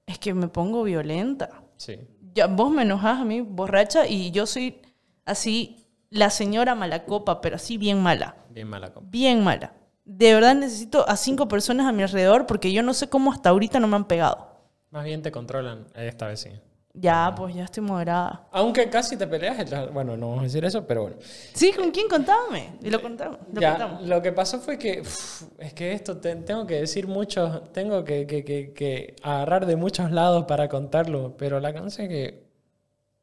Es 0.07 0.19
que 0.19 0.35
me 0.35 0.49
pongo 0.49 0.83
violenta. 0.83 1.62
Sí. 1.77 1.99
Ya, 2.35 2.47
vos 2.47 2.71
me 2.71 2.83
enojás 2.83 3.21
a 3.21 3.25
mí, 3.25 3.40
borracha, 3.40 4.07
y 4.07 4.31
yo 4.33 4.45
soy 4.47 4.81
así, 5.25 5.87
la 6.11 6.29
señora 6.31 6.75
mala 6.75 7.05
copa, 7.07 7.40
pero 7.40 7.57
así 7.57 7.79
bien 7.79 8.03
mala. 8.03 8.37
Bien 8.51 8.69
mala 8.69 8.93
copa. 8.93 9.07
Bien 9.09 9.43
mala. 9.43 9.73
De 10.05 10.35
verdad 10.35 10.55
necesito 10.55 11.09
a 11.09 11.17
cinco 11.17 11.49
personas 11.49 11.87
a 11.87 11.93
mi 11.93 12.03
alrededor 12.03 12.47
porque 12.47 12.73
yo 12.73 12.83
no 12.83 12.93
sé 12.95 13.09
cómo 13.09 13.33
hasta 13.33 13.49
ahorita 13.51 13.81
no 13.81 13.87
me 13.88 13.97
han 13.97 14.05
pegado. 14.07 14.49
Más 14.90 15.05
bien 15.05 15.23
te 15.23 15.33
controlan, 15.33 15.87
esta 15.95 16.27
vez 16.29 16.40
sí. 16.40 16.51
Ya, 16.97 17.35
pues 17.37 17.53
ya 17.57 17.64
estoy 17.64 17.83
moderada. 17.83 18.47
Aunque 18.53 18.88
casi 18.88 19.17
te 19.17 19.27
peleas, 19.27 19.57
bueno, 19.93 20.17
no 20.17 20.29
vamos 20.29 20.43
a 20.43 20.45
decir 20.45 20.64
eso, 20.64 20.87
pero 20.87 21.03
bueno. 21.03 21.17
Sí, 21.53 21.73
¿con 21.73 21.90
quién 21.90 22.07
contame? 22.09 22.75
Y 22.83 22.88
lo 22.90 23.03
contamos. 23.03 23.38
Lo 23.53 23.61
Ya, 23.61 23.71
contamos. 23.71 24.03
lo 24.07 24.23
que 24.23 24.31
pasó 24.31 24.61
fue 24.61 24.79
que, 24.79 25.01
uf, 25.01 25.43
es 25.59 25.75
que 25.75 25.93
esto 25.93 26.19
te- 26.19 26.37
tengo 26.37 26.64
que 26.69 26.75
decir 26.81 27.09
mucho, 27.09 27.62
tengo 27.73 28.05
que, 28.05 28.29
que- 28.29 28.45
que- 28.45 28.73
que 28.73 29.17
agarrar 29.25 29.67
de 29.67 29.75
muchos 29.75 30.12
lados 30.12 30.45
para 30.45 30.69
contarlo, 30.69 31.35
pero 31.37 31.59
la 31.59 31.73
cosa 31.75 32.05
es 32.05 32.09
que 32.09 32.45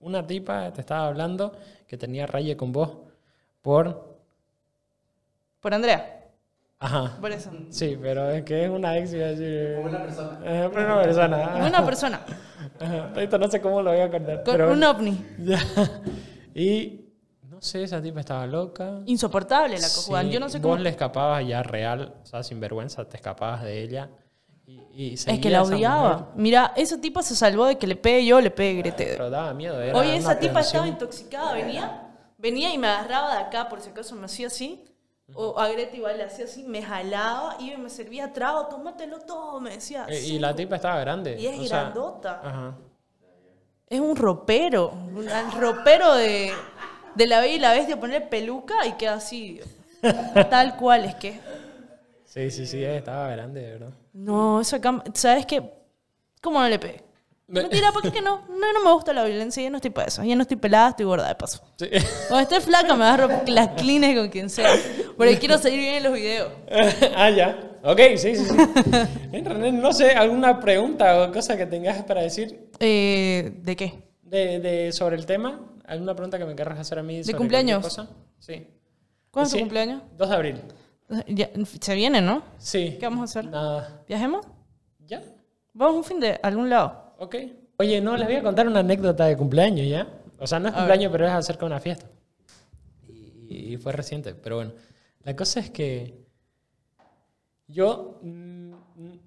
una 0.02 0.28
tipa 0.28 0.74
te 0.74 0.82
estaba 0.82 1.08
hablando 1.08 1.54
que 1.88 1.96
tenía 1.96 2.28
raye 2.28 2.58
con 2.58 2.74
vos 2.74 2.98
por... 3.62 4.18
Por 5.62 5.74
Andrea. 5.74 6.21
Ajá. 6.84 7.16
Por 7.22 7.32
eso. 7.32 7.52
Sí, 7.70 7.96
pero 8.02 8.30
es 8.32 8.44
que 8.44 8.66
es 8.66 8.70
una 8.70 8.98
ex, 8.98 9.14
iba 9.14 9.26
a 9.26 9.30
decir... 9.30 9.76
Como 9.76 9.88
una 9.90 10.02
persona. 10.02 10.40
pero 10.42 10.86
una 10.86 11.02
persona. 11.04 11.66
Una 11.68 11.86
persona. 11.86 12.22
Ajá. 12.80 13.12
Esto 13.22 13.38
no 13.38 13.48
sé 13.50 13.62
cómo 13.62 13.82
lo 13.84 13.92
voy 13.92 14.00
a 14.02 14.10
contar. 14.10 14.44
Con 14.44 14.52
pero 14.54 14.72
un 14.72 14.84
ovni. 14.84 15.24
Ya. 15.40 15.60
Y 16.56 17.06
no 17.50 17.62
sé, 17.62 17.84
esa 17.84 18.02
tipa 18.02 18.20
estaba 18.20 18.46
loca. 18.48 19.00
Insoportable 19.06 19.78
la 19.80 19.88
cojuda. 19.88 20.22
Sí, 20.24 20.30
Yo 20.32 20.40
no 20.40 20.50
sé 20.50 20.58
Vos 20.58 20.72
cómo. 20.72 20.84
le 20.84 20.90
escapabas 20.90 21.48
ya 21.48 21.62
real, 21.64 22.16
o 22.24 22.26
sea, 22.26 22.42
sin 22.44 22.60
vergüenza, 22.60 23.06
te 23.08 23.16
escapabas 23.18 23.64
de 23.64 23.82
ella. 23.84 24.10
Y, 24.66 24.82
y 24.94 25.14
Es 25.14 25.26
que 25.40 25.50
la 25.50 25.64
odiaba. 25.64 26.32
Mira, 26.36 26.74
esa 26.76 27.00
tipa 27.00 27.22
se 27.22 27.36
salvó 27.36 27.66
de 27.68 27.78
que 27.78 27.86
le 27.88 27.96
pegue 27.96 28.26
yo, 28.26 28.42
le 28.42 28.52
pegue 28.52 28.82
Grete. 28.82 29.06
Pero 29.12 29.30
daba 29.30 29.54
miedo. 29.54 29.80
Era 29.82 29.98
Oye, 29.98 30.16
esa 30.16 30.40
tipa 30.40 30.62
estaba 30.62 30.88
intoxicada. 30.88 31.54
Venía, 31.54 32.10
venía 32.38 32.74
y 32.74 32.78
me 32.78 32.88
agarraba 32.88 33.36
de 33.36 33.42
acá, 33.42 33.70
por 33.70 33.82
si 33.82 33.92
acaso 33.92 34.16
me 34.16 34.26
hacía 34.26 34.48
así. 34.48 34.84
O 35.34 35.60
a 35.60 35.72
igual 35.72 36.18
le 36.18 36.24
hacía 36.24 36.46
así, 36.46 36.64
me 36.64 36.82
jalaba 36.82 37.56
y 37.60 37.76
me 37.78 37.90
servía 37.90 38.32
trago, 38.34 38.68
tómatelo 38.68 39.20
todo, 39.20 39.60
me 39.60 39.72
decía. 39.72 40.06
Eh, 40.10 40.16
"Sí". 40.22 40.36
Y 40.36 40.40
la 40.40 40.56
tipa 40.56 40.76
estaba 40.76 41.00
grande. 41.00 41.40
Y 41.40 41.48
es 41.48 41.60
o 41.60 41.64
sea, 41.64 41.82
grandota. 41.82 42.42
Ajá. 42.44 42.76
Es 43.88 44.00
un 44.00 44.16
ropero. 44.16 44.90
Un 44.92 45.28
ropero 45.60 46.14
de, 46.16 46.54
de 47.16 47.28
la 47.28 47.42
bella 47.42 47.56
y 47.56 47.60
la 47.60 47.74
bestia, 47.74 48.00
poner 48.00 48.30
peluca 48.30 48.86
y 48.86 48.94
queda 48.94 49.16
así. 49.16 49.60
Tal 50.50 50.78
cual, 50.78 51.06
es 51.06 51.16
que. 51.16 51.40
Sí, 52.26 52.50
sí, 52.50 52.66
sí, 52.66 52.84
estaba 52.84 53.28
grande, 53.30 53.62
de 53.62 53.72
verdad. 53.74 53.94
No, 54.14 54.62
esa 54.62 54.80
cama. 54.80 55.04
¿Sabes 55.14 55.46
qué? 55.46 55.62
¿Cómo 56.42 56.60
no 56.60 56.70
le 56.70 56.80
pegué? 56.80 57.04
Mentira, 57.52 57.92
¿por 57.92 58.02
qué 58.02 58.12
que 58.12 58.22
no? 58.22 58.42
No, 58.48 58.74
no 58.74 58.84
me 58.84 58.94
gusta 58.94 59.12
la 59.14 59.24
violencia, 59.24 59.62
ya 59.62 59.70
no 59.70 59.78
estoy 59.78 59.92
para 59.92 60.08
eso. 60.08 60.24
Ya 60.24 60.36
no 60.36 60.42
estoy 60.44 60.58
pelada, 60.58 60.90
estoy 60.90 61.06
gorda 61.06 61.28
de 61.28 61.36
paso. 61.36 61.62
Sí. 61.78 61.88
Cuando 62.30 62.40
esté 62.44 62.62
flaca 62.62 62.96
me 62.96 63.04
agarro 63.04 63.30
las 63.48 63.70
clines 63.70 64.18
con 64.18 64.30
quien 64.30 64.50
sea. 64.50 64.70
Porque 65.18 65.38
quiero 65.40 65.58
salir 65.58 65.80
bien 65.80 65.96
en 65.96 66.04
los 66.04 66.14
videos. 66.14 66.52
ah, 67.16 67.30
ya. 67.30 67.78
Ok, 67.84 68.00
sí, 68.16 68.36
sí, 68.36 68.46
sí. 68.46 68.56
René, 69.44 69.72
no 69.72 69.92
sé, 69.92 70.12
¿alguna 70.12 70.60
pregunta 70.60 71.22
o 71.24 71.32
cosa 71.32 71.58
que 71.58 71.66
tengas 71.66 72.04
para 72.04 72.22
decir 72.22 72.70
Eh, 72.80 73.52
¿De 73.64 73.76
qué? 73.76 74.04
de, 74.22 74.60
de- 74.60 74.92
sobre 74.94 75.16
el 75.18 75.26
tema? 75.26 75.60
¿Alguna 75.86 76.16
pregunta 76.16 76.38
que 76.38 76.46
me 76.46 76.56
querrás 76.56 76.80
hacer 76.80 77.00
a 77.00 77.04
mí 77.04 77.24
sobre 77.24 77.38
cumpleaños? 77.38 77.82
cualquier 77.82 78.06
cosa? 78.08 78.16
Sí. 78.40 78.68
¿Cuándo 79.30 79.46
es 79.48 79.52
tu 79.52 79.58
Sí, 79.58 79.62
cumpleaños? 79.62 80.04
2 80.18 80.30
de 80.30 80.36
abril. 80.36 80.62
Ya, 81.28 81.50
se 81.82 81.96
viene, 81.96 82.22
¿no? 82.22 82.44
Sí. 82.58 82.96
¿Qué 83.00 83.06
vamos 83.08 83.22
a 83.22 83.24
hacer? 83.26 83.46
Nada. 83.52 84.04
¿Viajemos? 84.08 84.46
¿Ya? 85.06 85.22
Vamos 85.74 85.96
un 85.98 86.04
fin 86.06 86.20
de 86.22 86.40
algún 86.44 86.70
lado. 86.70 87.01
Ok. 87.26 87.36
Oye, 87.78 88.02
no, 88.02 88.18
les 88.18 88.28
voy 88.28 88.36
a 88.38 88.44
contar 88.44 88.68
una 88.68 88.80
anécdota 88.80 89.26
de 89.26 89.38
cumpleaños, 89.38 89.88
¿ya? 89.88 90.08
O 90.40 90.48
sea, 90.48 90.60
no 90.60 90.70
es 90.70 90.74
A 90.74 90.78
ver. 90.78 90.82
cumpleaños, 90.86 91.12
pero 91.12 91.28
es 91.28 91.32
acerca 91.34 91.62
de 91.62 91.66
una 91.68 91.80
fiesta. 91.80 92.08
Y, 93.08 93.74
y 93.74 93.78
fue 93.78 93.92
reciente, 93.92 94.34
pero 94.36 94.56
bueno. 94.58 94.72
La 95.24 95.36
cosa 95.36 95.60
es 95.60 95.70
que 95.70 96.16
yo... 97.68 98.20
mm, 98.24 98.72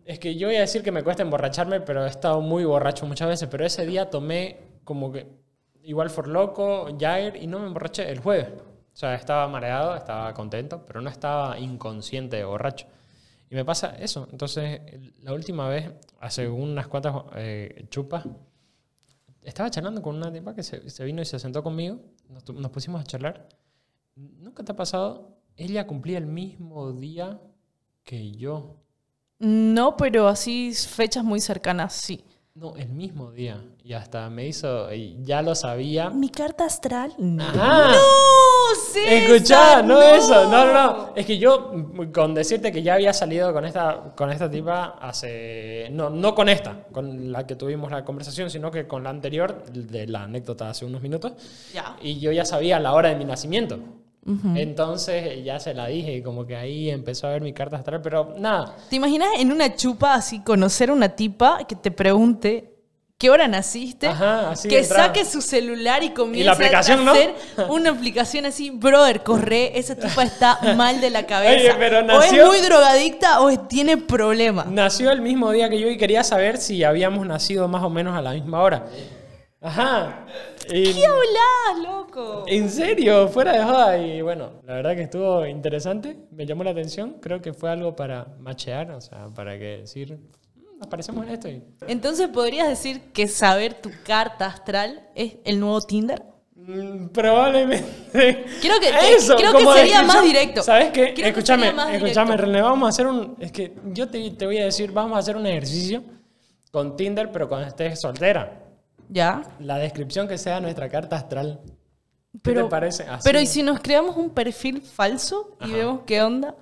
Es 0.07 0.19
que 0.19 0.35
yo 0.37 0.49
voy 0.49 0.57
a 0.57 0.61
decir 0.61 0.83
que 0.83 0.93
me 0.93 1.03
cuesta 1.03 1.23
emborracharme, 1.23 1.81
pero 1.81 2.05
he 2.05 2.09
estado 2.09 2.41
muy 2.41 2.65
borracho 2.65 3.07
muchas 3.07 3.29
veces. 3.29 3.49
Pero 3.51 3.65
ese 3.65 3.87
día 3.87 4.11
tomé 4.11 4.59
como 4.85 5.13
que 5.13 5.27
igual 5.83 6.11
for 6.11 6.29
loco, 6.29 6.89
Jagger, 6.99 7.37
y 7.37 7.47
no 7.47 7.59
me 7.61 7.67
emborraché 7.69 8.11
el 8.11 8.19
jueves. 8.21 8.49
O 8.93 8.97
sea, 8.97 9.15
estaba 9.15 9.49
mareado, 9.49 9.95
estaba 9.97 10.33
contento, 10.35 10.85
pero 10.87 11.01
no 11.01 11.11
estaba 11.11 11.59
inconsciente 11.59 12.37
de 12.37 12.45
borracho. 12.45 12.87
Y 13.51 13.55
me 13.55 13.65
pasa 13.65 13.95
eso. 13.97 14.29
Entonces, 14.31 14.81
la 15.23 15.33
última 15.33 15.69
vez, 15.69 15.91
hace 16.21 16.49
unas 16.49 16.89
cuantas 16.89 17.15
eh, 17.37 17.87
chupas, 17.91 18.25
estaba 19.43 19.71
charlando 19.71 20.01
con 20.03 20.17
una 20.17 20.33
tipa 20.33 20.55
que 20.55 20.63
se, 20.63 20.89
se 20.89 21.05
vino 21.05 21.23
y 21.23 21.25
se 21.25 21.39
sentó 21.39 21.63
conmigo. 21.63 22.01
Nos, 22.29 22.49
nos 22.49 22.71
pusimos 22.71 23.01
a 23.01 23.05
charlar. 23.05 23.49
¿Nunca 24.17 24.65
te 24.65 24.73
ha 24.73 24.77
pasado? 24.77 25.37
Ella 25.57 25.87
cumplía 25.87 26.19
el 26.19 26.27
mismo 26.27 26.93
día 26.93 27.41
que 28.03 28.33
yo. 28.33 28.81
No, 29.39 29.97
pero 29.97 30.29
así 30.29 30.73
fechas 30.73 31.25
muy 31.25 31.41
cercanas, 31.41 31.93
sí. 31.93 32.25
No, 32.55 32.77
el 32.77 32.89
mismo 32.89 33.33
día. 33.33 33.61
Y 33.83 33.95
hasta 33.95 34.31
me 34.31 34.47
hizo, 34.47 34.93
y 34.93 35.19
ya 35.23 35.43
lo 35.43 35.55
sabía. 35.55 36.11
¿Mi 36.11 36.29
carta 36.29 36.65
astral? 36.65 37.15
No. 37.19 37.43
Ajá. 37.43 37.91
¡No! 37.91 38.44
Escuchá, 39.07 39.83
no, 39.83 40.01
eso, 40.01 40.49
no, 40.49 40.67
no, 40.67 40.73
no. 40.73 41.09
Es 41.15 41.27
que 41.27 41.39
yo, 41.39 41.73
con 42.13 42.35
decirte 42.35 42.73
que 42.73 42.83
ya 42.83 42.95
había 42.95 43.13
salido 43.13 43.53
con 43.53 43.65
esta, 43.65 44.13
con 44.17 44.31
esta 44.31 44.51
tipa 44.51 44.97
hace. 45.01 45.89
No, 45.93 46.11
no 46.11 46.35
con 46.35 46.49
esta, 46.49 46.85
con 46.93 47.33
la 47.33 47.47
que 47.47 47.57
tuvimos 47.57 47.91
la 47.91 48.05
conversación, 48.05 48.51
sino 48.51 48.71
que 48.71 48.87
con 48.87 49.05
la 49.05 49.11
anterior, 49.11 49.65
de 49.65 50.07
la 50.07 50.25
anécdota 50.25 50.71
hace 50.71 50.85
unos 50.85 51.03
minutos. 51.03 51.33
Ya. 51.73 51.97
Y 52.01 52.19
yo 52.21 52.33
ya 52.33 52.45
sabía 52.45 52.79
la 52.81 52.93
hora 52.93 53.11
de 53.11 53.17
mi 53.17 53.25
nacimiento. 53.25 53.79
Entonces 54.55 55.45
ya 55.45 55.61
se 55.61 55.75
la 55.75 55.87
dije 55.87 56.17
y 56.17 56.23
como 56.23 56.47
que 56.47 56.57
ahí 56.57 56.89
empezó 56.89 57.27
a 57.27 57.31
ver 57.33 57.43
mi 57.43 57.53
carta 57.53 57.77
astral, 57.77 58.01
pero 58.01 58.35
nada. 58.39 58.75
¿Te 58.89 58.97
imaginas 58.97 59.29
en 59.39 59.53
una 59.53 59.77
chupa 59.77 60.15
así 60.15 60.41
conocer 60.41 60.89
a 60.89 60.95
una 60.95 61.11
tipa 61.11 61.67
que 61.69 61.77
te 61.77 61.91
pregunte 61.91 62.74
qué 63.19 63.31
hora 63.31 63.49
naciste? 63.49 64.07
Ajá, 64.09 64.51
así 64.51 64.69
que 64.69 64.83
saque 64.85 65.25
su 65.25 65.41
celular 65.41 66.03
y 66.03 66.11
comience 66.11 66.41
¿Y 66.41 66.45
la 66.45 66.53
aplicación, 66.53 67.01
a 67.01 67.05
no? 67.05 67.13
hacer 67.13 67.35
una 67.69 67.91
aplicación 67.91 68.45
así, 68.47 68.71
brother, 68.71 69.23
corre, 69.23 69.79
esa 69.79 69.95
tipa 69.97 70.23
está 70.25 70.59
mal 70.77 71.01
de 71.01 71.11
la 71.11 71.25
cabeza. 71.27 71.53
Oye, 71.55 71.75
pero 71.79 72.01
O 72.17 72.23
es 72.23 72.33
muy 72.33 72.61
drogadicta 72.61 73.41
o 73.41 73.51
es- 73.51 73.67
tiene 73.69 73.97
problemas. 73.97 74.67
Nació 74.67 75.11
el 75.11 75.21
mismo 75.23 75.51
día 75.53 75.69
que 75.71 75.81
yo 75.81 75.89
y 75.89 75.97
quería 75.97 76.23
saber 76.25 76.59
si 76.59 76.85
habíamos 76.85 77.27
nacido 77.27 77.69
más 77.69 77.83
o 77.83 77.91
menos 77.91 78.17
a 78.17 78.23
la 78.23 78.33
misma 78.33 78.63
hora. 78.63 78.87
Ajá. 79.63 80.27
Y- 80.69 80.93
¿Qué 80.93 81.07
hablas, 81.07 81.89
loco? 81.89 82.45
En 82.47 82.69
serio, 82.69 83.29
fuera 83.29 83.53
de 83.53 83.65
joda. 83.65 83.97
Y 83.97 84.21
bueno, 84.21 84.61
la 84.67 84.75
verdad 84.75 84.95
que 84.95 85.03
estuvo 85.03 85.47
interesante, 85.47 86.19
me 86.33 86.45
llamó 86.45 86.65
la 86.65 86.73
atención. 86.73 87.17
Creo 87.23 87.41
que 87.41 87.55
fue 87.55 87.71
algo 87.71 87.97
para 87.97 88.27
machear, 88.41 88.91
o 88.91 89.01
sea, 89.01 89.29
para 89.35 89.59
que 89.59 89.79
decir, 89.79 90.19
"Mm, 90.85 90.87
nos 90.87 90.87
parecemos 90.89 91.27
en 91.27 91.33
esto. 91.33 91.49
y- 91.49 91.63
Entonces, 91.89 92.29
¿podrías 92.29 92.69
decir 92.69 93.13
que 93.13 93.29
saber 93.29 93.75
tu 93.75 93.91
carta 94.05 94.47
astral 94.47 95.09
es 95.15 95.37
el 95.45 95.61
nuevo 95.61 95.81
Tinder? 95.81 96.23
Mm, 96.57 97.09
Probablemente. 97.09 97.85
Creo 98.13 98.81
que- 98.81 98.87
que- 98.91 99.35
creo 99.37 99.53
que 99.53 99.65
sería 99.75 100.03
más 100.03 100.23
directo. 100.23 100.63
¿Sabes 100.63 100.91
qué? 100.93 101.13
Creo 101.13 101.15
que 101.15 101.29
escúchame, 101.29 101.73
más 101.73 101.93
escúchame. 101.93 102.37
René, 102.37 102.63
vamos 102.63 102.87
a 102.87 102.89
hacer 102.91 103.07
un. 103.07 103.37
Es 103.41 103.53
que 103.53 103.75
yo 103.93 104.09
te, 104.09 104.31
te 104.31 104.47
voy 104.47 104.59
a 104.59 104.65
decir, 104.65 104.91
vamos 104.93 105.17
a 105.17 105.19
hacer 105.19 105.37
un 105.37 105.47
ejercicio 105.47 106.03
con 106.71 106.97
Tinder, 106.97 107.31
pero 107.33 107.49
cuando 107.49 107.69
estés 107.69 108.01
soltera. 108.01 108.61
¿Ya? 109.11 109.43
La 109.59 109.77
descripción 109.79 110.27
que 110.27 110.39
sea 110.39 110.61
nuestra 110.61 110.89
carta 110.89 111.17
astral. 111.17 111.61
¿Qué 112.33 112.41
Pero, 112.43 112.65
te 112.65 112.71
parece? 112.71 113.03
Así, 113.05 113.21
pero 113.25 113.41
¿y 113.41 113.47
si 113.47 113.63
nos 113.63 113.79
creamos 113.81 114.17
un 114.17 114.31
perfil 114.31 114.81
falso 114.83 115.57
y 115.61 115.65
Ajá. 115.65 115.77
vemos 115.77 116.01
qué 116.07 116.23
onda? 116.23 116.57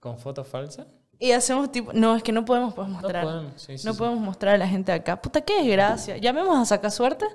¿Con 0.00 0.18
fotos 0.18 0.46
falsas? 0.46 0.86
Y 1.18 1.32
hacemos 1.32 1.72
tipo... 1.72 1.92
No, 1.92 2.14
es 2.16 2.22
que 2.22 2.32
no 2.32 2.44
podemos 2.44 2.74
pues, 2.74 2.88
No 2.88 2.94
mostrar. 2.94 3.24
podemos, 3.24 3.62
sí, 3.62 3.78
sí, 3.78 3.86
no 3.86 3.92
sí. 3.92 3.98
podemos 3.98 4.20
mostrar 4.20 4.54
a 4.54 4.58
la 4.58 4.68
gente 4.68 4.92
de 4.92 4.98
acá. 4.98 5.20
Puta, 5.20 5.40
qué 5.40 5.62
desgracia. 5.62 6.16
Llamemos 6.18 6.58
a 6.58 6.64
sacar 6.64 6.90
suerte 6.90 7.26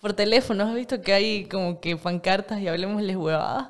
por 0.00 0.12
teléfono. 0.14 0.64
¿Has 0.64 0.74
visto 0.74 1.00
que 1.00 1.12
hay 1.12 1.44
como 1.44 1.80
que 1.80 1.96
pancartas 1.96 2.60
y 2.60 2.68
hablemosles 2.68 3.16
huevadas? 3.16 3.68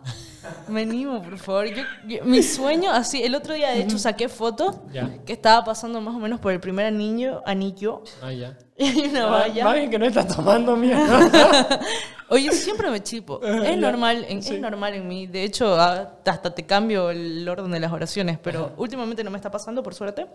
Me 0.69 0.83
animo, 0.83 1.21
por 1.23 1.39
favor. 1.39 1.67
Yo, 1.67 1.83
yo- 2.07 2.25
mi 2.25 2.43
sueño, 2.43 2.91
así, 2.93 3.23
el 3.23 3.35
otro 3.35 3.53
día 3.55 3.71
de 3.71 3.83
hecho 3.83 3.99
saqué 3.99 4.29
fotos 4.29 4.77
Ya. 4.93 5.11
que 5.27 5.33
estaba 5.35 5.65
pasando 5.65 6.01
más 6.01 6.15
o 6.15 6.19
menos 6.19 6.41
por 6.41 6.53
el 6.53 6.61
primer 6.61 6.87
anillo, 6.87 7.43
anillo, 7.47 8.03
Ah, 8.23 8.33
ya. 8.33 8.57
y 8.79 8.85
hay 8.85 9.01
una 9.11 9.25
Ah, 9.25 9.31
valla. 9.31 9.65
Más 9.65 9.75
bien 9.75 9.91
que 9.91 9.99
no 9.99 10.07
estás 10.07 10.35
tomando 10.35 10.77
mierda. 10.77 11.81
Oye, 12.31 12.47
yo 12.47 12.53
siempre 12.53 12.91
me 12.91 13.03
chipo. 13.03 13.43
Es 13.43 13.77
normal, 13.77 14.25
en, 14.29 14.39
es 14.39 14.61
normal 14.61 14.95
en 14.95 15.07
mí. 15.09 15.27
De 15.27 15.43
hecho, 15.45 15.75
a- 15.79 16.15
hasta 16.25 16.55
te 16.55 16.65
cambio 16.65 17.11
el 17.11 17.47
orden 17.49 17.71
de 17.73 17.81
las 17.81 17.93
oraciones, 17.93 18.39
pero 18.43 18.73
últimamente 18.79 19.23
no 19.25 19.31
me 19.31 19.37
está 19.37 19.51
pasando, 19.51 19.83
por 19.83 19.95
suerte. 19.95 20.27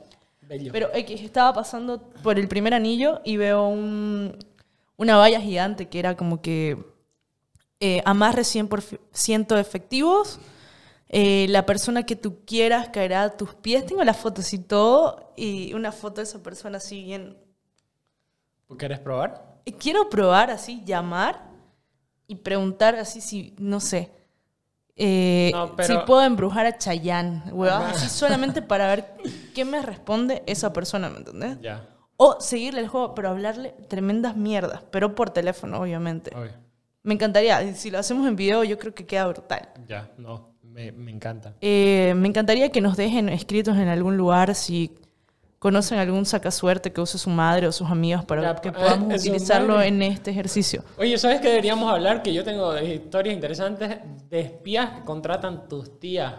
Bello. 0.41 0.71
Pero 0.71 0.89
X, 0.93 1.21
estaba 1.21 1.51
pasando 1.53 1.99
por 2.21 2.37
el 2.37 2.47
primer 2.47 2.73
anillo 2.75 3.21
y 3.23 3.37
veo 3.37 3.67
un- 3.67 4.37
una 4.97 5.17
valla 5.17 5.39
gigante 5.41 5.87
que 5.89 5.99
era 5.99 6.15
como 6.15 6.41
que 6.41 6.77
eh, 7.79 8.01
amarre 8.05 8.43
100% 8.43 9.59
efectivos. 9.59 10.39
eh, 11.09 11.45
la 11.49 11.65
persona 11.65 12.03
que 12.05 12.15
tú 12.15 12.43
quieras 12.45 12.89
caerá 12.89 13.23
a 13.23 13.37
tus 13.37 13.53
pies. 13.55 13.85
Tengo 13.85 14.03
las 14.03 14.17
fotos 14.17 14.53
y 14.53 14.59
todo. 14.59 15.33
Y 15.37 15.73
una 15.73 15.91
foto 15.91 16.15
de 16.21 16.23
esa 16.23 16.41
persona 16.41 16.77
así 16.77 17.03
bien. 17.03 17.37
¿Quieres 18.77 18.99
probar? 18.99 19.59
Eh, 19.65 19.73
Quiero 19.73 20.09
probar 20.09 20.49
así, 20.51 20.81
llamar 20.85 21.49
y 22.27 22.35
preguntar 22.35 22.95
así 22.95 23.21
si, 23.21 23.53
no 23.59 23.79
sé. 23.79 24.11
eh, 24.95 25.51
No, 25.53 25.75
pero- 25.75 25.99
Si 26.01 26.05
puedo 26.07 26.23
embrujar 26.23 26.65
a 26.65 26.77
Chayanne, 26.77 27.43
huevas, 27.51 27.97
así 27.97 28.09
solamente 28.09 28.61
para 28.61 28.87
ver 28.87 29.13
qué 29.53 29.63
me 29.65 29.81
responde 29.81 30.41
esa 30.47 30.71
persona, 30.73 31.09
¿me 31.09 31.17
entendés? 31.19 31.59
Ya. 31.61 31.87
O 32.17 32.39
seguirle 32.39 32.81
el 32.81 32.87
juego, 32.87 33.13
pero 33.13 33.29
hablarle 33.29 33.75
tremendas 33.87 34.35
mierdas, 34.37 34.81
pero 34.91 35.15
por 35.15 35.29
teléfono, 35.31 35.79
obviamente. 35.81 36.31
Obvio. 36.35 36.51
Me 37.03 37.13
encantaría, 37.13 37.73
si 37.75 37.91
lo 37.91 37.99
hacemos 37.99 38.27
en 38.27 38.35
video, 38.35 38.63
yo 38.63 38.79
creo 38.79 38.93
que 38.93 39.05
queda 39.05 39.27
brutal. 39.27 39.69
Ya, 39.87 40.09
no. 40.17 40.53
Me, 40.63 40.91
me 40.91 41.11
encanta. 41.11 41.53
Eh, 41.61 42.13
me 42.17 42.27
encantaría 42.27 42.69
que 42.69 42.81
nos 42.81 42.97
dejen 42.97 43.29
escritos 43.29 43.77
en 43.77 43.87
algún 43.87 44.17
lugar 44.17 44.55
si 44.55 44.93
conocen 45.59 45.99
algún 45.99 46.25
sacasuerte 46.25 46.91
que 46.91 46.99
use 46.99 47.17
su 47.17 47.29
madre 47.29 47.67
o 47.67 47.71
sus 47.71 47.89
amigos 47.89 48.25
para 48.25 48.41
Ya, 48.41 48.55
que 48.55 48.69
eh, 48.69 48.71
podamos 48.73 49.13
utilizarlo 49.21 49.81
en 49.81 50.01
este 50.01 50.31
ejercicio. 50.31 50.83
Oye, 50.97 51.17
¿sabes 51.17 51.39
qué 51.39 51.47
deberíamos 51.49 51.89
hablar? 51.91 52.21
Que 52.21 52.33
yo 52.33 52.43
tengo 52.43 52.77
historias 52.77 53.33
interesantes 53.35 53.97
de 54.29 54.39
espías 54.41 54.89
que 54.99 55.05
contratan 55.05 55.67
tus 55.69 55.97
tías. 55.99 56.33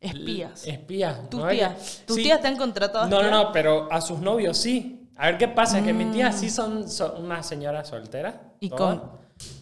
Espías. 0.00 0.64
L- 0.64 0.74
Espías. 0.74 1.28
Tus 1.28 1.40
¿no? 1.40 1.48
tías. 1.48 2.02
¿Tus 2.06 2.16
Sí. 2.16 2.22
tías 2.24 2.40
te 2.40 2.48
han 2.48 2.56
contratado? 2.56 3.08
No, 3.08 3.20
no, 3.22 3.30
no, 3.30 3.52
pero 3.52 3.92
a 3.92 4.00
sus 4.00 4.20
novios 4.20 4.56
sí. 4.58 5.01
A 5.22 5.26
ver 5.26 5.38
qué 5.38 5.46
pasa, 5.46 5.84
que 5.84 5.92
mis 5.92 6.10
tías 6.10 6.38
sí 6.40 6.50
son, 6.50 6.88
son 6.88 7.24
unas 7.24 7.46
señoras 7.46 7.86
solteras. 7.88 8.34
Mm. 8.34 8.38
Y 8.60 8.70
todas. 8.70 8.98
con- 8.98 9.10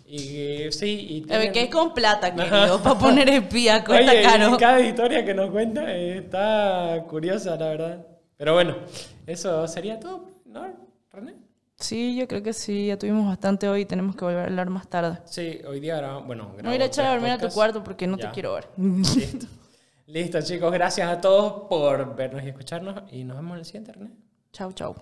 Y 0.07 0.73
sí, 0.73 0.87
y 1.09 1.23
A 1.33 1.37
ver, 1.39 1.53
tienen- 1.53 1.53
que 1.53 1.63
es 1.65 1.71
con 1.71 1.93
plata, 1.93 2.35
querido, 2.35 2.83
para 2.83 2.99
poner 2.99 3.29
espía, 3.29 3.85
cuesta 3.85 4.11
Oye, 4.11 4.23
y 4.23 4.25
caro. 4.25 4.57
cada 4.57 4.81
historia 4.81 5.25
que 5.25 5.35
nos 5.35 5.51
cuenta 5.51 5.95
eh, 5.95 6.17
está 6.19 7.05
curiosa, 7.09 7.57
la 7.57 7.67
verdad. 7.69 8.07
Pero 8.39 8.55
bueno, 8.55 8.75
eso 9.27 9.69
sería 9.69 10.01
todo, 10.01 10.31
¿no, 10.47 10.67
René? 11.13 11.35
Sí, 11.77 12.17
yo 12.17 12.27
creo 12.27 12.43
que 12.43 12.53
sí, 12.55 12.87
ya 12.89 12.99
tuvimos 12.99 13.27
bastante 13.27 13.69
hoy 13.69 13.83
y 13.83 13.85
tenemos 13.85 14.17
que 14.17 14.25
volver 14.25 14.41
a 14.41 14.45
hablar 14.45 14.71
más 14.71 14.89
tarde. 14.89 15.19
Sí, 15.27 15.61
hoy 15.69 15.79
día 15.81 15.97
grabamos, 15.99 16.27
bueno, 16.27 16.55
voy 16.63 16.73
a 16.73 16.75
ir 16.75 16.83
a 16.83 16.87
echar 16.87 17.05
a 17.07 17.11
dormir 17.13 17.31
a 17.33 17.39
tu 17.39 17.49
cuarto 17.51 17.85
porque 17.85 18.07
no 18.07 18.17
te 18.17 18.23
Ya. 18.25 18.31
quiero 18.33 18.55
ver. 18.55 18.69
Listo. 18.79 19.47
Listo, 20.07 20.41
chicos, 20.43 20.73
gracias 20.73 21.09
a 21.09 21.21
todos 21.21 21.69
por 21.69 22.17
vernos 22.17 22.43
y 22.45 22.49
escucharnos 22.49 23.03
y 23.13 23.25
nos 23.25 23.37
vemos 23.37 23.53
en 23.53 23.59
el 23.61 23.65
siguiente, 23.67 23.93
René. 23.93 24.11
Chau, 24.53 24.73
chau. 24.73 24.95